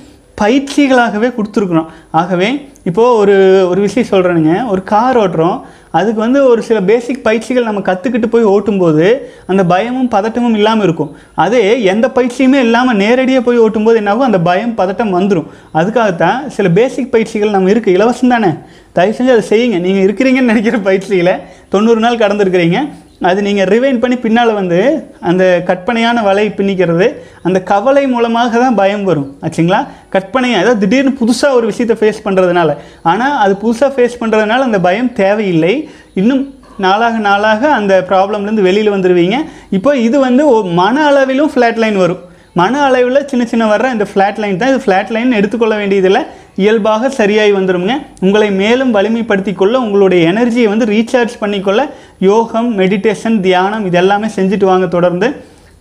[0.41, 1.89] பயிற்சிகளாகவே கொடுத்துருக்குறோம்.
[2.21, 2.49] ஆகவே
[2.89, 3.35] இப்போது ஒரு
[3.71, 5.59] ஒரு விஷயம் சொல்கிறேனுங்க ஒரு கார் ஓட்டுறோம்.
[5.99, 9.07] அதுக்கு வந்து ஒரு சில பேசிக் பயிற்சிகள் நம்ம கற்றுக்கிட்டு போய் ஓட்டும்போது
[9.47, 11.11] அந்த பயமும் பதட்டமும் இல்லாமல் இருக்கும்.
[11.35, 14.29] அதே எந்த பயிற்சியுமே இல்லாமல் நேரடியாக போய் ஓட்டும்போது என்னாகும்?
[14.29, 18.53] அந்த பயம் பதட்டம் வந்துடும் அதுக்காகத்தான் சில பேசிக் பயிற்சிகள் நம்ம இருக்குது இலவசம் தானே?
[18.93, 19.79] தயவு செஞ்சு அதை செய்யுங்க.
[19.87, 21.35] நீங்கள் இருக்கிறீங்கன்னு நினைக்கிற பயிற்சியில்
[21.69, 22.81] தொண்ணூறு நாள் கடந்துருக்கிறீங்க.
[23.29, 24.79] அது நீங்கள் ரிவைன் பண்ணி பின்னால் வந்து
[25.31, 27.07] அந்த கற்பனையான வலை பின்னிக்கிறது
[27.47, 29.29] அந்த கவலை மூலமாக தான் பயம் வரும்.
[29.47, 29.81] ஆச்சுங்களா?
[30.15, 32.77] கற்பனையாக அதாவது திடீர்னு புதுசாக ஒரு விஷயத்தை ஃபேஸ் பண்ணுறதுனால
[33.13, 35.75] ஆனால் அது புதுசாக ஃபேஸ் பண்ணுறதுனால அந்த பயம் தேவையில்லை.
[36.23, 36.43] இன்னும்
[36.87, 39.39] நாளாக நாளாக அந்த ப்ராப்ளம்லேருந்து வெளியில் வந்துடுவீங்க
[39.79, 40.45] இப்போ இது வந்து
[40.83, 42.23] மன அளவிலும் ஃப்ளாட் லைன் வரும்.
[42.61, 44.71] மன அளவில் சின்ன சின்ன வர்ற இந்த ஃப்ளாட் லைன் தான்.
[44.73, 46.23] இது ஃப்ளாட் லைன் எடுத்துக்கொள்ள வேண்டியதில்லை.
[46.65, 47.95] இயல்பாக சரியாகி வந்துடும்ங்க
[48.27, 51.83] உங்களை மேலும் வலிமைப்படுத்தி கொள்ள உங்களுடைய எனர்ஜியை வந்து ரீசார்ஜ் பண்ணிக்கொள்ள
[52.29, 55.29] யோகம் மெடிடேஷன் தியானம் இது எல்லாமே செஞ்சுட்டு வாங்க தொடர்ந்து.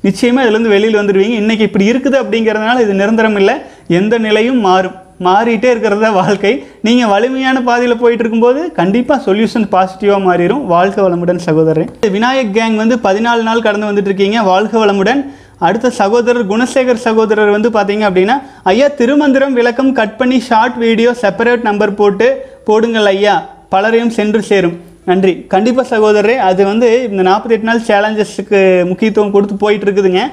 [0.07, 3.55] நிச்சயமாக இதுலேருந்து வெளியில் வந்துடுவீங்க இன்றைக்கி இப்படி இருக்குது அப்படிங்கிறதுனால இது நிரந்தரம் இல்லை.
[3.99, 4.97] எந்த நிலையும் மாறும்.
[5.25, 6.51] மாறிட்டே இருக்கிறது தான் வாழ்க்கை.
[6.85, 12.97] நீங்கள் வலிமையான பாதையில் போயிட்டு இருக்கும்போது கண்டிப்பாக சொல்யூஷன் பாசிட்டிவாக மாறிடும் வாழ்க வளமுடன் சகோதரன் விநாயக் கேங் வந்து
[13.07, 15.21] பதினாலு நாள் கடந்து வந்துட்டு இருக்கீங்க வாழ்க வளமுடன்.
[15.59, 21.61] அடுத்த சகோதரர் குணசேகர் சகோதரர் வந்து பார்த்தீங்க அப்படின்னா ஐயா திருமந்திரம் விளக்கம் கட் பண்ணி ஷார்ட் வீடியோ செப்பரேட்
[21.61, 22.27] நம்பர் போட்டு
[22.65, 23.35] போடுங்கள் ஐயா.
[23.69, 24.77] பலரையும் சென்று சேரும்.
[25.09, 25.33] நன்றி.
[25.53, 30.23] கண்டிப்பாக சகோதரரே அது வந்து இந்த நாற்பத்தெட்டு நாள் சேலஞ்சஸுக்கு முக்கியத்துவம் கொடுத்து போயிட்டு இருக்குதுங்க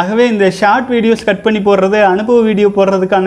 [0.00, 3.26] ஆகவே இந்த ஷார்ட் வீடியோஸ் கட் பண்ணி போடுறது அனுபவ வீடியோ போடுறதுக்கான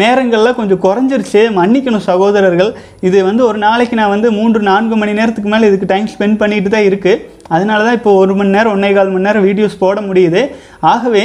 [0.00, 1.42] நேரங்கள்லாம் கொஞ்சம் குறைஞ்சிருச்சு.
[1.58, 2.70] மன்னிக்கணும் சகோதரர்கள்.
[3.08, 6.72] இது வந்து ஒரு நாளைக்கு நான் வந்து மூன்று நான்கு மணி நேரத்துக்கு மேலே இதுக்கு டைம் ஸ்பெண்ட் பண்ணிட்டு
[6.74, 7.22] தான் இருக்குது
[7.54, 10.42] அதனால தான் இப்போ ஒரு மணி நேரம் ஒன்றே கால் மணி நேரம் வீடியோஸ் போட முடியுது.
[10.92, 11.24] ஆகவே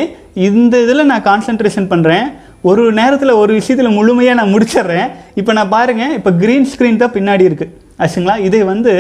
[0.50, 2.28] இந்த இதில் நான் கான்சென்ட்ரேஷன் பண்ணுறேன்
[2.70, 5.08] ஒரு நேரத்தில் ஒரு விஷயத்தில் முழுமையாக நான் முடிச்சிடுறேன்.
[5.40, 8.36] இப்போ நான் பாருங்கள் இப்போ க்ரீன் ஸ்க்ரீன் தான் பின்னாடி இருக்குது ஆச்சுங்களா?
[8.48, 8.92] இதை வந்து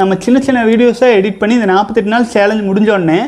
[0.00, 3.18] நம்ம சின்ன சின்ன வீடியோஸாக எடிட் பண்ணி இந்த நாற்பத்தெட்டு நாள் சேலஞ்ச் முடிஞ்சோடனே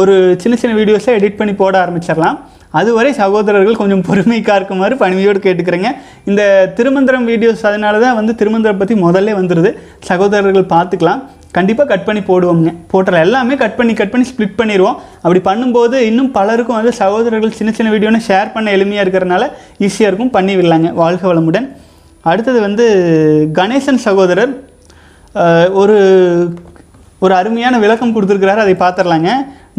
[0.00, 2.38] ஒரு சின்ன சின்ன வீடியோஸாக எடிட் பண்ணி போட ஆரம்பிச்சிடலாம்.
[2.78, 5.90] அதுவரை சகோதரர்கள் கொஞ்சம் பொறுமைக்காக இருக்குமாறு பணிமையோடு கேட்டுக்கிறேங்க.
[6.30, 6.42] இந்த
[6.78, 9.70] திருமந்திரம் வீடியோஸ் அதனால தான் வந்து திருமந்திரம் பற்றி முதல்ல வந்துடுது
[10.10, 11.22] சகோதரர்கள் பார்த்துக்கலாம்.
[11.56, 16.30] கண்டிப்பாக கட் பண்ணி போடுவோங்க போட்டல எல்லாமே கட் பண்ணி கட் பண்ணி ஸ்ப்ளிட் பண்ணிடுவோம் அப்படி பண்ணும்போது இன்னும்
[16.38, 19.44] பலருக்கும் வந்து சகோதரர்கள் சின்ன சின்ன வீடியோன்னு ஷேர் பண்ண எளிமையாக இருக்கிறனால
[19.86, 20.32] ஈஸியாக இருக்கும்.
[20.36, 20.88] பண்ணி விடலாங்க.
[21.02, 21.68] வாழ்க வளமுடன்.
[22.30, 22.84] அடுத்தது வந்து
[23.58, 24.52] கணேசன் சகோதரர்.
[25.80, 25.96] ஒரு
[27.24, 28.64] ஒரு அருமையான விளக்கம் கொடுத்துருக்கிறாரு.
[28.64, 29.30] அதை பார்த்துடலாங்க.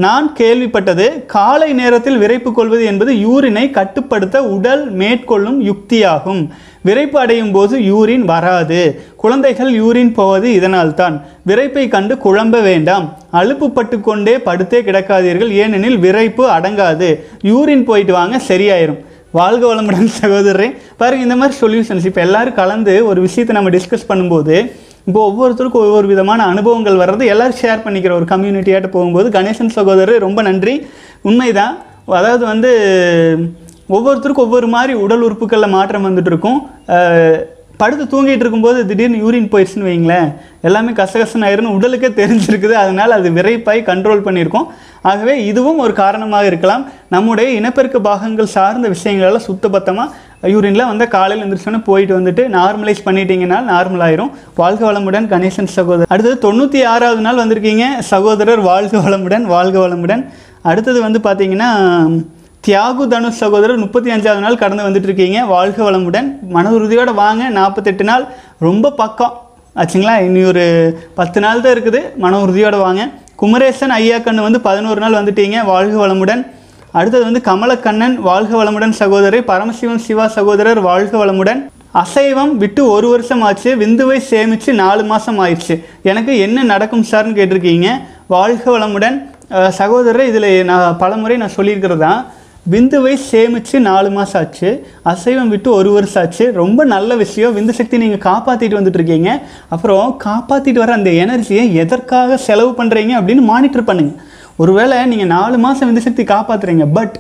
[0.04, 6.42] நான் கேள்விப்பட்டது காலை நேரத்தில் விரைப்பு கொள்வது என்பது யூரினை கட்டுப்படுத்த உடல் மேற்கொள்ளும் யுக்தியாகும்.
[6.88, 8.80] விரைப்பு அடையும் போது யூரின் வராது.
[9.16, 11.16] குழந்தைகள் யூரின் போவது இதனால்தான்.
[11.48, 13.06] விரைப்பை கண்டு குழம்ப வேண்டாம்.
[13.34, 15.52] அலுப்புப்பட்டு கொண்டே படுத்தே கிடக்காதீர்கள்.
[15.64, 17.10] ஏனெனில் விரைப்பு அடங்காது.
[17.52, 19.00] யூரின் போயிட்டு வாங்க சரியாயிரும்.
[19.32, 20.70] வாழ்க வளமுடன் சகோதரரே.
[20.98, 24.56] பாருங்கள் இந்த மாதிரி சொல்யூஷன்ஸ் இப்போ எல்லாரும் கலந்து ஒரு விஷயத்தை நம்ம டிஸ்கஸ் பண்ணும்போது
[25.10, 27.24] இப்போ ஒவ்வொருத்தருக்கும் ஒவ்வொரு விதமான அனுபவங்கள் வர்றது.
[27.34, 30.76] எல்லோரும் ஷேர் பண்ணிக்கிற ஒரு கம்யூனிட்டியாட்ட போகும்போது கணேசன் சகோதரர் ரொம்ப நன்றி.
[31.30, 31.76] உண்மைதான்.
[32.20, 32.72] அதாவது வந்து
[33.96, 36.60] ஒவ்வொருத்தருக்கும் ஒவ்வொரு மாதிரி உடல் உறுப்புகளில் மாற்றம் வந்துட்டு இருக்கும்.
[37.82, 40.30] படுத்து தூங்கிட்டு இருக்கும்போது திடீர்னு யூரின் போயிடுச்சுன்னு வைங்களேன்.
[40.68, 42.76] எல்லாமே கசகசன் ஆயிருன்னு உடலுக்கே தெரிஞ்சிருக்குது.
[42.84, 44.66] அதனால் அது விரைப்பாய் கண்ட்ரோல் பண்ணியிருக்கோம்.
[45.10, 46.84] ஆகவே இதுவும் ஒரு காரணமாக இருக்கலாம்.
[47.16, 54.04] நம்முடைய இனப்பெருக்க பாகங்கள் சார்ந்த விஷயங்களெல்லாம் சுத்தபத்தமாக யூரினில் வந்து காலையில் எழுந்திரிச்சோன்னே போயிட்டு வந்துட்டு நார்மலைஸ் பண்ணிட்டீங்கன்னா நார்மல்
[54.08, 54.34] ஆயிரும்.
[54.60, 56.12] வாழ்க வளமுடன் கணேசன் சகோதரர்.
[56.16, 57.86] அடுத்தது தொண்ணூற்றி ஆறாவது நாள் வந்திருக்கீங்க.
[58.12, 60.24] சகோதரர் வாழ்க வளமுடன் வாழ்க வளமுடன்.
[60.72, 61.72] அடுத்தது வந்து பார்த்தீங்கன்னா
[62.68, 66.28] தியாகு தனுஷ் சகோதரர் முப்பத்தி அஞ்சாவது நாள் கடந்து வந்துட்டு இருக்கீங்க வாழ்க வளமுடன்.
[66.56, 67.44] மன உறுதியோடு வாங்க.
[67.58, 68.24] நாற்பத்தெட்டு நாள்.
[68.66, 69.34] ரொம்ப பக்கம்.
[69.76, 70.14] ஆச்சுங்களா?
[70.26, 70.66] இனி ஒரு
[71.20, 72.00] பத்து நாள் தான் இருக்குது.
[72.24, 73.04] மன உறுதியோடு வாங்க.
[73.42, 75.58] குமரேசன் ஐயா கண்ணு வந்து பதினோரு நாள் வந்துட்டீங்க.
[75.66, 76.42] வாழ்க வளமுடன்.
[76.92, 78.16] அடுத்தது வந்து கமலக்கண்ணன்.
[78.30, 79.46] வாழ்க வளமுடன் சகோதரர்.
[79.52, 80.82] பரமசிவன் சிவா சகோதரர்.
[80.90, 81.62] வாழ்க வளமுடன்.
[82.02, 83.76] அசைவம் விட்டு ஒரு வருஷம் ஆச்சு.
[83.84, 85.78] விந்துவை சேமித்து நாலு மாதம் ஆயிடுச்சு.
[86.04, 87.90] எனக்கு என்ன நடக்கும் சார்னு கேட்டிருக்கீங்க.
[88.28, 89.18] வாழ்க வளமுடன்.
[89.80, 92.04] சகோதரர் இதில் நான் பலமுறை நான் சொல்லியிருக்கிறது?
[92.08, 92.20] தான்
[92.66, 94.70] விந்துவை சேமித்து நாலு மாதம் ஆச்சு.
[95.12, 96.46] அசைவம் விட்டு ஒரு வருஷம் ஆச்சு.
[96.62, 97.56] ரொம்ப நல்ல விஷயம்.
[97.58, 99.30] விந்து சக்தி நீங்கள் காப்பாற்றிட்டு வந்துட்டு இருக்கீங்க.
[99.76, 104.20] அப்புறம் காப்பாற்றிட்டு வர அந்த எனர்ஜியை எதற்காக செலவு பண்ணுறீங்க அப்படின்னு மானிட்டர் பண்ணுங்கள்
[104.64, 107.18] ஒருவேளை நீங்கள் நாலு மாதம் விந்து சக்தி காப்பாற்றுறீங்க பட்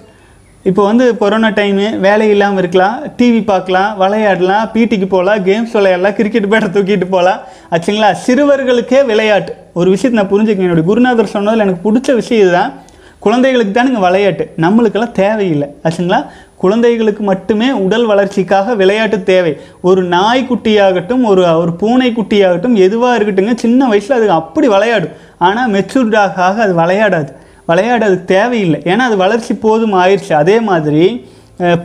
[0.69, 2.95] இப்போ வந்து கொரோனா டைமு வேலை இல்லாமல் இருக்கலாம்.
[3.17, 7.39] டிவி பார்க்கலாம் விளையாடலாம் பீட்டிக்கு போகலாம் கேம்ஸ் விளையாடலாம் கிரிக்கெட் பேட்டை தூக்கிட்டு போகலாம்.
[7.73, 8.09] ஆச்சுங்களா?
[8.25, 9.53] சிறுவர்களுக்கே விளையாட்டு.
[9.73, 12.73] ஒரு விஷயத்தை நான் புரிஞ்சுக்கேன் என்னுடைய குருநாதர் சொன்னதில் எனக்கு பிடிச்ச விஷயம் இதுதான்.
[13.19, 14.53] குழந்தைகளுக்கு தானுங்க விளையாட்டு.
[14.57, 15.67] நம்மளுக்கெல்லாம் தேவையில்லை.
[15.83, 16.25] ஆச்சுங்களா?
[16.57, 19.57] குழந்தைகளுக்கு மட்டுமே உடல் வளர்ச்சிக்காக விளையாட்டு தேவை.
[19.81, 25.11] ஒரு நாய்க்குட்டியாகட்டும் ஒரு ஒரு பூனைக்குட்டியாகட்டும் எதுவாக இருக்கட்டுங்க சின்ன வயசில் அது அப்படி விளையாடும்.
[25.37, 27.27] ஆனால் மெச்சூர்டாக ஆக அது விளையாடாது.
[27.65, 28.81] விளையாட அதுக்கு தேவையில்லை.
[28.83, 30.33] ஏன்னா அது வளர்ச்சி போதும் ஆயிடுச்சு.
[30.33, 31.29] அதே மாதிரி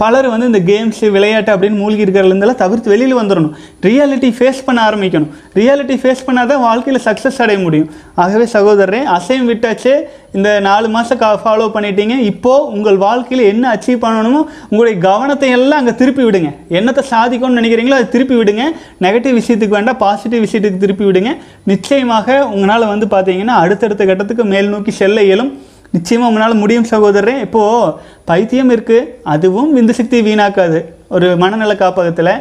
[0.01, 3.55] பலர் வந்து இந்த கேம்ஸு விளையாட்டு அப்படின்னு மூழ்கி இருக்கிறதுலேருந்தெல்லாம் தவிர்த்து வெளியில் வந்துடணும்.
[3.87, 5.31] ரியாலிட்டி ஃபேஸ் பண்ண ஆரம்பிக்கணும்.
[5.61, 7.89] ரியாலிட்டி ஃபேஸ் பண்ணால் தான் வாழ்க்கையில் சக்ஸஸ் அடைய முடியும்.
[8.25, 9.95] ஆகவே சகோதரரே அசையம் விட்டாச்சு
[10.37, 12.15] இந்த நாலு மாதம் கா ஃபாலோ பண்ணிட்டீங்க.
[12.31, 16.51] இப்போது உங்கள் வாழ்க்கையில் என்ன அச்சீவ் பண்ணணுமோ உங்களுடைய கவனத்தை எல்லாம் அங்கே திருப்பி விடுங்க.
[16.79, 18.65] என்னத்தை சாதிக்கணும்னு நினைக்கிறீங்களோ அதை திருப்பி விடுங்க.
[19.07, 21.33] நெகட்டிவ் விஷயத்துக்கு வேண்டாம் பாசிட்டிவ் விஷயத்துக்கு திருப்பி விடுங்க.
[21.73, 25.53] நிச்சயமாக உங்களால் வந்து பார்த்தீங்கன்னா அடுத்தடுத்த கட்டத்துக்கு மேல் நோக்கி செல்ல இயலும்.
[25.97, 27.35] நிச்சயமாக உங்களால் முடியும் சகோதரரே.
[27.47, 27.93] இப்போது
[28.31, 30.79] பைத்தியம் இருக்குது அதுவும் விந்து சக்தி வீணாக்காது.
[31.17, 32.33] ஒரு மனநல காப்பகத்தில்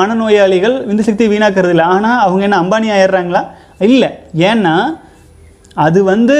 [0.00, 3.42] மனநோயாளிகள் விந்து சக்தி வீணாக்கிறது இல்லை ஆனால் அவங்க என்ன அம்பானி ஆயிடுறாங்களா?
[3.88, 4.10] இல்லை.
[4.50, 4.74] ஏன்னா
[5.84, 6.36] அது வந்து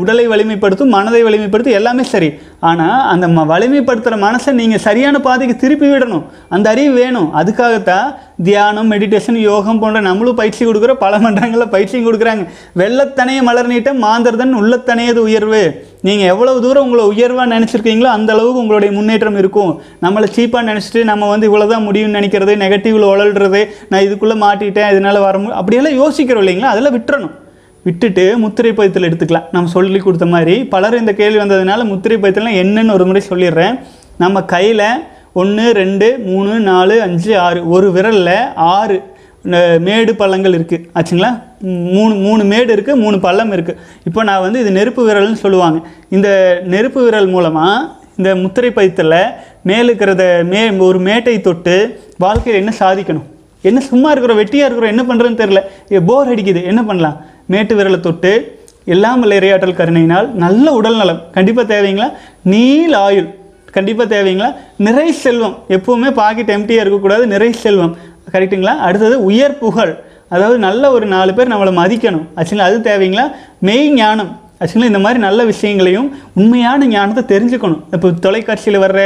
[0.00, 2.28] உடலை வலிமைப்படுத்தும் மனதை வலிமைப்படுத்தும் எல்லாமே சரி.
[2.68, 6.24] ஆனால் அந்த ம வலிமைப்படுத்துகிற மனசை நீங்கள் சரியான பாதைக்கு திருப்பி விடணும்.
[6.54, 7.28] அந்த அறிவு வேணும்.
[7.40, 8.08] அதுக்காகத்தான்
[8.48, 12.44] தியானம் மெடிடேஷன் யோகம் போன்ற நம்மளும் பயிற்சி கொடுக்குற பல மன்றங்களில் பயிற்சியும் கொடுக்குறாங்க.
[12.82, 15.62] வெள்ளத்தனையை மலர் நீட்டம் மாந்தர்தன் உள்ளத்தனையது உயர்வு.
[16.08, 19.72] நீங்கள் எவ்வளவு தூரம் உங்களை உயர்வாக நினச்சிருக்கீங்களோ அந்த அளவுக்கு உங்களுடைய முன்னேற்றம் இருக்கும்.
[20.06, 23.62] நம்மளை சீப்பாக நினச்சிட்டு நம்ம வந்து இவ்வளோ தான் முடியும்னு நினைக்கிறது நெகட்டிவில் உழல்றது
[23.92, 26.72] நான் இதுக்குள்ளே மாட்டிட்டேன் இதனால் வர மு அப்படியெல்லாம் யோசிக்கிறோம் இல்லைங்களா?
[26.74, 27.36] அதெல்லாம் விட்டுறணும்.
[27.86, 29.46] விட்டுட்டு முத்திரை பயத்தில் எடுத்துக்கலாம்.
[29.54, 30.54] நம்ம சொல்லி கொடுத்த மாதிரி.
[30.74, 33.76] பலர் இந்த கேள்வி வந்ததுனால முத்திரை பயத்தில் என்னன்னு ஒரு முறை சொல்லிடுறேன்.
[34.22, 34.86] நம்ம கையில்
[35.40, 37.60] ஒன்று ரெண்டு மூணு நாலு அஞ்சு ஆறு.
[37.74, 38.36] ஒரு விரலில்
[38.74, 38.98] ஆறு
[39.86, 41.30] மேடு பள்ளங்கள் இருக்குது ஆச்சுங்களா?
[41.94, 43.78] மூணு மூணு மேடு இருக்குது மூணு பள்ளம் இருக்குது
[44.08, 45.78] இப்போ நான் வந்து இது நெருப்பு விரல்னு சொல்லுவாங்க.
[46.16, 46.28] இந்த
[46.74, 49.16] நெருப்பு விரல் மூலமாக இந்த முத்திரை பயத்தில்
[49.68, 51.76] மேலே இருக்கிறத மே ஒரு மேட்டை தொட்டு
[52.24, 53.26] வாழ்க்கையில் என்ன சாதிக்கணும்?
[53.68, 55.60] என்ன சும்மா இருக்கிறோம் வெட்டியாக இருக்கிறோம் என்ன பண்ணுறதுன்னு தெரில
[56.10, 56.60] போர் அடிக்குது.
[56.72, 57.16] என்ன பண்ணலாம்?
[57.50, 58.32] மேட்டு விரலை தொட்டு
[58.84, 61.22] எல்லாம் வல்ல இரையாற்றல் கருணையினால் நல்ல உடல் நலம்.
[61.32, 62.12] கண்டிப்பாக தேவைங்களா?
[62.42, 63.28] நீல் ஆயுள்.
[63.72, 64.54] கண்டிப்பாக தேவைங்களா?
[64.76, 65.56] நிறை செல்வம்.
[65.68, 67.26] எப்பவுமே பாக்கெட் எம்டியாக இருக்கக்கூடாது.
[67.26, 67.96] நிறை செல்வம்.
[68.32, 68.74] கரெக்ட்டுங்களா?
[68.88, 69.92] அடுத்தது உயர் புகழ்.
[70.28, 72.26] அதாவது நல்ல ஒரு நாலு பேர் நம்மளை மதிக்கணும்.
[72.36, 73.32] ஆக்சுவலாக அது தேவைங்களா?
[73.60, 74.40] மெய் ஞானம்.
[74.62, 76.08] ஆக்சுவலி இந்த மாதிரி நல்ல விஷயங்களையும்
[76.40, 77.82] உண்மையான ஞானத்தை தெரிஞ்சுக்கணும்.
[77.94, 79.00] இப்போ தொலைக்காட்சியில் வர்ற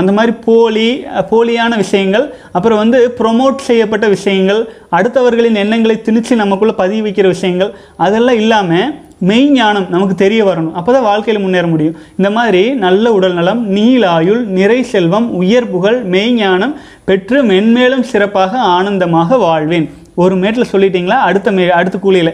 [0.00, 0.88] அந்த மாதிரி போலி
[1.30, 4.60] போலியான விஷயங்கள் அப்புறம் வந்து ப்ரொமோட் செய்யப்பட்ட விஷயங்கள்
[4.98, 7.72] அடுத்தவர்களின் எண்ணங்களை திணிச்சு நமக்குள்ளே பதிவு வைக்கிற விஷயங்கள்
[8.06, 8.88] அதெல்லாம் இல்லாமல்
[9.28, 10.74] மெய் ஞானம் நமக்கு தெரிய வரணும்.
[10.78, 11.96] அப்போ தான் வாழ்க்கையில் முன்னேற முடியும்.
[12.18, 16.74] இந்த மாதிரி நல்ல உடல் நலம் நீலாயுள் நிறை செல்வம் உயர் புகழ் மெய் ஞானம்
[17.08, 19.88] பெற்று மென்மேலும் சிறப்பாக ஆனந்தமாக வாழ்வேன்.
[20.22, 21.18] ஒரு மேட்டில் சொல்லிட்டீங்களா?
[21.28, 22.32] அடுத்த மே அடுத்த கூலியில்.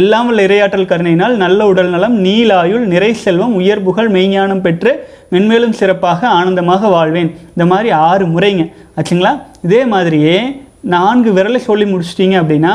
[0.00, 4.92] எல்லாம் உள்ள இரையாற்றல் கருணையினால் நல்ல உடல் நலம் நீலாயுள் நிறை செல்வம் உயர் புகழ் மெய்ஞானம் பெற்று
[5.32, 7.30] மென்மேலும் சிறப்பாக ஆனந்தமாக வாழ்வேன்.
[7.54, 8.64] இந்த மாதிரி ஆறு முறைங்க.
[8.98, 9.34] ஆச்சுங்களா?
[9.68, 10.38] இதே மாதிரியே
[10.94, 12.74] நான்கு விரலை சொல்லி முடிச்சிட்டிங்க அப்படின்னா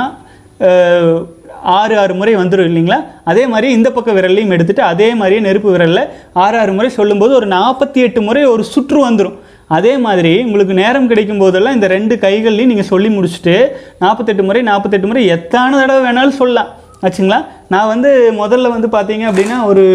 [1.78, 2.98] ஆறு ஆறு முறை வந்துடும் இல்லைங்களா?
[3.32, 6.04] அதே மாதிரி இந்த பக்க விரல்லையும் எடுத்துகிட்டு அதே மாதிரியே நெருப்பு விரலில்
[6.44, 9.38] ஆறு ஆறு முறை சொல்லும்போது ஒரு நாற்பத்தி எட்டு முறை ஒரு சுற்று வந்துடும்
[9.76, 13.56] அதே மாதிரி உங்களுக்கு நேரம் கிடைக்கும் போதெல்லாம் இந்த ரெண்டு கைகள்லையும் நீங்கள் சொல்லி முடிச்சுட்டு
[14.04, 16.70] நாற்பத்தெட்டு முறை நாற்பத்தெட்டு முறை எத்தான தடவை வேணாலும் சொல்லலாம்.
[17.06, 17.40] ஆச்சுங்களா?
[17.74, 18.12] நான் வந்து
[18.42, 19.86] முதல்ல வந்து பார்த்தீங்க அப்படின்னா ஒரு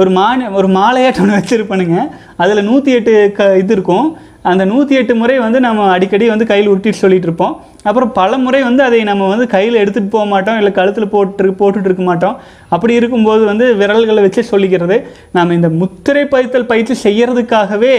[0.00, 1.98] ஒரு மானை ஒரு மாலையாட்டம் ஒன்று வச்சுருப்பேனுங்க.
[2.42, 4.08] அதில் நூற்றி எட்டு க இது இருக்கும்.
[4.50, 7.54] அந்த நூற்றி எட்டு முறை வந்து நம்ம அடிக்கடி வந்து கையில் உருட்டிட்டு சொல்லிட்டு இருப்போம்.
[7.88, 11.88] அப்புறம் பல முறை வந்து அதை நம்ம வந்து கையில் எடுத்துகிட்டு போக மாட்டோம் இல்லை கழுத்தில் போட்டு போட்டுட்டு
[11.90, 12.36] இருக்க மாட்டோம்.
[12.74, 14.98] அப்படி இருக்கும்போது வந்து விரல்களை வச்சு சொல்லிக்கிறது.
[15.36, 17.96] நாம் இந்த முத்திரை பயித்தல் பயிற்சி செய்கிறதுக்காகவே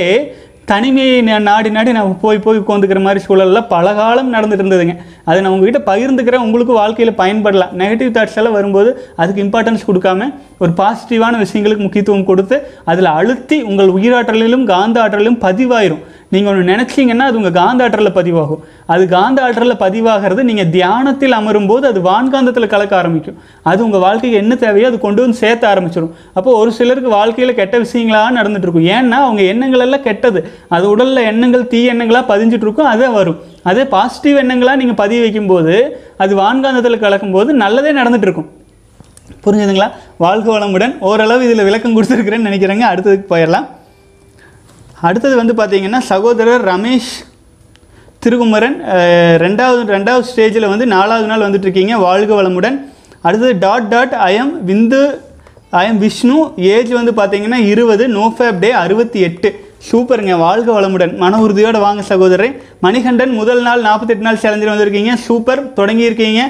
[0.70, 4.95] தனிமையை நாடி நாடி நான் போய் போய் உட்காந்துக்கிற மாதிரி சூழலில் பல காலம் நடந்துட்டு இருந்ததுங்க
[5.28, 6.43] அதை நான் உங்ககிட்ட பகிர்ந்துக்கிறேன்.
[6.47, 8.89] உங்களுக்கு வாழ்க்கையில் பயன்படலாம் நெகட்டிவ் தாட்ஸ் எல்லாம் வரும்போது
[9.22, 10.28] அதுக்கு இம்பார்ட்டன்ஸ் கொடுக்காம
[10.63, 12.57] ஒரு பாசிட்டிவான விஷயங்களுக்கு முக்கியத்துவம் கொடுத்து
[12.91, 16.03] அதில் அழுத்தி உங்கள் உயிராற்றலிலும் காந்த ஆற்றலிலும் பதிவாயிரும்.
[16.34, 18.62] நீங்கள் ஒன்று நினச்சிங்கன்னா அது உங்கள் காந்த ஆற்றலில் பதிவாகும்.
[18.94, 23.38] அது காந்த ஆற்றலில் பதிவாகிறது நீங்கள் தியானத்தில் அமரும் போது அது வான்காந்தத்தில் கலக்க ஆரம்பிக்கும்.
[23.72, 27.78] அது உங்கள் வாழ்க்கைக்கு என்ன தேவையோ அது கொண்டு வந்து சேர்த்த ஆரம்பிச்சிடும் அப்போ ஒரு சிலருக்கு வாழ்க்கையில் கெட்ட
[27.86, 30.42] விஷயங்களாக நடந்துட்டு இருக்கும் ஏன்னா அவங்க எண்ணங்கள் எல்லாம் கெட்டது.
[30.78, 33.40] அது உடலில் எண்ணங்கள் தீ எண்ணங்களாக பதிஞ்சிட்டு இருக்கும் அதே வரும்.
[33.72, 35.76] அதே பாசிட்டிவ் எண்ணங்களாக நீங்கள் பதிய வைக்கும்போது
[36.26, 38.52] அது வான்காந்தத்தில் கலக்கும்போது நல்லதே நடந்துட்டு இருக்கும்
[39.46, 39.90] புரிஞ்சுதுங்களா?
[40.24, 40.94] வாழ்க வளமுடன்.
[41.08, 42.86] ஓரளவு இதில் விளக்கம் கொடுத்துருக்குறேன்னு நினைக்கிறேங்க.
[42.92, 43.66] அடுத்ததுக்கு போயிடலாம்.
[45.08, 47.12] அடுத்தது வந்து பார்த்தீங்கன்னா சகோதரர் ரமேஷ்
[48.24, 48.78] திருகுமரன்
[49.43, 51.98] ரெண்டாவது ரெண்டாவது ஸ்டேஜில் வந்து நாலாவது நாள் வந்துட்டு இருக்கீங்க.
[52.06, 52.78] வாழ்க வளமுடன்.
[53.28, 55.02] அடுத்தது dot dot I'm Vindhu
[55.82, 56.38] I'm Vishnu.
[56.74, 59.52] Age வந்து பார்த்தீங்கன்னா இருபது நோ ஃபேப் டே அறுபத்தி எட்டு.
[59.89, 61.14] சூப்பருங்க வாழ்க வளமுடன்.
[61.24, 62.50] மன உறுதியோடு வாங்க சகோதரரை.
[62.86, 65.14] மணிகண்டன் முதல் நாள் நாற்பத்தெட்டு நாள் சேலஞ்சில் வந்திருக்கீங்க.
[65.28, 66.43] சூப்பர் தொடங்கியிருக்கீங்க.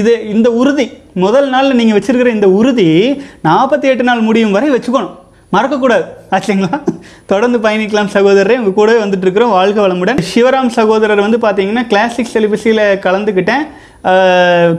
[0.00, 0.88] இது இந்த உறுதி
[1.24, 2.90] முதல் நாளில் நீங்கள் வச்சுருக்கிற இந்த உறுதி
[3.48, 5.16] நாற்பத்தி எட்டு நாள் முடியும் வரை வச்சுக்கணும்.
[5.54, 6.04] மறக்கக்கூடாது.
[6.34, 6.76] ஆச்சுங்களா?
[7.30, 8.56] தொடர்ந்து பயணிக்கலாம் சகோதரரே.
[8.60, 10.20] உங்கள் கூடவே வந்துட்டு இருக்கிறோம் வாழ்க வளமுடன்.
[10.32, 13.64] சிவராம் சகோதரர் வந்து பார்த்தீங்கன்னா கிளாசிக் செலிபஸியில் கலந்துக்கிட்டேன்.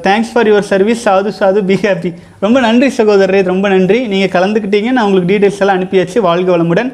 [0.05, 2.09] தேங்க்ஸ் ஃபார் யுவர் சர்வீஸ் சாது சாது பி ஹாப்பி
[2.45, 3.41] ரொம்ப நன்றி சகோதரரே.
[3.51, 3.99] ரொம்ப நன்றி.
[4.13, 4.89] நீங்கள் கலந்துக்கிட்டீங்க.
[4.95, 6.19] நான் உங்களுக்கு டீட்டெயில்ஸ் எல்லாம் அனுப்பியாச்சு.
[6.29, 6.91] வாழ்க வளமுடன்.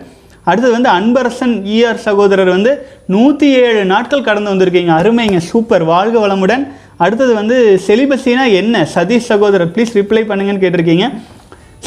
[0.50, 2.72] அடுத்தது வந்து அன்பரசன் இஆர் சகோதரர் வந்து
[3.16, 4.94] நூற்றி ஏழு நாட்கள் கடந்து வந்திருக்கீங்க.
[5.00, 5.42] அருமைங்க.
[5.52, 5.84] சூப்பர்.
[5.96, 6.64] வாழ்க வளமுடன்.
[7.06, 7.58] அடுத்தது வந்து
[7.88, 8.88] செலிபஸினா என்ன?
[8.96, 11.08] சதீஷ் சகோதரர் ப்ளீஸ் ரிப்ளை பண்ணுங்கன்னு கேட்டிருக்கீங்க.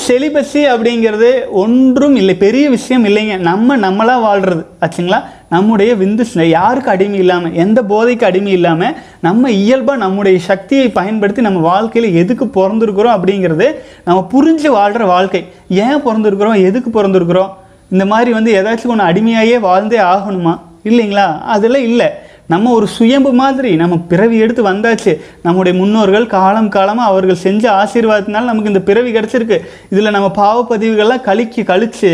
[0.07, 3.39] செலிபஸி அப்படிங்கிறது ஒன்றும் இல்லை பெரிய விஷயம் இல்லைங்க.
[3.39, 5.23] நம்ம நம்மளாக வாழ்கிறது ஆச்சுங்களா?
[5.51, 11.59] நம்முடைய விந்து யாருக்கு அடிமை இல்லாமல் எந்த போதைக்கு அடிமை இல்லாமல் நம்ம இயல்பாக நம்முடைய சக்தியை பயன்படுத்தி நம்ம
[11.59, 13.75] வாழ்க்கையில் எதுக்கு பிறந்திருக்கிறோம் அப்படிங்கிறது
[14.05, 15.45] நம்ம புரிஞ்சு வாழ்கிற வாழ்க்கை.
[15.69, 16.63] ஏன் பிறந்திருக்கிறோம்?
[16.63, 17.49] எதுக்கு பிறந்திருக்கிறோம்?
[17.91, 20.59] இந்த மாதிரி வந்து ஏதாச்சும் ஒன்று அடிமையாகவே வாழ்ந்தே ஆகணுமா?
[20.85, 21.41] இல்லைங்களா?
[21.41, 22.11] அதெல்லாம் இல்லை.
[22.53, 25.13] நம்ம ஒரு சுயம்பு மாதிரி நம்ம பிறவி எடுத்து வந்தாச்சு.
[25.47, 29.59] நம்முடைய முன்னோர்கள் காலம் காலமாக அவர்கள் செஞ்ச ஆசீர்வாதத்தினால நமக்கு இந்த பிறவி கிடச்சிருக்கு.
[29.93, 32.13] இதில் நம்ம பாவப்பதிவுகள்லாம் கழிக்கு கழித்து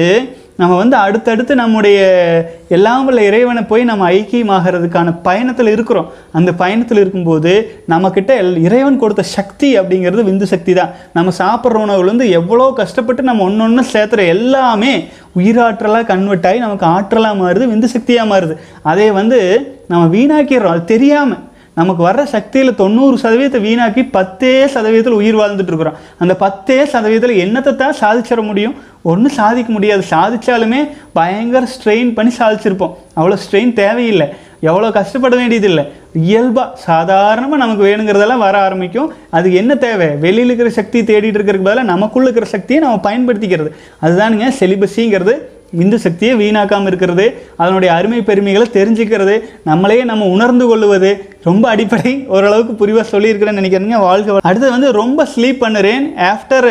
[0.60, 1.98] நம்ம வந்து அடுத்தடுத்து நம்முடைய
[2.76, 6.08] எல்லாம் உள்ள இறைவனை போய் நம்ம ஐக்கியமாகிறதுக்கான பயணத்தில் இருக்கிறோம்.
[6.38, 7.52] அந்த பயணத்தில் இருக்கும்போது
[7.92, 10.92] நம்மக்கிட்ட எல் இறைவன் கொடுத்த சக்தி அப்படிங்கிறது விந்து சக்தி தான்.
[11.18, 14.92] நம்ம சாப்பிட்ற உணவுலேருந்து எவ்வளோ கஷ்டப்பட்டு நம்ம ஒன்று ஒன்று சேர்த்துற எல்லாமே
[15.40, 18.56] உயிராற்றலாக கன்வெர்ட் ஆகி நமக்கு ஆற்றலாக மாறுது விந்து சக்தியாக மாறுது.
[18.92, 19.40] அதே வந்து
[19.92, 21.44] நம்ம வீணாக்கிடுறோம் அது தெரியாமல்
[21.78, 25.98] நமக்கு வர்ற சக்தியில் தொண்ணூறு சதவீதத்தை வீணாக்கி பத்தே சதவீதத்தில் உயிர் வாழ்ந்துட்டு இருக்கிறோம்.
[26.22, 28.74] அந்த பத்தே சதவீதத்தில் என்னத்தை தான் சாதிச்சிட முடியும்?
[29.10, 30.02] ஒன்றும் சாதிக்க முடியாது.
[30.14, 30.80] சாதித்தாலுமே
[31.18, 32.94] பயங்கர ஸ்ட்ரெயின் பண்ணி சாதிச்சிருப்போம்.
[33.18, 34.28] அவ்வளோ ஸ்ட்ரெயின் தேவையில்லை.
[34.68, 35.82] எவ்வளோ கஷ்டப்பட வேண்டியதில்லை.
[36.28, 39.10] இயல்பாக சாதாரணமாக நமக்கு வேணுங்கிறதெல்லாம் வர ஆரம்பிக்கும்.
[39.36, 40.08] அதுக்கு என்ன தேவை?
[40.24, 43.70] வெளியில் இருக்கிற சக்தி தேடிட்டு இருக்கிறதுக்கு பதிலாக நமக்குள்ள இருக்கிற சக்தியை நம்ம பயன்படுத்திக்கிறது.
[44.04, 45.36] அதுதானுங்க செலிபஸிங்கிறது
[45.72, 47.24] இந்து சக்தியை வீணாக்காமல் இருக்கிறது
[47.56, 49.34] அதனுடைய அருமை பெருமைகளை தெரிஞ்சுக்கிறது
[49.66, 51.10] நம்மளையே நம்ம உணர்ந்து கொள்ளுவது
[51.42, 56.04] ரொம்ப அடிப்படை ஓரளவுக்கு புரிவாக சொல்லியிருக்கிறேன்னு நினைக்கிறேங்க வாழ்க்கை அடுத்தது வந்து ரொம்ப ஸ்லீப் பண்ணுறேன்.
[56.32, 56.68] ஆஃப்டர்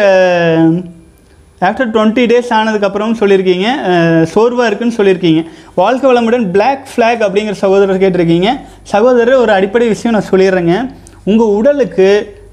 [1.62, 5.44] ஆஃப்டர் டுவெண்ட்டி டேஸ் ஆனதுக்கப்புறம் சொல்லியிருக்கீங்க uh, சோர்வாக இருக்குன்னு சொல்லியிருக்கீங்க.
[5.76, 8.50] வாழ்க்கை வளமுடன் பிளாக் ஃப்ளாக் அப்படிங்கிற சகோதரர் கேட்டிருக்கீங்க.
[8.84, 10.76] சகோதரர் ஒரு அடிப்படை விஷயம் நான் சொல்லிடுறேங்க.
[11.24, 12.10] உங்கள் உடலுக்கு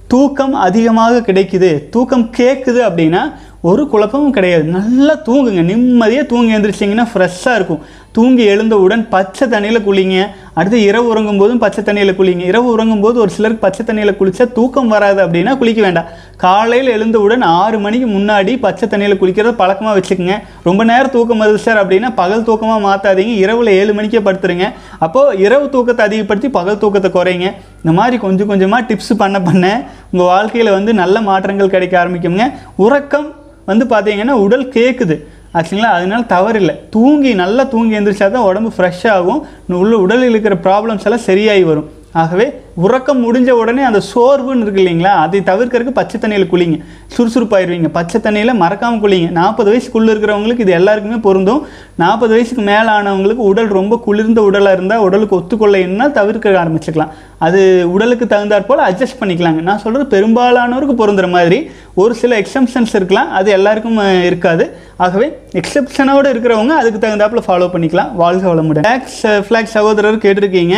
[0.06, 1.88] தூக்கம் அதிகமாக கிடைக்குது.
[1.88, 3.22] தூக்கம் கேட்குது அப்படின்னா
[3.70, 4.64] ஒரு குழப்பமும் கிடையாது.
[4.78, 5.62] நல்லா தூங்குங்க.
[5.72, 7.82] நிம்மதியாக தூங்கி எழுந்திரிச்சிங்கன்னா ஃப்ரெஷ்ஷாக இருக்கும்.
[8.16, 10.16] தூங்கி எழுந்தவுடன் பச்சை தண்ணியில் குளிங்க.
[10.58, 12.42] அடுத்து இரவு உறங்கும் போதும் பச்சை தண்ணியில் குளிங்க.
[12.50, 16.08] இரவு உறங்கும் போது ஒரு சிலருக்கு பச்சை தண்ணியில் குளித்தா தூக்கம் வராது அப்படின்னா குளிக்க வேண்டாம்.
[16.44, 20.36] காலையில் எழுந்தவுடன் ஆறு மணிக்கு முன்னாடி பச்சை தண்ணியில் குளிக்கிறத பழக்கமாக வச்சுக்கோங்க.
[20.68, 24.68] ரொம்ப நேரம் தூக்கம் வருது சார் அப்படின்னா பகல் தூக்கமாக மாற்றாதீங்க இரவில் ஏழு மணிக்கே படுத்துருங்க.
[25.06, 27.48] அப்போது இரவு தூக்கத்தை அதிகப்படுத்தி பகல் தூக்கத்தை குறைங்க.
[27.84, 29.64] இந்த மாதிரி கொஞ்சம் கொஞ்சமாக டிப்ஸ் பண்ண பண்ண
[30.12, 32.46] உங்கள் வாழ்க்கையில் வந்து நல்ல மாற்றங்கள் கிடைக்க ஆரம்பிக்குங்க.
[32.86, 33.28] உறக்கம்
[33.66, 35.16] வந்து பார்த்தீங்கன்னா உடல் கேட்குது
[35.54, 35.90] ஆச்சுங்களா?
[35.96, 36.74] அதனால தவறில்லை.
[36.90, 39.46] தூங்கி நல்லா தூங்கி எந்திரிச்சா தான் உடம்பு ஃப்ரெஷ் ஆகும்.
[39.66, 41.90] உள்ள உடலில் இருக்கிற ப்ராப்ளம்ஸ் எல்லாம் சரியாகி வரும்.
[42.12, 46.78] ஆகவே உறக்கம் முடிஞ்ச உடனே அந்த சோர்வுன்னு இருக்கு இல்லைங்களா அதை தவிர்க்கறதுக்கு பச்சை தண்ணியில் குளிங்க.
[47.16, 47.88] சுறுசுறுப்பாயிருவீங்க.
[47.88, 49.30] பச்சை தண்ணியில் மறக்காமல் குளிங்க.
[49.30, 51.66] நாற்பது வயசுக்குள்ளே இருக்கிறவங்களுக்கு இது எல்லாருக்குமே பொருந்தும்.
[51.94, 57.10] நாற்பது வயசுக்கு மேலே ஆனவங்களுக்கு உடல் ரொம்ப குளிர்ந்த உடலாக இருந்தால் உடலுக்கு ஒத்துக்கொள்ளைன்னா தவிர்க்க ஆரம்பிச்சுக்கலாம்.
[57.38, 59.62] அது உடலுக்கு தகுந்தாற் போல் அட்ஜஸ்ட் பண்ணிக்கலாங்க.
[59.62, 61.70] நான் சொல்கிறது பெரும்பாலானோருக்கு பொருந்துற மாதிரி.
[61.94, 63.30] ஒரு சில எக்ஸம்ஷன்ஸ் இருக்கலாம்.
[63.30, 64.76] அது எல்லாருக்கும் இருக்காது.
[64.96, 68.12] ஆகவே எக்ஸப்ஷனோடு இருக்கிறவங்க அதுக்கு தகுந்தாப்பில் ஃபாலோ பண்ணிக்கலாம்.
[68.14, 68.86] வாழ்க வளமுடன்.
[68.86, 70.74] ஃப்ளாக்ஸ் ஃப்ளாக் சகோதரர் கேட்டிருக்கீங்க.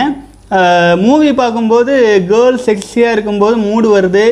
[1.07, 1.94] மூவி பார்க்கும்போது
[2.28, 4.26] கேர்ள் செக்ஸியாக இருக்கும்போது மூடு வருது.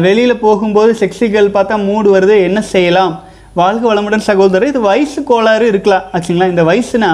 [0.00, 2.36] வெளியில் போகும்போது செக்ஸி கேர்ள் பார்த்தா மூடு வருது.
[2.48, 3.14] என்ன செய்யலாம்?
[3.54, 6.02] வாழ்க வளமுடன் சகோதரர் இது வயசு கோளாறு இருக்கலாம்.
[6.12, 6.50] ஆச்சுங்களா?
[6.54, 7.10] இந்த வயசுனா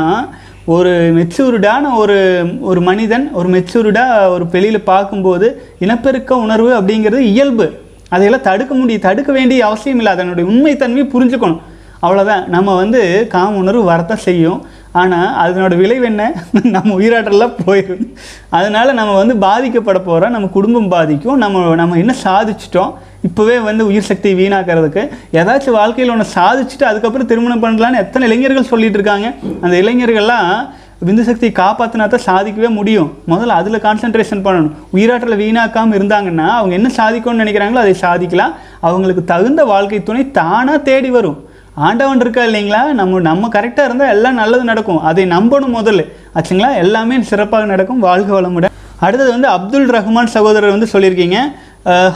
[0.74, 2.18] ஒரு மெச்சூர்டான ஒரு
[2.60, 5.46] ஒரு மனிதன் ஒரு மெச்சூர்டாக ஒரு வெளியில் பார்க்கும்போது
[5.78, 7.66] இனப்பெருக்க உணர்வு அப்படிங்கிறது இயல்பு.
[8.08, 10.12] அதையெல்லாம் தடுக்க முடியும் தடுக்க வேண்டிய அவசியம் இல்லை.
[10.12, 11.62] அதனுடைய உண்மைத்தன்மையை புரிஞ்சுக்கணும்.
[12.02, 14.58] அவ்வளோதான் நம்ம வந்து காம உணர்வு வரத்தான் செய்யும்.
[15.00, 16.22] ஆனால் அதனோட விளைவு என்ன?
[16.76, 18.04] நம்ம உயிராற்றலாம் போயிடும்
[18.58, 21.38] அதனால் நம்ம வந்து பாதிக்கப்பட போகிறோம் நம்ம குடும்பம் பாதிக்கும்.
[21.44, 22.92] நம்ம நம்ம என்ன சாதிச்சிட்டோம்?
[23.28, 25.02] இப்போவே வந்து உயிர் சக்தி வீணாக்கிறதுக்கு
[25.40, 29.28] ஏதாச்சும் வாழ்க்கையில் ஒன்று சாதிச்சுட்டு அதுக்கப்புறம் திருமணம் பண்ணலான்னு எத்தனை இளைஞர்கள் சொல்லிட்டு இருக்காங்க.
[29.62, 30.50] அந்த இளைஞர்கள்லாம்
[31.06, 33.08] விந்து சக்தியை காப்பாற்றினா தான் சாதிக்கவே முடியும்.
[33.32, 34.70] முதல்ல அதில் கான்சென்ட்ரேஷன் பண்ணணும்.
[34.96, 38.54] உயிராற்றலை வீணாக்காமல் இருந்தாங்கன்னா அவங்க என்ன சாதிக்கணும்னு நினைக்கிறாங்களோ அதை சாதிக்கலாம்.
[38.80, 41.38] அவங்களுக்கு தகுந்த வாழ்க்கை துணை தானாக தேடி வரும்.
[41.84, 42.80] ஆண்டவன் இருக்கா இல்லைங்களா?
[42.98, 45.00] நம்ம நம்ம கரெக்டாக இருந்தால் எல்லாம் நல்லது நடக்கும்.
[45.08, 46.02] அதை நம்பணும் முதல்ல.
[46.36, 46.70] ஆச்சுங்களா?
[46.82, 48.00] எல்லாமே சிறப்பாக நடக்கும்.
[48.06, 48.72] வாழ்க வளமுடன்.
[49.06, 51.38] அடுத்தது வந்து அப்துல் ரஹ்மான் சகோதரர் வந்து சொல்லியிருக்கீங்க.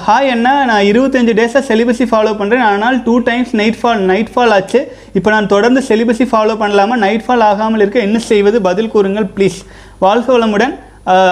[0.04, 0.52] ஹாய் அண்ணா.
[0.70, 4.80] நான் இருபத்தஞ்சு டேஸாக செலிபஸி ஃபாலோ பண்ணுறேன் ஆனால் two times night fall night fall ஆச்சு.
[5.18, 6.96] இப்போ நான் தொடர்ந்து செலிபஸி ஃபாலோ பண்ணலாமா?
[7.06, 8.61] நைட் ஃபால் ஆகாமல் இருக்க என்ன செய்வது?
[8.68, 9.61] பதில் கூறுங்கள் ப்ளீஸ்
[10.06, 10.74] வாழ்க வளமுடன்.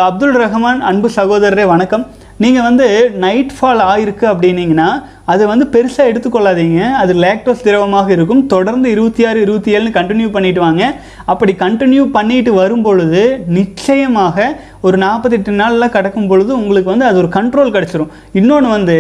[0.09, 2.07] அப்துல் ரஹ்மான் அன்பு சகோதரரே வணக்கம்.
[2.43, 2.87] நீங்கள் வந்து
[3.23, 4.89] நைட் ஃபால் ஆயிருக்கு அப்படின்னீங்கன்னா
[5.33, 6.81] அது வந்து பெருசாக எடுத்துக்கொள்ளாதீங்க.
[7.01, 8.43] அது லேக்டோஸ் திரவமாக இருக்கும்.
[8.53, 10.85] தொடர்ந்து இருபத்தி ஆறு இருபத்தி ஏழுன்னு கண்டினியூ பண்ணிட்டு வாங்க.
[11.33, 13.23] அப்படி கண்டினியூ பண்ணிட்டு வரும் பொழுது
[13.59, 14.47] நிச்சயமாக
[14.87, 18.13] ஒரு நாற்பத்தெட்டு நாளில் கடக்கும் பொழுது உங்களுக்கு வந்து அது ஒரு கண்ட்ரோல் கிடச்சிரும்.
[18.41, 18.99] இன்னொன்று வந்து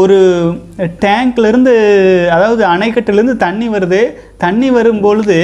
[0.00, 0.18] ஒரு
[1.04, 1.74] டேங்க்லேருந்து
[2.36, 4.02] அதாவது அணைக்கட்டிலேருந்து தண்ணி வருது.
[4.44, 5.38] தண்ணி வரும் பொழுது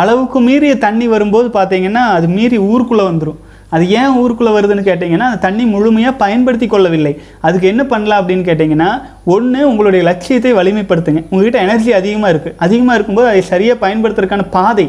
[0.00, 3.40] அளவுக்கு மீறிய தண்ணி வரும்போது பார்த்தீங்கன்னா அது மீறி ஊருக்குள்ளே வந்துடும்
[3.76, 7.12] அது ஏன் ஊருக்குள்ளே வருதுன்னு கேட்டிங்கன்னா அந்த தண்ணி முழுமையாக பயன்படுத்தி கொள்ளவில்லை.
[7.46, 8.90] அதுக்கு என்ன பண்ணலாம் அப்படின்னு கேட்டிங்கன்னா
[9.34, 11.22] ஒன்று உங்களுடைய லட்சியத்தை வலிமைப்படுத்துங்க.
[11.30, 14.86] உங்கள்கிட்ட எனர்ஜி அதிகமாக இருக்குது அதிகமாக இருக்கும்போது அதை சரியாக பயன்படுத்துறதுக்கான பாதை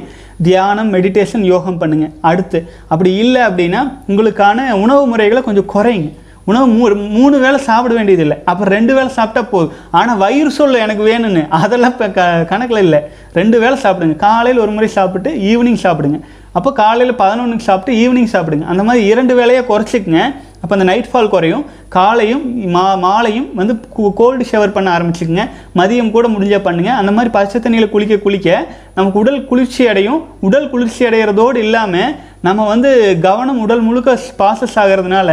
[0.47, 2.59] தியானம் மெடிடேஷன் யோகம் பண்ணுங்கள் அடுத்து
[2.91, 3.81] அப்படி இல்லை அப்படின்னா
[4.11, 6.09] உங்களுக்கான உணவு முறைகளை கொஞ்சம் குறைங்க.
[6.51, 6.85] உணவு மூ
[7.17, 8.37] மூணு வேளை சாப்பிட வேண்டியதில்லை.
[8.49, 9.75] அப்புறம் ரெண்டு வேளை சாப்பிட்டா போதும்.
[9.97, 12.99] ஆனால் வயிறு சொல்ல எனக்கு வேணும்னு அதெல்லாம் இப்போ க கணக்கில் இல்லை.
[13.39, 14.15] ரெண்டு வேளை சாப்பிடுங்க.
[14.25, 16.19] காலையில் ஒரு முறை சாப்பிட்டு ஈவினிங் சாப்பிடுங்க.
[16.57, 18.65] அப்போ காலையில் பதினொன்றுக்கு சாப்பிட்டு ஈவினிங் சாப்பிடுங்க.
[18.71, 20.23] அந்த மாதிரி இரண்டு வேலையை குறைச்சிக்கங்க.
[20.63, 21.63] அப்போ அந்த நைட் ஃபால் குறையும்.
[21.95, 22.43] காலையும்
[22.75, 23.73] மா மாலையும் வந்து
[24.19, 25.45] கோல்டு ஷவர் பண்ண ஆரம்பிச்சுக்குங்க.
[25.79, 26.91] மதியம் கூட முடிஞ்சால் பண்ணுங்க.
[26.99, 28.49] அந்த மாதிரி பச்சை தண்ணியில் குளிக்க குளிக்க
[28.97, 30.19] நமக்கு உடல் குளிர்ச்சி அடையும்.
[30.47, 32.13] உடல் குளிர்ச்சி அடைகிறதோடு இல்லாமல்
[32.47, 32.89] நம்ம வந்து
[33.25, 35.29] கவனம் உடல் முழுக்க பாசஸ் ஆகிறதுனால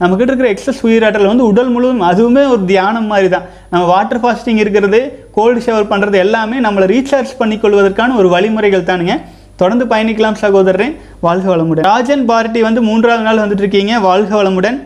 [0.00, 4.60] நம்மக்கிட்ட இருக்கிற எக்ஸஸ் உயிராற்றல் வந்து உடல் முழுவதும் அதுவுமே ஒரு தியானம் மாதிரி தான் நம்ம வாட்டர் ஃபாஸ்டிங்
[4.64, 5.00] இருக்கிறது
[5.38, 9.16] கோல்டு ஷவர் பண்ணுறது எல்லாமே நம்மளை ரீசார்ஜ் பண்ணிக்கொள்வதற்கான ஒரு வழிமுறைகள் தானுங்க.
[9.56, 10.96] தொடர்ந்து பயணிக்கலாம் சகோதரரே.
[11.20, 11.82] வாழ்க வளமுடன்.
[11.82, 14.78] ராஜன் பார்ட்டி வந்து மூன்றாவது நாள் வந்துட்டு இருக்கீங்க வாழ்க வளமுடன்.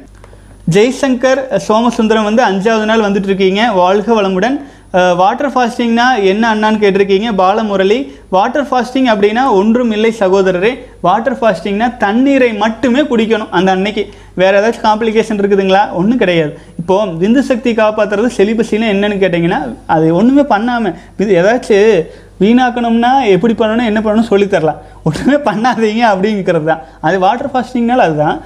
[0.71, 4.57] ஜெய்சங்கர் சோமசுந்தரம் வந்து அஞ்சாவது நாள் வந்துட்டு இருக்கீங்க வாழ்க வளமுடன்.
[4.93, 7.29] வாட்டர் ஃபாஸ்டிங்னா என்ன அண்ணான்னு கேட்டிருக்கீங்க?
[7.41, 10.71] பாலமுரளி வாட்டர் ஃபாஸ்டிங் அப்படின்னா ஒன்றும் இல்லை சகோதரரே.
[11.01, 14.03] வாட்டர் ஃபாஸ்டிங்னா தண்ணீரை மட்டுமே குடிக்கணும் அந்த அன்னைக்கு.
[14.35, 15.93] வேறு ஏதாச்சும் காம்ப்ளிகேஷன் இருக்குதுங்களா?
[15.93, 16.59] ஒன்றும் கிடையாது.
[16.79, 22.09] இப்போது விந்து சக்தி காப்பாற்றுறது செலிபஸின்னு என்னென்னு கேட்டிங்கன்னா அது ஒன்றுமே பண்ணாமல் இது ஏதாச்சும்
[22.41, 24.81] வீணாக்கணும்னா எப்படி பண்ணணும் என்ன பண்ணணும் சொல்லித் தரலாம்.
[25.05, 26.83] ஒன்றுமே பண்ணாதீங்க அப்படிங்கிறது தான்.
[27.01, 28.41] அது வாட்டர் ஃபாஸ்டிங்னால அதுதான்.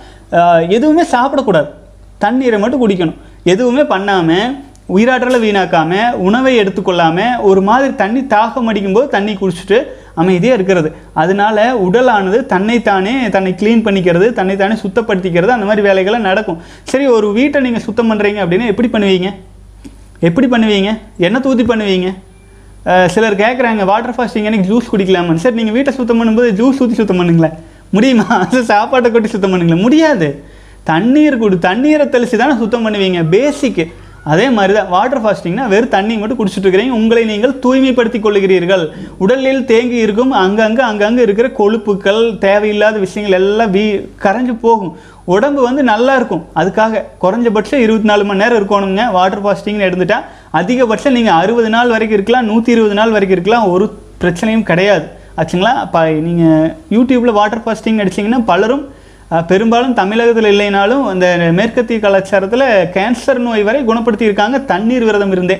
[0.68, 1.70] எதுவுமே சாப்பிடக்கூடாது.
[2.18, 3.18] தண்ணீரை மட்டும் குடிக்கணும்.
[3.44, 4.56] எதுவுமே பண்ணாமல்
[4.94, 9.78] உயிராற்றலை வீணாக்காமல் உணவை எடுத்துக்கொள்ளாமல் ஒரு மாதிரி தண்ணி தாகம் அடிக்கும்போது தண்ணி குடிச்சிட்டு
[10.22, 10.88] அமைதியாக இருக்கிறது.
[11.22, 16.58] அதனால உடலானது தன்னைத்தானே தன்னை க்ளீன் பண்ணிக்கிறது தன்னைத்தானே சுத்தப்படுத்திக்கிறது அந்த மாதிரி வேலைகள்லாம் நடக்கும்.
[16.90, 19.30] சரி ஒரு வீட்டை நீங்கள் சுத்தம் பண்ணுறீங்க அப்படின்னா எப்படி பண்ணுவீங்க?
[20.28, 20.90] எப்படி பண்ணுவீங்க?
[21.28, 22.10] என்ன தூத்தி பண்ணுவீங்க?
[23.14, 25.42] சிலர் கேட்குறாங்க வாட்டர் ஃபாஸ்டிங் எனக்கு ஜூஸ் குடிக்கலாமான்னு.
[25.44, 27.56] சரி நீங்கள் வீட்டை சுத்தம் பண்ணும்போது ஜூஸ் ஊற்றி சுத்தம் பண்ணுங்களேன்.
[27.96, 28.26] முடியுமா?
[28.44, 29.84] அது சாப்பாட்டை கொட்டி சுத்தம் பண்ணுங்களேன்.
[29.86, 30.28] முடியாது.
[30.90, 33.20] தண்ணீர் கொடு தண்ணீரை தெளித்து தானே சுத்தம் பண்ணுவீங்க.
[33.34, 33.84] பேசிக்கு
[34.30, 36.98] அதே மாதிரி தான் வாட்டர் ஃபாஸ்டிங்னா வெறும் தண்ணி மட்டும் குடிச்சிட்டு இருக்கிறீங்க.
[36.98, 38.84] உங்களை நீங்கள் தூய்மைப்படுத்திக் கொள்கிறீர்கள்
[39.24, 43.84] உடலில் தேங்கி இருக்கும் அங்கங்கே அங்கங்கே இருக்கிற கொழுப்புக்கள் தேவையில்லாத விஷயங்கள் எல்லாம் வீ
[44.24, 44.92] கரைஞ்சு போகும்.
[45.34, 46.44] உடம்பு வந்து நல்லா இருக்கும்.
[46.60, 49.04] அதுக்காக குறைஞ்சபட்சம் இருபத்தி நாலு மணி நேரம் இருக்கணுங்க.
[49.18, 50.20] வாட்டர் ஃபாஸ்டிங்னு எடுத்துட்டா
[50.60, 53.68] அதிகபட்சம் நீங்கள் அறுபது நாள் வரைக்கும் இருக்கலாம் நூற்றி இருபது நாள் வரைக்கும் இருக்கலாம்.
[53.74, 53.86] ஒரு
[54.24, 55.06] பிரச்சனையும் கிடையாது.
[55.40, 55.74] ஆச்சுங்களா?
[55.86, 56.66] இப்போ நீங்கள்
[56.96, 58.84] யூடியூப்பில் வாட்டர் ஃபாஸ்டிங் அடிச்சிங்கன்னா பலரும்
[59.50, 61.26] பெரும்பாலும் தமிழகத்தில் இல்லைனாலும் அந்த
[61.58, 62.66] மேற்கத்திய கலாச்சாரத்தில்
[62.96, 65.56] கேன்சர் நோய் வரை குணப்படுத்தியிருக்காங்க தண்ணீர் விரதம் இருந்தே.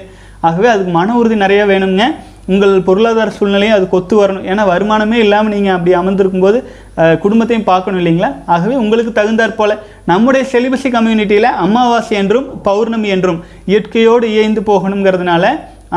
[0.48, 2.04] ஆகவே அதுக்கு மன உறுதி நிறைய வேணுங்க
[2.52, 4.46] உங்கள் பொருளாதார சூழ்நிலையும் அது கொத்து வரணும்.
[4.50, 6.58] ஏன்னா வருமானமே இல்லாமல் நீங்கள் அப்படி அமர்ந்திருக்கும் போது
[7.24, 8.30] குடும்பத்தையும் பார்க்கணும் இல்லைங்களா?
[8.54, 9.76] ஆகவே உங்களுக்கு தகுந்தாற் போல
[10.10, 13.38] நம்முடைய செலிபசி கம்யூனிட்டியில் அமாவாசை என்றும் பௌர்ணமி என்றும்
[13.72, 15.44] இயற்கையோடு இயைந்து போகணுங்கிறதுனால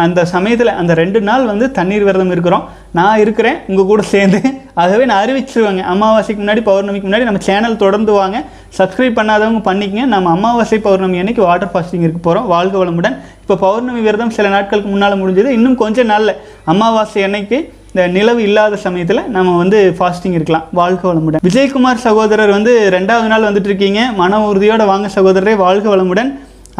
[0.04, 2.64] அந்த சமயத்தில் அந்த ரெண்டு நாள் வந்து தண்ணீர் விரதம் இருக்கிறோம்.
[2.98, 4.40] நான் இருக்கிறேன் உங்கள் கூட சேர்ந்து.
[4.82, 5.82] ஆகவே நான் அறிவிச்சிருவாங்க.
[5.94, 8.38] அமாவாசைக்கு முன்னாடி பௌர்ணமிக்கு முன்னாடி நம்ம சேனல் தொடர்ந்து வாங்க.
[8.78, 10.04] சப்ஸ்கிரைப் பண்ணாதவங்க பண்ணிக்கங்க.
[10.14, 13.18] நம்ம அமாவாசை பௌர்ணமி அன்னைக்கு வாட்டர் ஃபாஸ்டிங் இருக்க போகிறோம் வாழ்க வளமுடன்.
[13.42, 15.52] இப்போ பௌர்ணமி விரதம் சில நாட்களுக்கு முன்னால் முடிஞ்சது.
[15.58, 16.36] இன்னும் கொஞ்சம் நாளில்
[16.74, 17.58] அமாவாசை அன்னைக்கு
[17.90, 20.66] இந்த நிலவு இல்லாத சமயத்தில் நம்ம வந்து ஃபாஸ்டிங் இருக்கலாம்.
[20.80, 21.44] வாழ்க வளமுடன்.
[21.50, 24.02] விஜயகுமார் சகோதரர் வந்து ரெண்டாவது நாள் வந்துட்டு இருக்கீங்க.
[24.22, 25.54] மன உறுதியோடு வாங்க சகோதரரே.
[25.66, 26.32] வாழ்க வளமுடன்.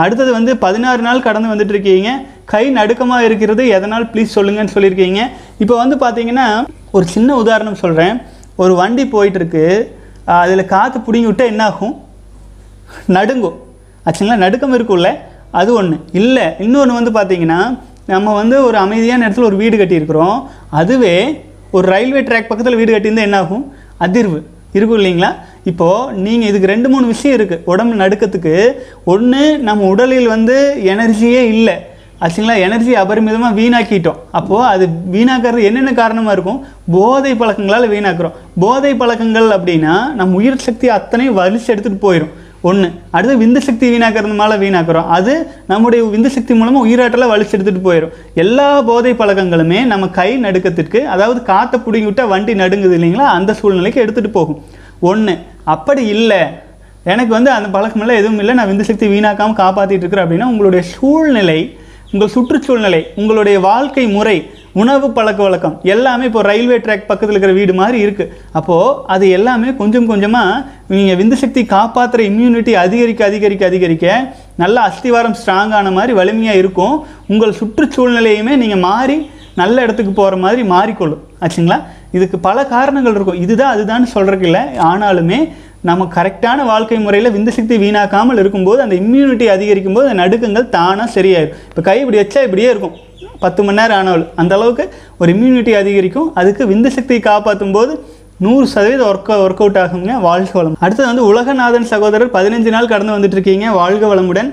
[0.04, 2.10] அடுத்தது வந்து பதினாறு நாள் கடந்து வந்துட்டு இருக்கீங்க
[2.52, 4.06] கை நடுக்கமாக இருக்கிறது எதனால்?
[4.14, 5.22] ப்ளீஸ் சொல்லுங்கன்னு சொல்லியிருக்கீங்க.
[5.64, 6.48] இப்போ வந்து பார்த்தீங்கன்னா
[6.96, 8.18] ஒரு சின்ன உதாரணம் சொல்கிறேன்
[8.64, 9.64] ஒரு வண்டி போயிட்டுருக்கு.
[10.42, 11.96] அதில் காற்று பிடுங்கி விட்டால் என்ன ஆகும்
[13.16, 13.58] நடுங்கும்.
[14.08, 15.12] ஆக்சுவலாக நடுக்கம் இருக்கும்ல
[15.60, 17.60] அது ஒன்று இல்லை இன்னொன்று வந்து பார்த்தீங்கன்னா
[18.14, 20.38] நம்ம வந்து ஒரு அமைதியான இடத்துல ஒரு வீடு கட்டியிருக்கிறோம்.
[20.80, 21.16] அதுவே
[21.76, 23.64] ஒரு ரயில்வே ட்ராக் பக்கத்தில் வீடு கட்டியிருந்தால் என்ன ஆகும்
[24.06, 24.40] அதிர்வு.
[24.78, 25.30] இருக்கும் இல்லைங்களா?
[25.72, 28.56] இப்போது நீங்கள் இதுக்கு ரெண்டு மூணு விஷயம் இருக்குது உடம்பு நடுக்கத்துக்கு.
[29.14, 30.56] ஒன்று நம்ம உடலில் வந்து
[30.94, 31.76] எனர்ஜியே இல்லை.
[32.24, 34.20] ஆச்சுங்களா எனர்ஜி அபரிமிதமாக வீணாக்கிட்டோம்.
[34.40, 34.86] அப்போது அது
[35.16, 36.60] வீணாக்கிறது என்னென்ன காரணமாக இருக்கும்?
[36.96, 38.36] போதை பழக்கங்களால் வீணாக்குறோம்.
[38.64, 42.34] போதை பழக்கங்கள் அப்படின்னா நம்ம உயிர் சக்தி அத்தனையும் வலிச்சு எடுத்துகிட்டு போயிடும்
[42.70, 45.10] ஒன்று அடுத்து விந்து சக்தி வீணாக்கிறதுனால வீணாக்குறோம்.
[45.18, 45.34] அது
[45.72, 51.42] நம்முடைய விந்து சக்தி மூலமாக உயிராற்றலை வலிச்சு எடுத்துகிட்டு போயிடும் எல்லா போதை பழக்கங்களுமே நம்ம கை நடுக்கத்திற்கு அதாவது
[51.52, 53.28] காற்றை பிடுங்கி விட்டால் வண்டி நடுங்குது இல்லைங்களா?
[53.40, 54.60] அந்த சூழ்நிலைக்கு எடுத்துகிட்டு போகும்.
[55.12, 55.34] ஒன்று
[55.74, 56.42] அப்படி இல்லை.
[57.14, 58.54] எனக்கு வந்து அந்த பழக்கமெல்லாம் எதுவும் இல்லை.
[58.60, 61.60] நான் விந்து சக்தி வீணாக்காமல் காப்பாற்றிட்டு இருக்கிறேன் அப்படின்னா உங்களுடைய சூழ்நிலை
[62.14, 64.36] உங்கள் சுற்றுச்சூழ்நிலை உங்களுடைய வாழ்க்கை முறை
[64.82, 69.70] உணவு பழக்க வழக்கம் எல்லாமே இப்போ ரயில்வே ட்ராக் பக்கத்தில் இருக்கிற வீடு மாதிரி இருக்குது அப்போது அது எல்லாமே
[69.82, 70.62] கொஞ்சம் கொஞ்சமாக
[70.94, 74.08] நீங்கள் விந்து சக்தி காப்பாற்றுற இம்யூனிட்டி அதிகரிக்க அதிகரிக்க அதிகரிக்க
[74.64, 76.96] நல்ல அஸ்திவாரம் ஸ்ட்ராங்கான மாதிரி வலிமையாக இருக்கும்.
[77.34, 79.18] உங்கள் சுற்றுச்சூழ்நிலையுமே நீங்கள் மாறி
[79.56, 81.22] நல்ல இடத்துக்கு போகிற மாதிரி மாறிக்கொள்ளும்.
[81.42, 81.82] ஆச்சுங்களா?
[82.12, 83.42] இதுக்கு பல காரணங்கள் இருக்கும்.
[83.42, 84.62] இதுதான் அதுதான் சொல்கிறதுக்கு இல்லை.
[84.62, 85.52] ஆனாலுமே
[85.82, 91.22] நம்ம கரெக்டான வாழ்க்கை முறையில் விந்து சக்தி வீணாக்காமல் இருக்கும்போது அந்த இம்யூனிட்டி அதிகரிக்கும் போது அந்த நடுக்கங்கள் தானாக
[91.22, 92.96] சரியாயிடும் இப்போ கை இப்படி வச்சா இப்படியே இருக்கும்.
[93.40, 94.28] பத்து மணி நேரம் ஆனாலும்.
[94.36, 96.32] அந்த அளவுக்கு ஒரு இம்யூனிட்டி அதிகரிக்கும்.
[96.34, 98.04] அதுக்கு விந்து சக்தியை காப்பாற்றும் போது
[98.38, 100.20] நூறு சதவீதம் ஒர்க் ஒர்க் அவுட் ஆகுங்க.
[100.20, 103.72] வாழ்க வளம் அடுத்தது வந்து உலகநாதன் சகோதரர் பதினஞ்சு நாள் கடந்து வந்துட்டு இருக்கீங்க.
[103.72, 104.52] வாழ்க வளமுடன்.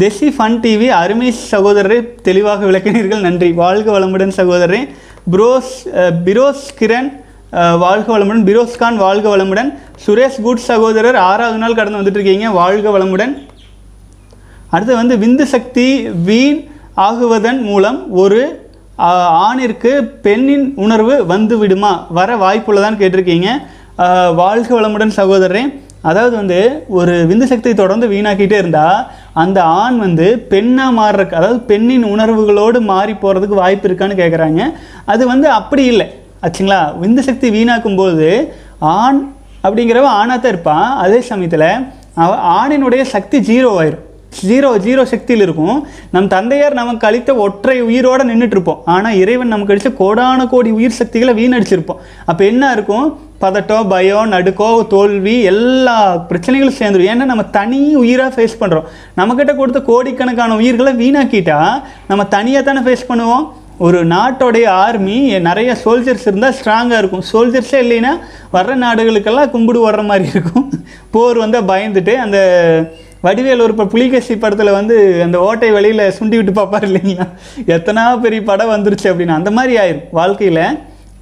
[0.00, 3.24] தெசி ஃபன் டிவி அருமை சகோதரரை தெளிவாக விளக்கினீர்கள்.
[3.26, 3.48] நன்றி.
[3.62, 4.80] வாழ்க வளமுடன் சகோதரரே.
[5.32, 5.74] புரோஸ்
[6.26, 7.10] பிரோஸ் கிரண்
[7.84, 8.42] வாழ்க வளமுடன்.
[8.48, 9.70] பிரோஸ்கான் வாழ்க வளமுடன்.
[10.04, 12.46] சுரேஷ் குட் சகோதரர் ஆறாவது நாள் கடந்து வந்துட்டுருக்கீங்க.
[12.60, 13.34] வாழ்க வளமுடன்.
[14.74, 15.86] அடுத்து வந்து விந்து சக்தி
[16.28, 16.60] வீண்
[17.08, 18.40] ஆகுவதன் மூலம் ஒரு
[19.46, 19.92] ஆணிற்கு
[20.24, 21.92] பெண்ணின் உணர்வு வந்து விடுமா?
[22.18, 23.48] வர வாய்ப்புள்ளதான்னு கேட்டிருக்கீங்க.
[24.42, 25.62] வாழ்க வளமுடன் சகோதரரே.
[26.02, 26.58] அதாவது வந்து
[26.98, 28.98] ஒரு விந்து சக்தியை தொடர்ந்து வீணாக்கிட்டே இருந்தால்
[29.42, 34.62] அந்த ஆண் வந்து பெண்ணாக மாறுறக்கு அதாவது பெண்ணின் உணர்வுகளோடு மாறி போகிறதுக்கு வாய்ப்பு இருக்கான்னு கேட்குறாங்க
[35.12, 36.06] அது வந்து அப்படி இல்லை.
[36.44, 36.80] ஆச்சுங்களா?
[37.02, 38.28] விந்து சக்தி வீணாக்கும் போது
[38.78, 39.20] ஆண்
[39.64, 40.88] அப்படிங்கிறவ ஆணாக தான் இருப்பான்.
[41.04, 41.68] அதே சமயத்தில்
[42.24, 42.30] அவ
[42.60, 44.06] ஆணினுடைய சக்தி ஜீரோ ஆயிரும்
[44.48, 45.76] ஜீரோ ஜீரோ சக்தியில் இருக்கும்.
[46.14, 50.98] நம் தந்தையார் நமக்கு அளித்த ஒற்றை உயிரோடு நின்றுட்டு இருப்போம் ஆனால் இறைவன் நமக்கு அடித்த கோடான கோடி உயிர்
[51.00, 52.00] சக்திகளை வீணடிச்சிருப்போம்.
[52.30, 53.06] அப்போ என்ன இருக்கும்?
[53.44, 55.96] பதட்டம் பயம் நடுக்கோ தோல்வி எல்லா
[56.28, 58.86] பிரச்சனைகளும் சேர்ந்துடும் ஏன்னா நம்ம தனி உயிராக ஃபேஸ் பண்ணுறோம்
[59.20, 61.58] நம்மக்கிட்ட கொடுத்த கோடிக்கணக்கான உயிர்களை வீணாக்கிட்டா
[62.10, 63.46] நம்ம தனியாக தானே ஃபேஸ் பண்ணுவோம்?
[63.86, 65.16] ஒரு நாட்டோடைய ஆர்மி
[65.46, 67.24] நிறைய சோல்ஜர்ஸ் இருந்தால் ஸ்ட்ராங்காக இருக்கும்.
[67.32, 68.12] சோல்ஜர்ஸே இல்லைன்னா
[68.56, 70.66] வர்ற நாடுகளுக்கெல்லாம் கும்பிடு வர்ற மாதிரி இருக்கும்.
[71.14, 72.38] போர் வந்தால் பயந்துட்டு அந்த
[73.26, 74.94] வடிவேல் ஒரு இப்போ புலிகேசி படத்தில் வந்து
[75.24, 77.26] அந்த ஓட்டை வழியில் சுண்டி விட்டு பார்ப்பார் இல்லைங்களா?
[77.74, 79.38] எத்தனா பெரிய படம் வந்துருச்சு அப்படின்னு.
[79.40, 80.08] அந்த மாதிரி ஆயிரும்.
[80.20, 80.64] வாழ்க்கையில்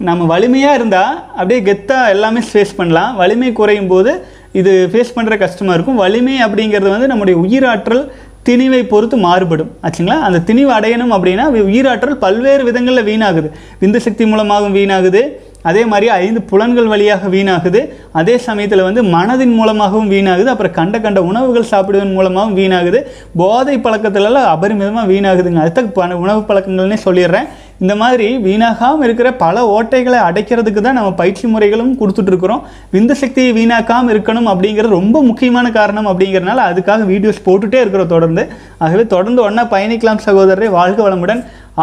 [0.08, 3.10] நம்ம வலிமையாக இருந்தால் அப்படியே கெத்தாக எல்லாமே ஃபேஸ் பண்ணலாம்.
[3.22, 4.12] வலிமை குறையும் போது
[4.60, 6.00] இது ஃபேஸ் பண்ணுற கஷ்டமாக இருக்கும்.
[6.04, 8.02] வலிமை அப்படிங்கிறது வந்து நம்முடைய உயிராற்றல்
[8.48, 9.70] திணிவை பொறுத்து மாறுபடும்.
[9.82, 10.18] ஆச்சுங்களா?
[10.20, 13.50] அந்த திணிவு அடையணும் அப்படின்னா உயிராற்றல் பல்வேறு விதங்களில் வீணாகுது.
[13.80, 15.22] விந்து சக்தி மூலமாகவும் வீணாகுது.
[15.62, 17.80] அதே மாதிரி ஐந்து புலன்கள் வழியாக வீணாகுது.
[18.12, 20.44] அதே சமயத்தில் வந்து மனதின் மூலமாகவும் வீணாகுது.
[20.44, 23.02] அப்புறம் கண்ட கண்ட உணவுகள் சாப்பிடுவதன் மூலமாகவும் வீணாகுது.
[23.36, 25.60] போதை பழக்கத்துலலாம் அபரிமிதமாக வீணாகுதுங்க.
[25.60, 27.46] அதுக்கு ப உணவு பழக்கங்கள்னே சொல்லிடுறேன்.
[27.82, 32.64] இந்த மாதிரி வீணாகாமல் இருக்கிற பல ஓட்டைகளை அடைக்கிறதுக்கு தான் நம்ம பயிற்சி முறைகளும் கொடுத்துட்ருக்குறோம்
[32.94, 38.42] விந்து சக்தியை வீணாக்காமல் இருக்கணும் அப்படிங்கிறது ரொம்ப முக்கியமான காரணம் அப்படிங்கிறனால அதுக்காக வீடியோஸ் போட்டுகிட்டே இருக்கிறோம் தொடர்ந்து.
[38.84, 41.40] ஆகவே தொடர்ந்து ஒன்றா பயணிக்கலாம் சகோதரரை வாழ்க வளமுடன்.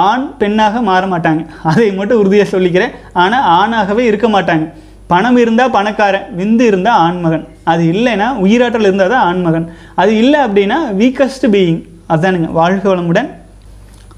[0.08, 1.42] ஆண் பெண்ணாக மாற மாட்டாங்க.
[1.72, 2.94] அதை மட்டும் உறுதியாக சொல்லிக்கிறேன்.
[3.24, 4.68] ஆனால் ஆணாகவே இருக்க மாட்டாங்க.
[5.14, 7.46] பணம் இருந்தால் பணக்காரன் விந்து இருந்தால் ஆண்மகன்.
[7.72, 9.68] அது இல்லைன்னா உயிராற்றல் இருந்தால் தான் ஆண்மகன்.
[10.02, 11.82] அது இல்லை அப்படின்னா வீக்கஸ்ட் பீயிங்
[12.16, 12.50] அதானுங்க.
[12.62, 13.30] வாழ்க வளமுடன்.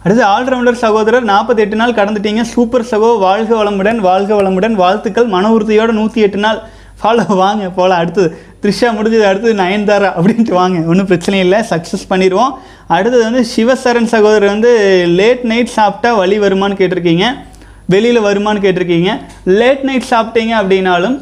[0.04, 2.41] அடுத்து ஆல்ரவுண்டர் சகோதரர் 48 நாள் கடந்துட்டீங்க.
[2.52, 4.76] சூப்பர் சகோ வாழ்க வளமுடன் வாழ்க வளமுடன்.
[4.82, 5.28] வாழ்த்துக்கள்.
[5.34, 6.60] மன உறுதியோட நூற்றி எட்டு நாள்.
[7.02, 8.30] ஃபாலோ வாங்க போகலாம் அடுத்தது
[8.62, 9.26] த்ரிஷா முடிஞ்சது.
[9.30, 10.78] அடுத்தது நயன்தாரா அப்படின்ட்டு வாங்க.
[10.91, 11.60] ஒன்றும் பிரச்சனை இல்லை.
[11.72, 12.54] சக்ஸஸ் பண்ணிடுவோம்.
[12.97, 14.72] அடுத்தது வந்து சிவசரண் சகோதரர் வந்து
[15.20, 17.26] லேட் நைட் சாப்பிட்டா வழி வருமான்னு கேட்டிருக்கீங்க.
[17.95, 19.12] வெளியில் வருமான்னு கேட்டிருக்கீங்க.
[19.60, 21.18] லேட் நைட் சாப்பிட்டீங்க அப்படின்னாலும்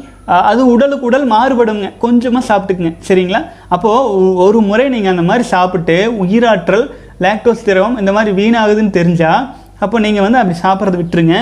[0.48, 1.86] அது உடலுக்கு உடல் மாறுபடுங்க.
[2.06, 2.94] கொஞ்சமாக சாப்பிட்டுக்குங்க.
[3.08, 3.40] சரிங்களா?
[3.74, 6.84] அப்போது ஒரு முறை நீங்கள் அந்த மாதிரி சாப்பிட்டு உயிராற்றல்
[7.24, 9.46] லாக்டோஸ் திரவம் இந்த மாதிரி வீணாகுதுன்னு தெரிஞ்சால்
[9.84, 11.36] அப்போ நீங்கள் வந்து அப்படி சாப்பிட்றத விட்டுருங்க.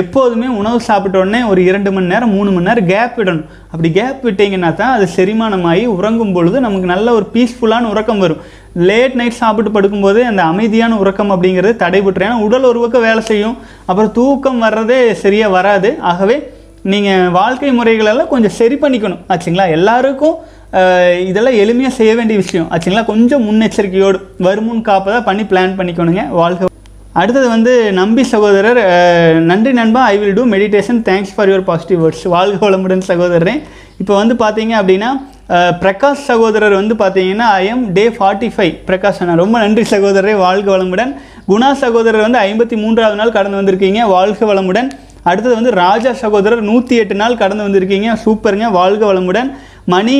[0.00, 3.44] எப்போதுமே உணவு சாப்பிட்ட உடனே ஒரு இரண்டு மணி நேரம் மூணு மணி நேரம் கேப் விடணும்.
[3.72, 8.40] அப்படி கேப் விட்டீங்கன்னா தான் அது செரிமானமாகி உறங்கும் பொழுது நமக்கு நல்ல ஒரு பீஸ்ஃபுல்லான உறக்கம் வரும்.
[8.88, 12.28] லேட் நைட் சாப்பிட்டு படுக்கும்போது அந்த அமைதியான உறக்கம் அப்படிங்கிறது தடைபட்டுரும்.
[12.30, 13.58] ஏன்னா உடல் ஒரு பக்கம் வேலை செய்யும்.
[13.86, 15.98] அப்புறம் தூக்கம் வர்றதே சரியாக வராது.
[16.00, 16.38] ஆகவே
[16.92, 19.20] நீங்கள் வாழ்க்கை முறைகளெல்லாம் கொஞ்சம் சரி பண்ணிக்கணும்.
[19.28, 19.66] ஆச்சுங்களா?
[19.78, 20.36] எல்லாருக்கும்
[21.30, 22.68] இதெல்லாம் எளிமையாக செய்ய வேண்டிய விஷயம்.
[22.72, 23.04] ஆச்சுங்களா?
[23.12, 26.22] கொஞ்சம் முன்னெச்சரிக்கையோடு வருமுன் காப்பதாக பண்ணி பிளான் பண்ணிக்கணுங்க.
[26.40, 26.68] வாழ்க்கை
[27.20, 28.80] அடுத்தது வந்து நம்பி சகோதரர்
[29.48, 33.54] நன்றி நண்பா I will do meditation thanks for your positive words வாழ்க வளமுடன் சகோதரரே.
[34.02, 35.10] இப்போ வந்து பார்த்தீங்க அப்படின்னா
[35.82, 40.34] பிரகாஷ் சகோதரர் வந்து பார்த்தீங்கன்னா I M day forty five Prakash அண்ணா ரொம்ப நன்றி சகோதரரே.
[40.44, 41.12] வாழ்க வளமுடன்.
[41.50, 44.00] குணா சகோதரர் வந்து ஐம்பத்தி மூன்றாவது நாள் கடந்து வந்திருக்கீங்க.
[44.14, 44.88] வாழ்க வளமுடன்.
[45.30, 48.08] அடுத்தது வந்து ராஜா சகோதரர் நூற்றி எட்டு நாள் கடந்து வந்திருக்கீங்க.
[48.24, 48.68] சூப்பருங்க.
[48.78, 49.50] வாழ்க வளமுடன்.
[49.90, 50.16] மணி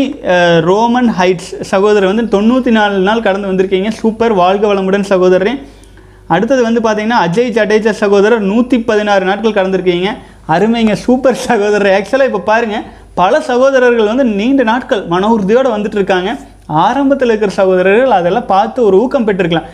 [0.68, 3.90] ரோமன் ஹைட்ஸ் சகோதரர் வந்து தொண்ணூற்றி நாலு நாள் கடந்து வந்திருக்கீங்க.
[4.00, 4.32] சூப்பர்.
[4.40, 5.52] வாழ்க வளமுடன் சகோதரரே.
[6.34, 10.10] அடுத்தது வந்து பார்த்தீங்கன்னா அஜய் ஜடேஜா சகோதரர் நூற்றி பதினாறு நாட்கள் கடந்திருக்கீங்க.
[10.54, 10.94] அருமைங்க.
[11.04, 11.92] சூப்பர் சகோதரர்.
[11.98, 12.84] ஆக்சுவலாக இப்போ பாருங்கள்
[13.20, 16.30] பல சகோதரர்கள் வந்து நீண்ட நாட்கள் மன உறுதியோடு வந்துட்டு இருக்காங்க
[16.86, 19.68] ஆரம்பத்தில் இருக்கிற சகோதரர்கள் அதெல்லாம் பார்த்து ஒரு ஊக்கம் பெற்றிருக்கலாம்.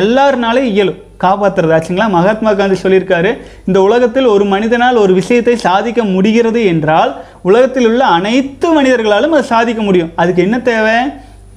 [0.00, 1.00] எல்லாருனாலே இயலும்.
[1.22, 2.06] காப்பாற்றுறது ஆச்சுங்களா?
[2.14, 3.30] மகாத்மா காந்தி சொல்லியிருக்காரு
[3.68, 7.10] இந்த உலகத்தில் ஒரு மனிதனால் ஒரு விஷயத்தை சாதிக்க முடிகிறது என்றால்
[7.48, 10.12] உலகத்தில் உள்ள அனைத்து மனிதர்களாலும் அதை சாதிக்க முடியும்.
[10.22, 10.96] அதுக்கு என்ன தேவை?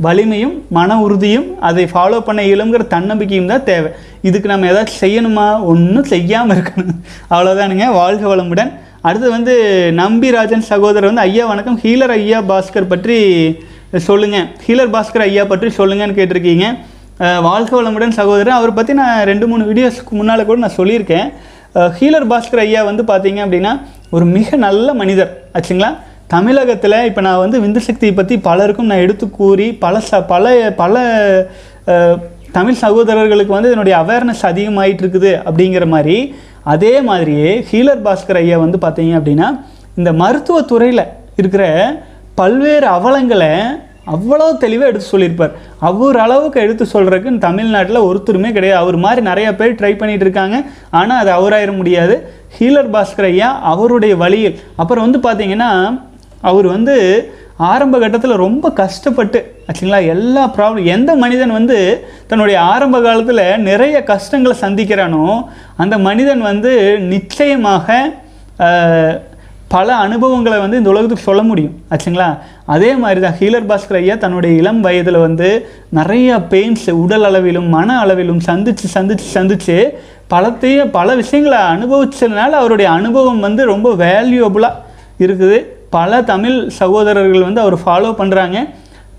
[0.05, 3.89] வலிமையும் மன உறுதியும் அதை ஃபாலோ பண்ண இயலுங்கிற தன்னம்பிக்கையும் தான் தேவை.
[4.28, 5.47] இதுக்கு நம்ம ஏதாச்சும் செய்யணுமா?
[5.72, 6.99] ஒன்றும் செய்யாமல் இருக்கணும்.
[7.32, 8.72] அவ்வளோதானுங்க வாழ்க வளமுடன்.
[9.08, 9.53] அடுத்து வந்து
[10.01, 11.80] நம்பிராஜன் சகோதரர் வந்து ஐயா வணக்கம்.
[11.84, 13.18] ஹீலர் ஐயா பாஸ்கர் பற்றி
[14.08, 16.68] சொல்லுங்கள் ஹீலர் பாஸ்கர் ஐயா பற்றி சொல்லுங்கன்னு கேட்டிருக்கீங்க.
[17.20, 18.57] வாழ்க வளமுடன் சகோதரர்.
[18.57, 21.28] அவரை பற்றி நான் ரெண்டு மூணு வீடியோஸ்க்கு முன்னால் கூட நான் சொல்லியிருக்கேன்.
[21.99, 23.72] ஹீலர் பாஸ்கர் ஐயா வந்து பார்த்தீங்க அப்படின்னா
[24.15, 25.32] ஒரு மிக நல்ல மனிதர்.
[25.57, 25.89] ஆச்சுங்களா?
[26.34, 30.45] தமிழகத்தில் இப்போ நான் வந்து விந்து சக்தியை பற்றி பலருக்கும் நான் எடுத்து கூறி பல ச பல
[30.82, 31.03] பல
[32.57, 36.18] தமிழ் சகோதரர்களுக்கு வந்து இதனுடைய அவேர்னஸ் அதிகமாகிட்டு இருக்குது அப்படிங்கிற மாதிரி.
[36.74, 39.49] அதே மாதிரியே ஹீலர் பாஸ்கர் ஐயா வந்து பார்த்தீங்க அப்படின்னா
[39.99, 41.05] இந்த மருத்துவத்துறையில்
[41.41, 41.63] இருக்கிற
[42.39, 43.51] பல்வேறு அவலங்களை
[44.14, 45.53] அவ்வளோ தெளிவாக எடுத்து சொல்லியிருப்பார்.
[45.89, 48.82] அவர் அளவுக்கு எடுத்து சொல்கிறதுக்குன்னு தமிழ்நாட்டில் ஒருத்தருமே கிடையாது.
[48.84, 50.58] அவர் மாதிரி நிறைய பேர் ட்ரை பண்ணிகிட்டு இருக்காங்க.
[50.99, 52.16] ஆனால் அது அவராயிட முடியாது.
[52.58, 54.58] ஹீலர் பாஸ்கர் ஐயா அவருடைய வழியில்.
[54.82, 55.72] அப்புறம் வந்து பார்த்தீங்கன்னா
[56.49, 56.95] அவர் வந்து
[57.72, 59.39] ஆரம்ப கட்டத்தில் ரொம்ப கஷ்டப்பட்டு
[59.70, 61.78] ஆச்சுங்களா எல்லா ப்ராப்ளம் எந்த மனிதன் வந்து
[62.30, 65.26] தன்னுடைய ஆரம்ப காலத்தில் நிறைய கஷ்டங்களை சந்திக்கிறானோ
[65.84, 66.74] அந்த மனிதன் வந்து
[67.14, 67.97] நிச்சயமாக
[69.74, 71.74] பல அனுபவங்களை வந்து இந்த உலகத்துக்கு சொல்ல முடியும்.
[71.91, 72.28] ஆச்சுங்களா?
[72.74, 75.49] அதே மாதிரி தான் ஹீலர் பாஸ்கர் ஐயா தன்னுடைய இளம் வயதில் வந்து
[75.99, 79.78] நிறைய பெயின்ஸ் உடல் அளவிலும் மன அளவிலும் சந்திச்சு சந்திச்சு சந்திச்சு
[80.34, 84.80] பலத்தையும் பல விஷயங்களை அனுபவிச்சதுனால அவருடைய அனுபவம் வந்து ரொம்ப வேல்யூபிளாக
[85.26, 85.59] இருக்குது.
[85.97, 88.57] பல தமிழ் சகோதரர்கள் வந்து அவர் ஃபாலோ பண்ணுறாங்க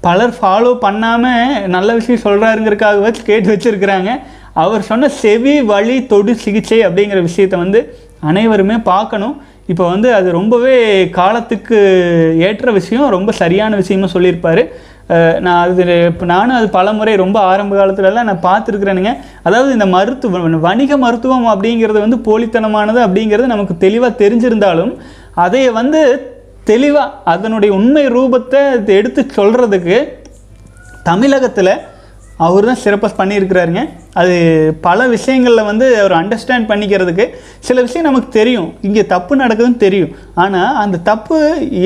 [0.07, 4.11] பலர் ஃபாலோ பண்ணாமல் நல்ல விஷயம் சொல்கிறாருங்கிறதுக்காக வச்சு கேட்டு வச்சுருக்கிறாங்க.
[4.65, 7.81] அவர் சொன்ன செவி வழி தொடு சிகிச்சை அப்படிங்கிற விஷயத்தை வந்து
[8.31, 9.37] அனைவருமே பார்க்கணும்.
[9.73, 10.77] இப்போ வந்து அது ரொம்பவே
[11.19, 11.79] காலத்துக்கு
[12.49, 14.63] ஏற்ற விஷயம் ரொம்ப சரியான விஷயமும் சொல்லியிருப்பார்.
[15.45, 19.13] நான் அது இப்போ நானும் அது பலமுறை ரொம்ப ஆரம்ப காலத்துலலாம் நான் பார்த்துருக்குறேனுங்க.
[19.49, 24.93] அதாவது இந்த மருத்துவம் வணிக மருத்துவம் அப்படிங்கிறது வந்து போலித்தனமானது அப்படிங்கிறது நமக்கு தெளிவாக தெரிஞ்சிருந்தாலும்
[25.45, 26.03] அதை வந்து
[26.71, 28.61] தெளிவாக அதனுடைய உண்மை ரூபத்தை
[29.01, 29.99] எடுத்து சொல்கிறதுக்கு
[31.09, 31.73] தமிழகத்தில்
[32.47, 33.83] அவர் தான் சிறப்பாக பண்ணியிருக்கிறாருங்க.
[34.21, 34.35] அது
[34.87, 37.25] பல விஷயங்களில் வந்து அவர் அண்டர்ஸ்டாண்ட் பண்ணிக்கிறதுக்கு
[37.69, 38.69] சில விஷயம் நமக்கு தெரியும்.
[38.89, 40.15] இங்கே தப்பு நடக்குதுன்னு தெரியும்.
[40.45, 41.39] ஆனால் அந்த தப்பு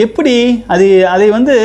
[0.07, 0.37] எப்படி
[0.75, 1.57] அது அதை வந்து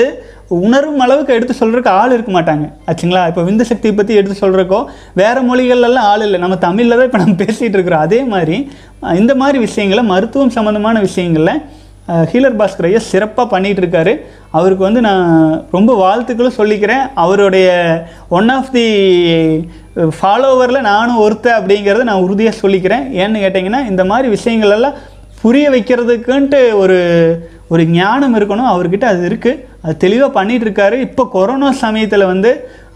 [0.57, 2.65] உணரும் அளவுக்கு எடுத்து சொல்கிறதுக்கு ஆள் இருக்க மாட்டாங்க.
[2.89, 3.23] ஆச்சுங்களா?
[3.31, 4.79] இப்போ விந்து சக்தியை பற்றி எடுத்து சொல்கிறக்கோ
[5.21, 6.39] வேறு மொழிகள்லாம் ஆள் இல்லை.
[6.43, 8.05] நம்ம தமிழில் தான் இப்போ நம்ம பேசிகிட்டு இருக்கிறோம்.
[8.07, 8.57] அதே மாதிரி
[9.21, 11.59] இந்த மாதிரி விஷயங்களை மருத்துவம் சம்மந்தமான விஷயங்களில்
[12.31, 14.13] ஹீலர் பாஸ்கர் ஐயா சிறப்பாக பண்ணிகிட்ருக்காரு
[14.57, 15.25] அவருக்கு வந்து நான்
[15.75, 17.03] ரொம்ப வாழ்த்துக்களும் சொல்லிக்கிறேன்.
[17.23, 17.67] அவருடைய
[18.37, 18.85] ஒன் ஆஃப் தி
[20.19, 23.05] ஃபாலோவரில் நானும் ஒருத்தன் அப்படிங்கிறத நான் உறுதியாக சொல்லிக்கிறேன்.
[23.23, 24.97] ஏன்னு கேட்டிங்கன்னா இந்த மாதிரி விஷயங்கள் எல்லாம்
[25.41, 26.97] புரிய வைக்கிறதுக்குன்ட்டு ஒரு
[27.73, 28.71] ஒரு ஞானம் இருக்கணும்.
[28.73, 32.51] அவர்கிட்ட அது இருக்குது அது தெளிவாக பண்ணிகிட்ருக்காரு இப்போ கொரோனா சமயத்தில் வந்து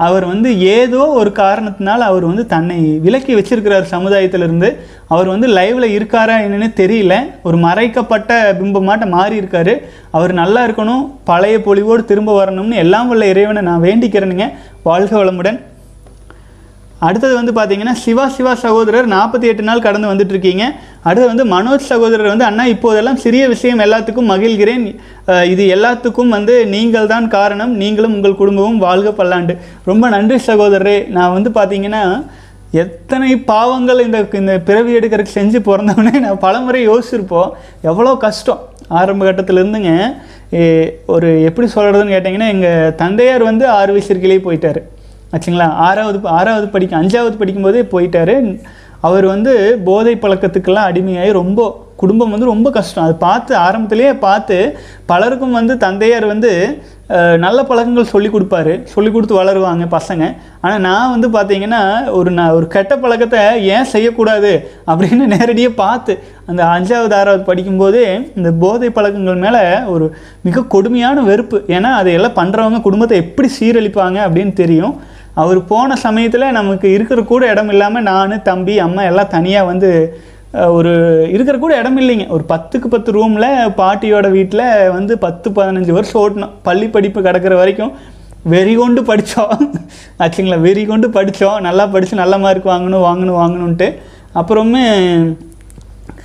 [0.06, 4.70] அவர் வந்து ஏதோ ஒரு காரணத்தினால் அவர் வந்து தன்னை விலக்கி வச்சிருக்கிறார் சமுதாயத்திலிருந்து.
[5.14, 7.16] அவர் வந்து லைவில் இருக்காரா என்னன்னு தெரியல.
[7.48, 9.76] ஒரு மறைக்கப்பட்ட பிம்பமாட்ட மாறி இருக்காரு
[10.18, 14.48] அவர் நல்லா இருக்கணும் பழைய பொலிவோடு திரும்ப வரணும்னு எல்லாம் உள்ள இறைவனை நான் வேண்டிக்கிறேனுங்க.
[14.90, 15.60] வாழ்க வளமுடன்.
[17.08, 20.64] அடுத்தது வந்து பார்த்தீங்கன்னா சிவா சிவா சகோதரர் நாற்பத்தி எட்டு நாள் கடந்து வந்துட்டு இருக்கீங்க
[21.08, 24.86] அடுத்து வந்து மனோஜ் சகோதரர் வந்து அண்ணா இப்போதெல்லாம் சிறிய விஷயம் எல்லாத்துக்கும் மகிழ்கிறேன்.
[25.54, 27.74] இது எல்லாத்துக்கும் வந்து நீங்கள் தான் காரணம்.
[27.82, 29.56] நீங்களும் உங்கள் குடும்பமும் வாழ்க பல்லாண்டு.
[29.90, 30.98] ரொம்ப நன்றி சகோதரரே.
[31.18, 32.04] நான் வந்து பார்த்தீங்கன்னா
[32.84, 37.50] எத்தனை பாவங்கள் இந்த இந்த பிறவி எடுக்கிறதுக்கு செஞ்சு பிறந்தவனே நான் பலமுறை யோசிச்சிருப்போம்.
[37.90, 38.62] எவ்வளோ கஷ்டம்.
[39.00, 39.92] ஆரம்ப கட்டத்திலேருந்துங்க
[40.60, 40.64] ஏ,
[41.14, 44.82] ஒரு எப்படி சொல்கிறதுன்னு கேட்டிங்கன்னா எங்கள் தந்தையார் வந்து ஆறு வயசு இருக்கையிலே போயிட்டார்.
[45.32, 45.68] ஆச்சுங்களா?
[45.90, 48.62] ஆறாவது ப- ஆறாவது படிக்க அஞ்சாவது படிக்கும்போதே போயிட்டாரு.
[49.02, 53.04] அவர் வந்து போதை பழக்கத்துக்கெல்லாம் அடிமையாகி ரொம்ப குடும்பம் வந்து ரொம்ப கஷ்டம்.
[53.04, 56.52] அது பார்த்து ஆரம்பத்திலேயே பார்த்து பலருக்கும் வந்து தந்தையார் வந்து
[57.38, 58.84] நல்ல பழக்கங்கள் சொல்லி கொடுப்பாரு.
[58.84, 60.36] சொல்லி கொடுத்து வளருவாங்க பசங்க.
[60.62, 66.64] ஆனால் நான் வந்து பார்த்தீங்கன்னா ஒரு நான் ஒரு கெட்ட பழக்கத்தை ஏன் செய்யக்கூடாது அப்படின்னு நேரடியாக பார்த்து அந்த
[66.64, 71.64] அஞ்சாவது ஆறாவது படிக்கும்போதே இந்த போதை பழக்கங்கள் மேலே ஒரு மிக கொடுமையான வெறுப்பு.
[71.68, 74.96] ஏன்னா அதையெல்லாம் பண்ணுறவங்க குடும்பத்தை எப்படி சீரழிப்பாங்க அப்படின்னு தெரியும்.
[75.42, 79.90] அவர் போன சமயத்தில் நமக்கு இருக்கிற கூட இடம் இல்லாமல் நான் தம்பி அம்மா எல்லாம் தனியாக வந்து
[80.78, 80.94] ஒரு
[81.34, 82.26] இருக்கிற கூட இடம் இல்லைங்க.
[82.36, 83.48] ஒரு பத்துக்கு பத்து ரூமில்
[83.82, 84.66] பாட்டியோட வீட்டில்
[84.98, 86.56] வந்து பத்து பதினஞ்சு வருஷம் ஓட்டணும்.
[86.68, 87.94] பள்ளி படிப்பு கிடக்கிற வரைக்கும்
[88.54, 89.52] வெறி கொண்டு படித்தோம்
[90.24, 90.58] ஆச்சுங்களா?
[90.68, 93.88] வெறி கொண்டு படித்தோம் நல்லா படித்து நல்ல மார்க் வாங்கணும் வாங்கணும் வாங்கணுன்ட்டு
[94.42, 94.84] அப்புறமே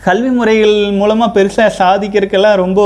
[0.06, 2.80] கல்வி முறைகள் மூலமாக பெருசாக சாதிக்கிறதுக்கெல்லாம் ரொம்ப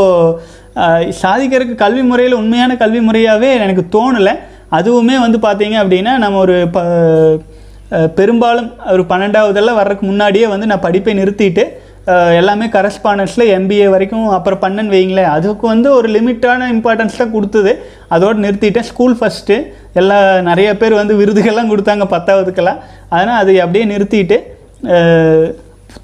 [1.22, 4.34] சாதிக்கிறதுக்கு கல்வி முறையில் உண்மையான கல்வி முறையாகவே எனக்கு தோணலை.
[4.78, 6.80] அதுவுமே வந்து பார்த்தீங்க அப்படின்னா நம்ம ஒரு ப
[8.18, 11.64] பெரும்பாலும் ஒரு பன்னெண்டாவதெல்லாம் வர்றதுக்கு முன்னாடியே வந்து நான் படிப்பை நிறுத்திட்டு
[12.40, 17.72] எல்லாமே கரஸ்பாண்டன்ஸில் எம்பிஏ வரைக்கும் அப்புறம் பண்ணன்னு வைங்களேன் அதுக்கு வந்து ஒரு லிமிட்டான இம்பார்ட்டன்ஸ் தான் கொடுத்தது.
[18.14, 18.88] அதோடு நிறுத்திட்டேன்.
[18.90, 19.56] ஸ்கூல் ஃபஸ்ட்டு
[20.00, 20.18] எல்லா
[20.50, 22.80] நிறைய பேர் வந்து விருதுகள்லாம் கொடுத்தாங்க பத்தாவதுக்கெல்லாம்.
[23.14, 24.38] அதனால் அதை அப்படியே நிறுத்திட்டு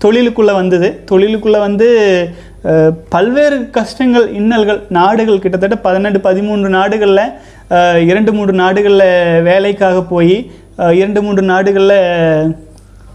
[0.03, 0.89] தொழிலுக்குள்ளே வந்தது.
[1.11, 1.89] தொழிலுக்குள்ளே வந்து
[3.14, 7.24] பல்வேறு கஷ்டங்கள் இன்னல்கள் நாடுகள் கிட்டத்தட்ட பதினெட்டு பதிமூன்று நாடுகளில்
[8.11, 9.09] இரண்டு மூன்று நாடுகளில்
[9.49, 10.37] வேலைக்காக போய்
[11.01, 12.55] இரண்டு மூன்று நாடுகளில்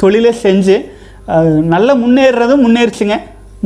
[0.03, 0.78] தொழிலை செஞ்சு
[1.74, 3.17] நல்லா முன்னேறுறதும் முன்னேறிச்சுங்க.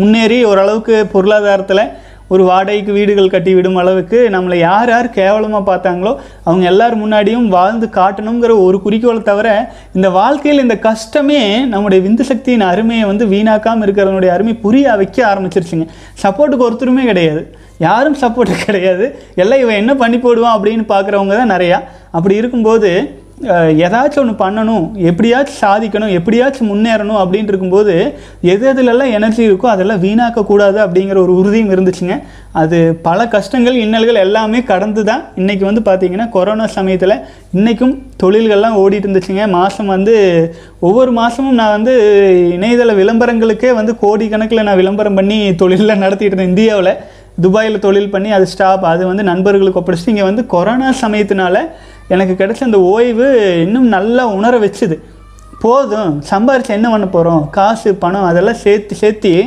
[0.01, 1.91] முன்னேறி ஓரளவுக்கு பொருளாதாரத்தில்
[2.33, 6.11] ஒரு வாடகைக்கு வீடுகள் கட்டி விடும் அளவுக்கு நம்மளை யார் யார் கேவலமாக பார்த்தாங்களோ
[6.47, 9.49] அவங்க எல்லார் முன்னாடியும் வாழ்ந்து காட்டணுங்கிற ஒரு குறிக்கோளை தவிர
[9.97, 11.41] இந்த வாழ்க்கையில் இந்த கஷ்டமே
[11.73, 15.87] நம்முடைய விந்து சக்தியின் அருமையை வந்து வீணாக்காமல் இருக்கிறவனுடைய அருமை புரிய வைக்க ஆரம்பிச்சிருச்சுங்க.
[16.23, 17.43] சப்போர்ட்டுக்கு ஒருத்தருமே கிடையாது.
[17.77, 19.05] யாரும் சப்போர்ட்டு கிடையாது.
[19.35, 21.79] எல்லாம் இவன் என்ன பண்ணி போடுவான் அப்படின்னு பார்க்குறவங்க தான் நிறையா.
[22.11, 22.91] அப்படி இருக்கும்போது
[23.85, 27.93] ஏதாச்சும் ஒன்று பண்ணணும் எப்படியாச்சும் சாதிக்கணும் எப்படியாச்சும் முன்னேறணும் அப்படின்ட்டு இருக்கும்போது
[28.51, 32.15] எது எதுலெல்லாம் எனர்ஜி இருக்கோ அதெல்லாம் வீணாக்கக்கூடாது அப்படிங்கிற ஒரு உறுதியும் இருந்துச்சுங்க.
[32.61, 32.77] அது
[33.07, 37.15] பல கஷ்டங்கள் இன்னல்கள் எல்லாமே கடந்து தான் இன்றைக்கி வந்து பார்த்திங்கன்னா கொரோனா சமயத்தில்
[37.57, 39.45] இன்றைக்கும் தொழில்கள்லாம் ஓடிட்டு இருந்துச்சுங்க.
[39.57, 40.15] மாதம் வந்து
[40.89, 41.95] ஒவ்வொரு மாதமும் நான் வந்து
[42.57, 46.93] இணையதள விளம்பரங்களுக்கே வந்து கோடிக்கணக்கில் நான் விளம்பரம் பண்ணி தொழிலில் நடத்திட்டு இருந்தேன் இந்தியாவில்.
[47.43, 51.55] துபாயில் தொழில் பண்ணி அது ஸ்டாப் அது வந்து நண்பர்களுக்கு ஒப்படைச்சிட்டு இங்கே வந்து கொரோனா சமயத்தினால
[52.07, 54.99] எனக்கு கிடைச்ச அந்த ஓய்வு இன்னும் நல்லா உணர வச்சுது.
[55.59, 59.43] போதும் சம்பாரித்து என்ன பண்ண போகிறோம் காசு பணம் அதெல்லாம் சேர்த்து சேர்த்து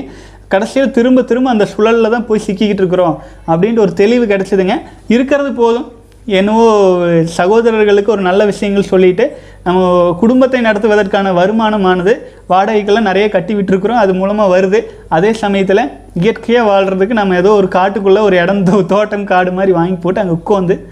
[0.48, 4.72] கடைசியில் திரும்ப திரும்ப அந்த சுழலில் தான் போய் சிக்கிக்கிட்டு இருக்கிறோம் அப்படின்ட்டு ஒரு தெளிவு கிடச்சிதுங்க.
[5.08, 5.92] இருக்கிறது போதும்.
[6.24, 12.14] என்னவோ சகோதரர்களுக்கு ஒரு நல்ல விஷயங்கள் சொல்லிட்டு நம்ம குடும்பத்தை நடத்துவதற்கான வருமானமானது
[12.48, 13.98] வாடகைக்கெல்லாம் நிறைய கட்டி விட்டுருக்குறோம்.
[14.02, 14.82] அது மூலமாக வருது.
[15.08, 19.94] அதே சமயத்தில் இயற்கையாக வாழ்கிறதுக்கு நம்ம ஏதோ ஒரு காட்டுக்குள்ளே ஒரு இடம் தோ- தோட்டம் காடு மாதிரி வாங்கி
[19.94, 20.84] போட்டு அங்கே உட்காந்து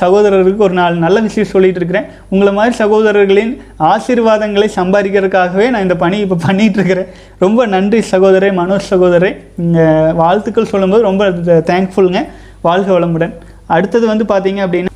[0.00, 2.06] சகோதரருக்கு ஒரு நாலு நல்ல விஷயம் சொல்லிகிட்டு இருக்கிறேன்.
[2.28, 9.32] உங்களை மாதிரி சகோதரர்களின் ஆசீர்வாதங்களை சம்பாதிக்கிறதுக்காகவே நான் இந்த பணி இப்போ பண்ணிகிட்ருக்கிறேன் ரொம்ப நன்றி சகோதரே மனோஜ் சகோதரே
[9.56, 11.30] நீங்கள் வாழ்த்துக்கள் சொல்லும்போது ரொம்ப
[11.70, 12.22] தேங்க்ஃபுல்லுங்க
[12.68, 13.34] வாழ்க வளமுடன்.
[13.66, 14.90] அடுத்தது வந்து பார்த்தீங்க அப்படின்னா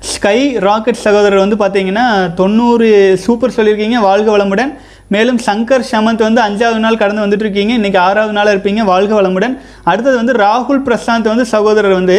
[0.00, 2.88] ஸ்கை ராக்கெட் சகோதரர் வந்து பார்த்தீங்கன்னா தொண்ணூறு
[3.24, 3.98] சூப்பர் சொல்லியிருக்கீங்க.
[4.08, 4.72] வாழ்க வளமுடன்.
[5.08, 7.72] மேலும் சங்கர் சமந்த் வந்து அஞ்சாவது நாள் கடந்து வந்துட்டு இருக்கீங்க.
[7.72, 8.82] இன்னைக்கு ஆறாவது நாளாக இருப்பீங்க.
[8.84, 9.54] வாழ்க வளமுடன்.
[9.84, 12.16] அடுத்தது வந்து ராகுல் பிரசாந்த் வந்து சகோதரர் வந்து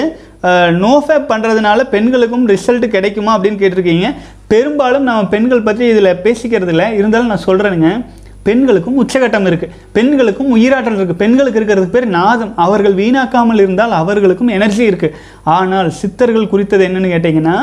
[0.84, 4.10] நோஃபேப் பண்ணுறதுனால பெண்களுக்கும் ரிசல்ட் கிடைக்குமா அப்படின்னு கேட்டிருக்கீங்க.
[4.52, 6.88] பெரும்பாலும் நம்ம பெண்கள் பற்றி இதில் பேசிக்கிறது இல்லை.
[7.00, 7.90] இருந்தாலும் நான் சொல்கிறேனுங்க
[8.48, 12.54] பெண்களுக்கும் உச்சகட்டம் இருக்குது பெண்களுக்கும் உயிராற்றல் இருக்குது பெண்களுக்கு இருக்கிறதுக்கு பேர் நாதம்.
[12.66, 15.18] அவர்கள் வீணாக்காமல் இருந்தால் அவர்களுக்கும் எனர்ஜி இருக்குது
[15.56, 17.58] ஆனால் சித்தர்கள் குறித்தது என்னென்னு கேட்டிங்கன்னா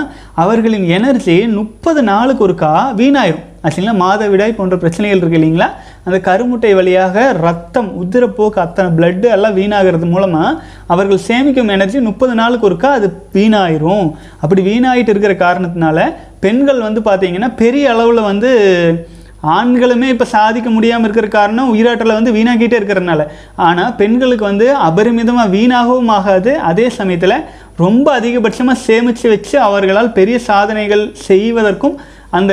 [0.45, 3.47] அவர்களின் எனர்ஜி முப்பது நாளுக்கு ஒருக்கா வீணாயிரும்.
[3.65, 5.69] ஆச்சுங்களா மாதவிடாய் போன்ற பிரச்சனைகள் இருக்கு இல்லைங்களா?
[6.07, 10.59] அந்த கருமுட்டை வழியாக ரத்தம் உதிரப்போக்கு அத்தனை பிளட்டு எல்லாம் வீணாகிறது மூலமாக
[10.95, 14.07] அவர்கள் சேமிக்கும் எனர்ஜி முப்பது நாளுக்கு ஒருக்கா அது வீணாயிரும்.
[14.43, 16.07] அப்படி வீணாயிட்டு இருக்கிற காரணத்தினால
[16.45, 18.51] பெண்கள் வந்து பார்த்தீங்கன்னா பெரிய அளவில் வந்து
[19.57, 23.23] ஆண்களுமே இப்போ சாதிக்க முடியாமல் இருக்கிற காரணம் உயிராற்றலை வந்து வீணாக்கிட்டே இருக்கிறதுனால.
[23.67, 26.53] ஆனால் பெண்களுக்கு வந்து அபரிமிதமாக வீணாகவும் ஆகாது.
[26.71, 27.45] அதே சமயத்தில்
[27.85, 31.97] ரொம்ப அதிகபட்சமாக சேமித்து வச்சு அவர்களால் பெரிய சாதனைகள் செய்வதற்கும்
[32.39, 32.53] அந்த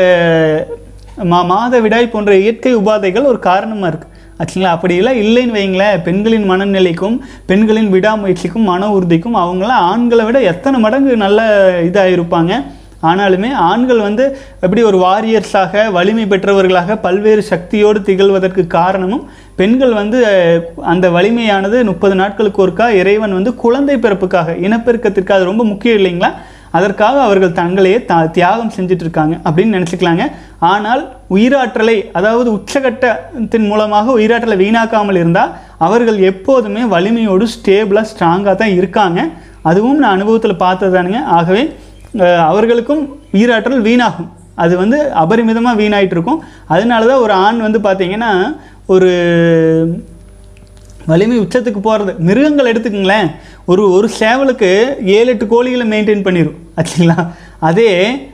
[1.22, 4.09] மா மாதவிடாய் போன்ற இயற்கை உபாதைகள் ஒரு காரணமாக இருக்குது
[4.39, 4.69] ஆச்சுங்களா?
[4.69, 11.41] அப்படியெல்லாம் இல்லைன்னு வைங்களேன் பெண்களின் மனநிலைக்கும் பெண்களின் விடாமுயற்சிக்கும் மன உறுதிக்கும் அவங்களாம் ஆண்களை விட எத்தனை மடங்கு நல்ல
[11.84, 12.53] இதாக இருப்பாங்க
[13.03, 14.24] ஆனாலுமே ஆண்கள் வந்து
[14.61, 19.24] எப்படி ஒரு வாரியர்ஸாக வலிமை பெற்றவர்களாக பல்வேறு சக்தியோடு திகழ்வதற்கு காரணமும்
[19.55, 20.19] பெண்கள் வந்து
[20.84, 26.32] அந்த வலிமையானது முப்பது நாட்களுக்கு ஒருக்கா இறைவன் வந்து குழந்தை பிறப்புக்காக இனப்பெருக்கத்திற்காக அது ரொம்ப முக்கியம் இல்லைங்களா?
[26.78, 30.26] அதற்காக அவர்கள் தங்களையே த தியாகம் செஞ்சுட்டு இருக்காங்க அப்படின்னு நினச்சிக்கலாங்க.
[30.72, 31.01] ஆனால்
[31.36, 35.53] உயிராற்றலை அதாவது உச்சகட்டத்தின் மூலமாக உயிராற்றலை வீணாக்காமல் இருந்தால்
[35.88, 39.19] அவர்கள் எப்போதுமே வலிமையோடு ஸ்டேபிளாக ஸ்ட்ராங்காக தான் இருக்காங்க.
[39.69, 41.22] அதுவும் நான் அனுபவத்தில் பார்த்தது தானுங்க.
[41.39, 41.63] ஆகவே
[42.51, 43.03] அவர்களுக்கும்
[43.39, 44.30] உயிராற்றல் வீணாகும்.
[44.63, 46.41] அது வந்து அபரிமிதமாக வீணாயிட்டு இருக்கும்
[46.74, 48.32] அதனால தான் ஒரு ஆண் வந்து பார்த்திங்கன்னா
[48.93, 49.11] ஒரு
[51.11, 53.30] வலிமை உச்சத்துக்கு போகிறது மிருகங்கள் எடுத்துக்கங்களேன்.
[53.72, 54.69] ஒரு ஒரு சேவலுக்கு
[55.17, 57.28] ஏழு எட்டு கோழிகளை மெயின்டைன் பண்ணிடும் ஆச்சுங்களா
[57.59, 57.89] அதே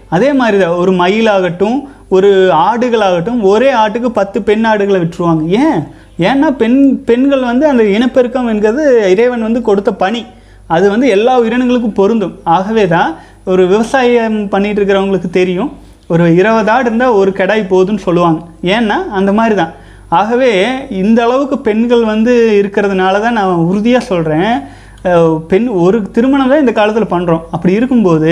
[0.10, 0.76] அதே மாதிரி தான்.
[0.82, 1.78] ஒரு மயிலாகட்டும்
[2.10, 5.44] ஒரு ஆடுகளாகட்டும் ஒரே ஆட்டுக்கு பத்து பெண் ஆடுகளை விட்டுருவாங்க.
[5.64, 5.80] ஏன்?
[6.20, 10.26] ஏன்னா பெண் பெண்கள் வந்து அந்த இனப்பெருக்கம் என்கிறது இறைவன் வந்து கொடுத்த பணி.
[10.68, 12.40] அது வந்து எல்லா உயிரினங்களுக்கும் பொருந்தும்.
[12.44, 13.16] ஆகவே தான்
[13.46, 15.72] ஒரு விவசாயம் பண்ணிட்டு இருக்கிறவங்களுக்கு தெரியும்.
[16.08, 18.40] ஒரு இருபது ஆடு இருந்தால் ஒரு கடாய் போதும்னு சொல்லுவாங்க.
[18.64, 19.74] ஏன்னா அந்த மாதிரி தான்.
[20.10, 20.52] ஆகவே
[20.90, 24.52] இந்த அளவுக்கு பெண்கள் வந்து இருக்கிறதுனால தான் நான் உறுதியாக சொல்கிறேன்
[25.52, 28.32] பெண் ஒரு திருமணம் தான் இந்த காலத்தில் பண்ணுறோம் அப்படி இருக்கும்போது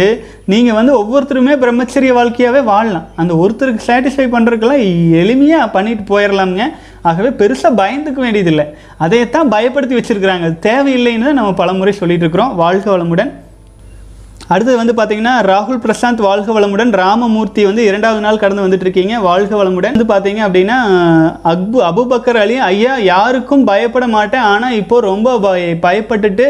[0.53, 3.07] நீங்கள் வந்து ஒவ்வொருத்தருமே பிரம்மச்சரிய வாழ்க்கையாகவே வாழலாம்.
[3.21, 4.83] அந்த ஒருத்தருக்கு சாட்டிஸ்ஃபை பண்ணுறதுக்கெல்லாம்
[5.21, 6.65] எளிமையாக பண்ணிட்டு போயிடலாமுங்க
[7.09, 8.67] ஆகவே பெருசாக பயந்துக்க வேண்டியதில்லை.
[9.05, 10.47] அதையத்தான் பயப்படுத்தி வச்சுருக்கிறாங்க.
[10.69, 12.55] தேவையில்லைன்னு தான் நம்ம பலமுறை சொல்லிட்டு இருக்கிறோம்.
[12.63, 13.33] வாழ்க வளமுடன்.
[14.53, 19.53] அடுத்தது வந்து பார்த்தீங்கன்னா ராகுல் பிரசாந்த் வாழ்க வளமுடன் ராமமூர்த்தி வந்து இரண்டாவது நாள் கடந்து வந்துட்டு இருக்கீங்க வாழ்க
[19.61, 19.95] வளமுடன்.
[19.95, 20.77] வந்து பார்த்தீங்க அப்படின்னா
[21.51, 24.45] அக்பு அபுபக்கர் அலி ஐயா யாருக்கும் பயப்பட மாட்டேன்.
[24.53, 26.47] ஆனால் இப்போ ரொம்ப பய பயப்பட்டுட்டு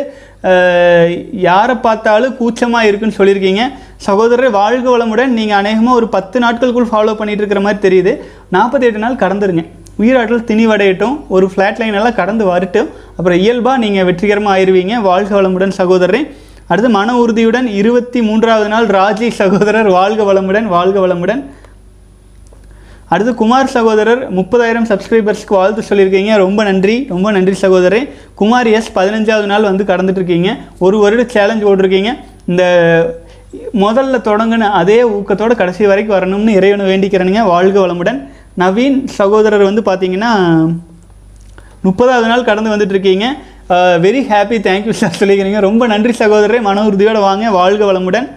[1.47, 3.63] யாரை பார்த்தாலும் கூச்சமாக இருக்குன்னு சொல்லியிருக்கீங்க.
[4.07, 5.31] சகோதரர் வாழ்க வளமுடன்.
[5.39, 8.13] நீங்கள் அநேகமாக ஒரு பத்து நாட்களுக்குள் ஃபாலோ பண்ணிட்டு இருக்கிற மாதிரி தெரியுது.
[8.55, 9.63] நாற்பத்தி எட்டு நாள் கடந்துருங்க.
[10.01, 11.15] உயிராற்றல் திணிவடையட்டும்.
[11.35, 12.89] ஒரு ஃப்ளாட் லைன் எல்லாம் கடந்து வரட்டும்.
[13.17, 14.95] அப்புறம் இயல்பாக நீங்கள் வெற்றிகரமாக ஆயிருவீங்க.
[15.09, 16.21] வாழ்க வளமுடன் சகோதரரே.
[16.67, 21.41] அடுத்து மன உறுதியுடன் இருபத்தி மூன்றாவது நாள் ராஜி சகோதரர் வாழ்க வளமுடன் வாழ்க வளமுடன்.
[23.13, 26.37] அடுத்து குமார் சகோதரர் முப்பதாயிரம் சப்ஸ்கிரைபர்ஸ்க்கு வாழ்த்து சொல்லியிருக்கீங்க.
[26.37, 28.01] ரொம்ப நன்றி ரொம்ப நன்றி சகோதரே
[28.35, 30.57] குமார் எஸ் பதினஞ்சாவது நாள் வந்து கடந்துட்டுருக்கீங்க.
[30.79, 32.11] ஒரு வருட சேலஞ்ச் ஓட்டிருக்கீங்க
[32.47, 32.63] இந்த
[33.73, 37.43] முதல்ல தொடங்கின அதே ஊக்கத்தோட கடைசி வரைக்கும் வரணும்னு இறைவனை வேண்டிக்கிறேனுங்க.
[37.53, 38.19] வாழ்க வளமுடன்.
[38.57, 40.31] நவீன் சகோதரர் வந்து பார்த்தீங்கன்னா
[41.85, 43.25] முப்பதாவது நாள் கடந்து வந்துட்டுருக்கீங்க.
[43.69, 45.59] Very happy thank you sir சொல்லிக்கிறீங்க.
[45.59, 46.61] ரொம்ப நன்றி சகோதரரை.
[46.61, 47.51] மன உறுதியோடு வாங்க.
[47.51, 48.27] வாழ்க வளமுடன்.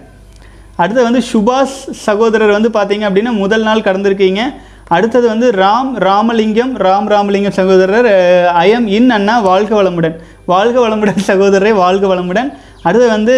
[0.75, 1.75] அடுத்தது வந்து சுபாஷ்
[2.05, 4.41] சகோதரர் வந்து பார்த்தீங்க அப்படின்னா முதல் நாள் கடந்திருக்கீங்க.
[4.87, 9.39] அடுத்தது வந்து ராம் ராமலிங்கம் ராம் ராமலிங்கம் சகோதரர் uh, ஐஎம் இன் அண்ணா.
[9.39, 10.15] வாழ்க வளமுடன்.
[10.45, 11.73] வாழ்க வளமுடன் சகோதரரை.
[11.73, 12.49] வாழ்க வளமுடன்.
[12.81, 13.35] அடுத்து வந்து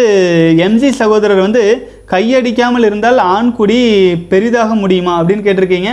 [0.56, 1.62] uh, எம்ஜி சகோதரர் வந்து
[2.10, 3.80] கையடிக்காமல் இருந்தால் ஆண்குடி
[4.32, 5.92] பெரிதாக முடியுமா அப்படின்னு கேட்டிருக்கீங்க.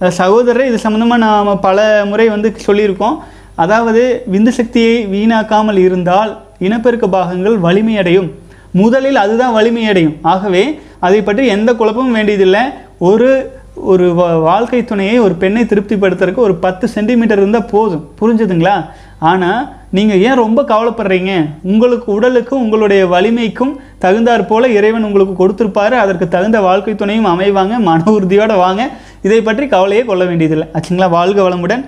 [0.00, 3.18] சகோதரரை இது சம்மந்தமாக நாம் பல முறை வந்து சொல்லியிருக்கோம்.
[3.60, 8.30] அதாவது விந்து சக்தியை வீணாக்காமல் இருந்தால் இனப்பெருக்க பாகங்கள் வலிமையடையும்.
[8.70, 10.16] முதலில் அதுதான் வலிமையடையும்.
[10.22, 12.60] ஆகவே அதை பற்றி எந்த குழப்பமும் வேண்டியதில்லை.
[12.98, 18.08] ஒரு ஒரு வா- வாழ்க்கை துணையை ஒரு பெண்ணை திருப்திப்படுத்துறதுக்கு ஒரு பத்து சென்டிமீட்டர் இருந்தால் போதும்.
[18.20, 18.84] புரிஞ்சுதுங்களா?
[19.18, 21.48] ஆனால் நீங்கள் ஏன் ரொம்ப கவலைப்படுறீங்க?
[21.62, 25.90] உங்களுக்கு உடலுக்கும் உங்களுடைய வலிமைக்கும் தகுந்தாற் போல இறைவன் உங்களுக்கு கொடுத்துருப்பாரு.
[25.90, 27.78] அதற்கு தகுந்த வாழ்க்கை துணையும் அமைவாங்க.
[27.78, 28.90] மன உறுதியோடு வாங்க.
[29.22, 30.68] இதை பற்றி கவலையே கொள்ள வேண்டியதில்லை.
[30.74, 31.10] ஆச்சுங்களா?
[31.10, 31.84] வாழ்க வளமுடன்.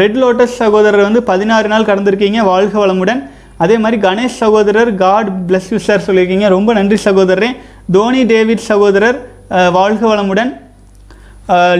[0.00, 3.20] ரெட் லோட்டஸ் சகோதரர் வந்து பதினாறு நாள் கடந்திருக்கீங்க வாழ்க வளமுடன்.
[3.64, 6.48] அதே மாதிரி கணேஷ் சகோதரர் காட் பிளஸ் யூ சார் சொல்லியிருக்கீங்க.
[6.56, 7.48] ரொம்ப நன்றி சகோதரரே.
[7.96, 9.18] தோனி டேவிட் சகோதரர்
[9.78, 10.50] வாழ்க வளமுடன்.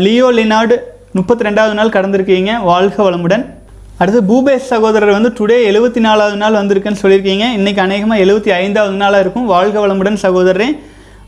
[0.05, 0.77] லியோ லினார்டு
[1.19, 3.45] முப்பத்தி ரெண்டாவது நாள் கடந்திருக்கீங்க வாழ்க வளமுடன்.
[4.03, 7.47] அடுத்து பூபேஷ் சகோதரர் வந்து டுடே எழுபத்தி நாலாவது நாள் வந்திருக்குன்னு சொல்லியிருக்கீங்க.
[7.59, 9.47] இன்றைக்கி அநேகமாக எழுபத்தி ஐந்தாவது நாளாக இருக்கும்.
[9.55, 10.69] வாழ்க வளமுடன் சகோதரரே.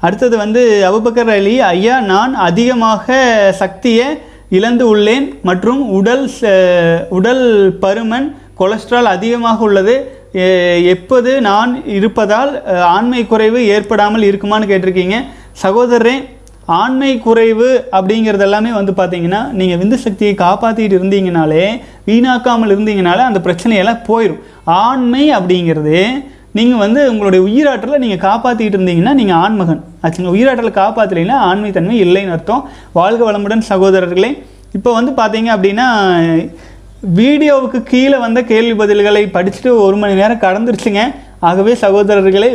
[0.06, 3.16] அடுத்தது வந்து அபுபக்கர் அலி ஐயா நான் அதிகமாக
[3.62, 4.06] சக்தியை
[4.50, 7.44] இழந்து உள்ளேன் மற்றும் உடல் ச- உடல்
[7.82, 9.94] பருமன் கொலஸ்ட்ரால் அதிகமாக உள்ளது.
[10.32, 15.16] எ- எப்போது நான் இருப்பதால் ஆண்மை குறைவு ஏற்படாமல் இருக்குமான்னு கேட்டிருக்கீங்க.
[15.62, 16.16] சகோதரரே
[16.66, 21.64] ஆண்மை குறைவு அப்படிங்கிறது எல்லாமே வந்து பார்த்தீங்கன்னா நீங்கள் விந்து சக்தியை காப்பாற்றிட்டு இருந்தீங்கனாலே
[22.06, 25.98] வீணாக்காமல் இருந்தீங்கனாலே அந்த பிரச்சனையெல்லாம் போயிடும் ஆண்மை அப்படிங்கிறது
[26.58, 29.82] நீங்கள் வந்து உங்களுடைய உயிராற்றலை நீங்கள் காப்பாற்றிட்டு இருந்தீங்கன்னா நீங்கள் ஆண்மகன்.
[30.04, 32.62] ஆச்சுங்களா உயிராற்றலை காப்பாற்றலைன்னா ஆண்மை தன்மை இல்லைன்னு அர்த்தம்.
[32.98, 34.30] வாழ்க வளமுடன் சகோதரர்களே
[34.78, 35.86] இப்போ வந்து பார்த்தீங்க அப்படின்னா
[37.18, 41.02] வீடியோவுக்கு கீழே வந்த கேள்வி பதில்களை படிச்சுட்டு ஒரு மணி நேரம் கடந்துருச்சுங்க.
[41.48, 42.50] ஆகவே சகோதரர்களே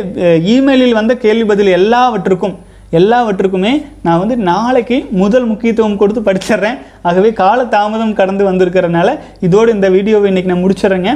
[0.54, 2.54] இமெயிலில் வந்த கேள்வி பதில் எல்லாவற்றுக்கும்
[2.98, 3.72] எல்லாவற்றுக்குமே
[4.06, 6.76] நான் வந்து நாளைக்கு முதல் முக்கியத்துவம் கொடுத்து படிச்சிடுறேன்.
[7.08, 9.08] ஆகவே கால தாமதம் கடந்து வந்திருக்கிறனால
[9.46, 11.12] இதோடு இந்த வீடியோவை இன்றைக்கி நான் முடிச்சிடுறேங்க.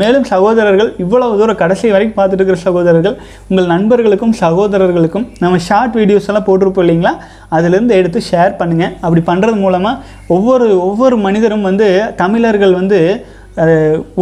[0.00, 3.16] மேலும் சகோதரர்கள் இவ்வளவு தூரம் கடைசி வரைக்கும் பார்த்துட்டு இருக்கிற சகோதரர்கள்
[3.50, 7.14] உங்கள் நண்பர்களுக்கும் சகோதரர்களுக்கும் நம்ம ஷார்ட் வீடியோஸ் எல்லாம் போட்டிருப்போம் இல்லைங்களா?
[7.56, 10.00] அதுலேருந்து எடுத்து ஷேர் பண்ணுங்கள் அப்படி பண்ணுறது மூலமாக
[10.36, 11.88] ஒவ்வொரு ஒவ்வொரு மனிதரும் வந்து
[12.22, 13.00] தமிழர்கள் வந்து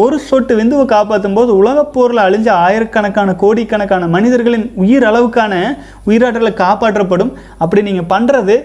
[0.02, 5.55] ஒரு சொட்டு விந்துவை காப்பாற்றும் போது உலகப் போரில் அழிஞ்ச ஆயிரக்கணக்கான கோடிக்கணக்கான மனிதர்களின் உயிர் அளவுக்கான
[6.09, 7.32] உயிராற்றலை காப்பாற்றப்படும்.
[7.62, 8.57] அப்படி நீங்கள் பண்ணுறது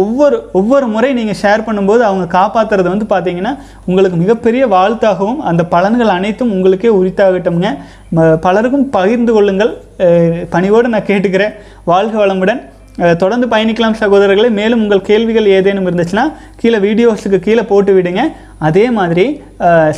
[0.00, 3.52] ஒவ்வொரு ஒவ்வொரு முறை நீங்கள் ஷேர் பண்ணும்போது அவங்க காப்பாற்றுறது வந்து பார்த்தீங்கன்னா
[3.88, 7.70] உங்களுக்கு மிகப்பெரிய வாழ்த்தாகவும் அந்த பலன்கள் அனைத்தும் உங்களுக்கே உரித்தாகட்டும்ங்க.
[8.46, 9.72] பலருக்கும் பகிர்ந்து கொள்ளுங்கள்.
[10.54, 11.56] பணிவோடு நான் கேட்டுக்கிறேன்.
[11.92, 12.62] வாழ்க வளமுடன்.
[13.20, 14.48] தொடர்ந்து பயணிக்கலாம் சகோதரர்களே.
[14.58, 16.24] மேலும் உங்கள் கேள்விகள் ஏதேனும் இருந்துச்சுன்னா
[16.60, 18.22] கீழே வீடியோஸுக்கு கீழே போட்டு விடுங்க.
[18.68, 19.26] அதே மாதிரி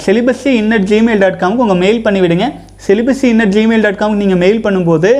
[0.05, 2.47] செலிபஸி இன்னட் ஜிமெயில் டாட் காமுக்கு உங்கள் மெயில் பண்ணி விடுங்க
[2.87, 5.11] செலிபஸி இன்னட் ஜிமெயில் டாட் காமுக்கு நீங்கள் மெயில் பண்ணும்போது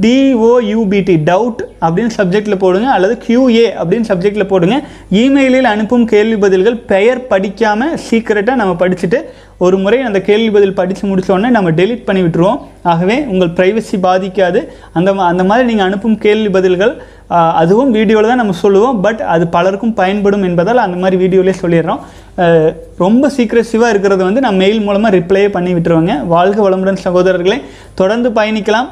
[0.00, 4.82] டிஓயூபிடி டவுட் அப்படின்னு சப்ஜெக்டில் போடுங்க அல்லது கியூஏ அப்படின்னு சப்ஜெக்டில் போடுங்க.
[5.12, 9.24] இமெயிலில் அனுப்பும் கேள்வி பதில்கள் பெயர் படிக்காமல் சீக்கிரட்டாக நம்ம படிச்சுட்டு
[9.58, 12.58] ஒரு முறை அந்த கேள்வி பதில் படித்து முடித்தோடனே நம்ம டெலீட் பண்ணி விட்டுருவோம்.
[12.82, 14.66] ஆகவே உங்கள் ப்ரைவசி பாதிக்காது.
[14.92, 19.00] அந்த மா- அந்த மாதிரி நீங்கள் அனுப்பும் கேள்வி பதில்கள் அதுவும் வீடியோவில் தான் நம்ம சொல்லுவோம்.
[19.00, 22.74] பட் அது பலருக்கும் பயன்படும் என்பதால் அந்த மாதிரி வீடியோலேயே சொல்லிடுறோம்.
[22.98, 26.26] ரொம்ப சீக்ரெசிவாக இருக்கிறது வந்து நான் மெயில் மூலமாக ரிப்ளையே பண்ணி விட்டுருவேங்க.
[26.26, 27.62] வாழ்க வளமுடன் சகோதரர்களே.
[27.94, 28.88] தொடர்ந்து பயணிக்கலாம்.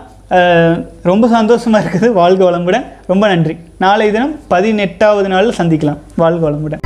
[1.11, 2.09] ரொம்ப சந்தோஷமாக இருக்குது.
[2.21, 2.85] வாழ்க வளமுடன்.
[3.13, 3.57] ரொம்ப நன்றி.
[3.85, 6.01] நாளை தினம் பதினெட்டாவது நாளில் சந்திக்கலாம்.
[6.23, 6.83] வாழ்க வளமுடன்.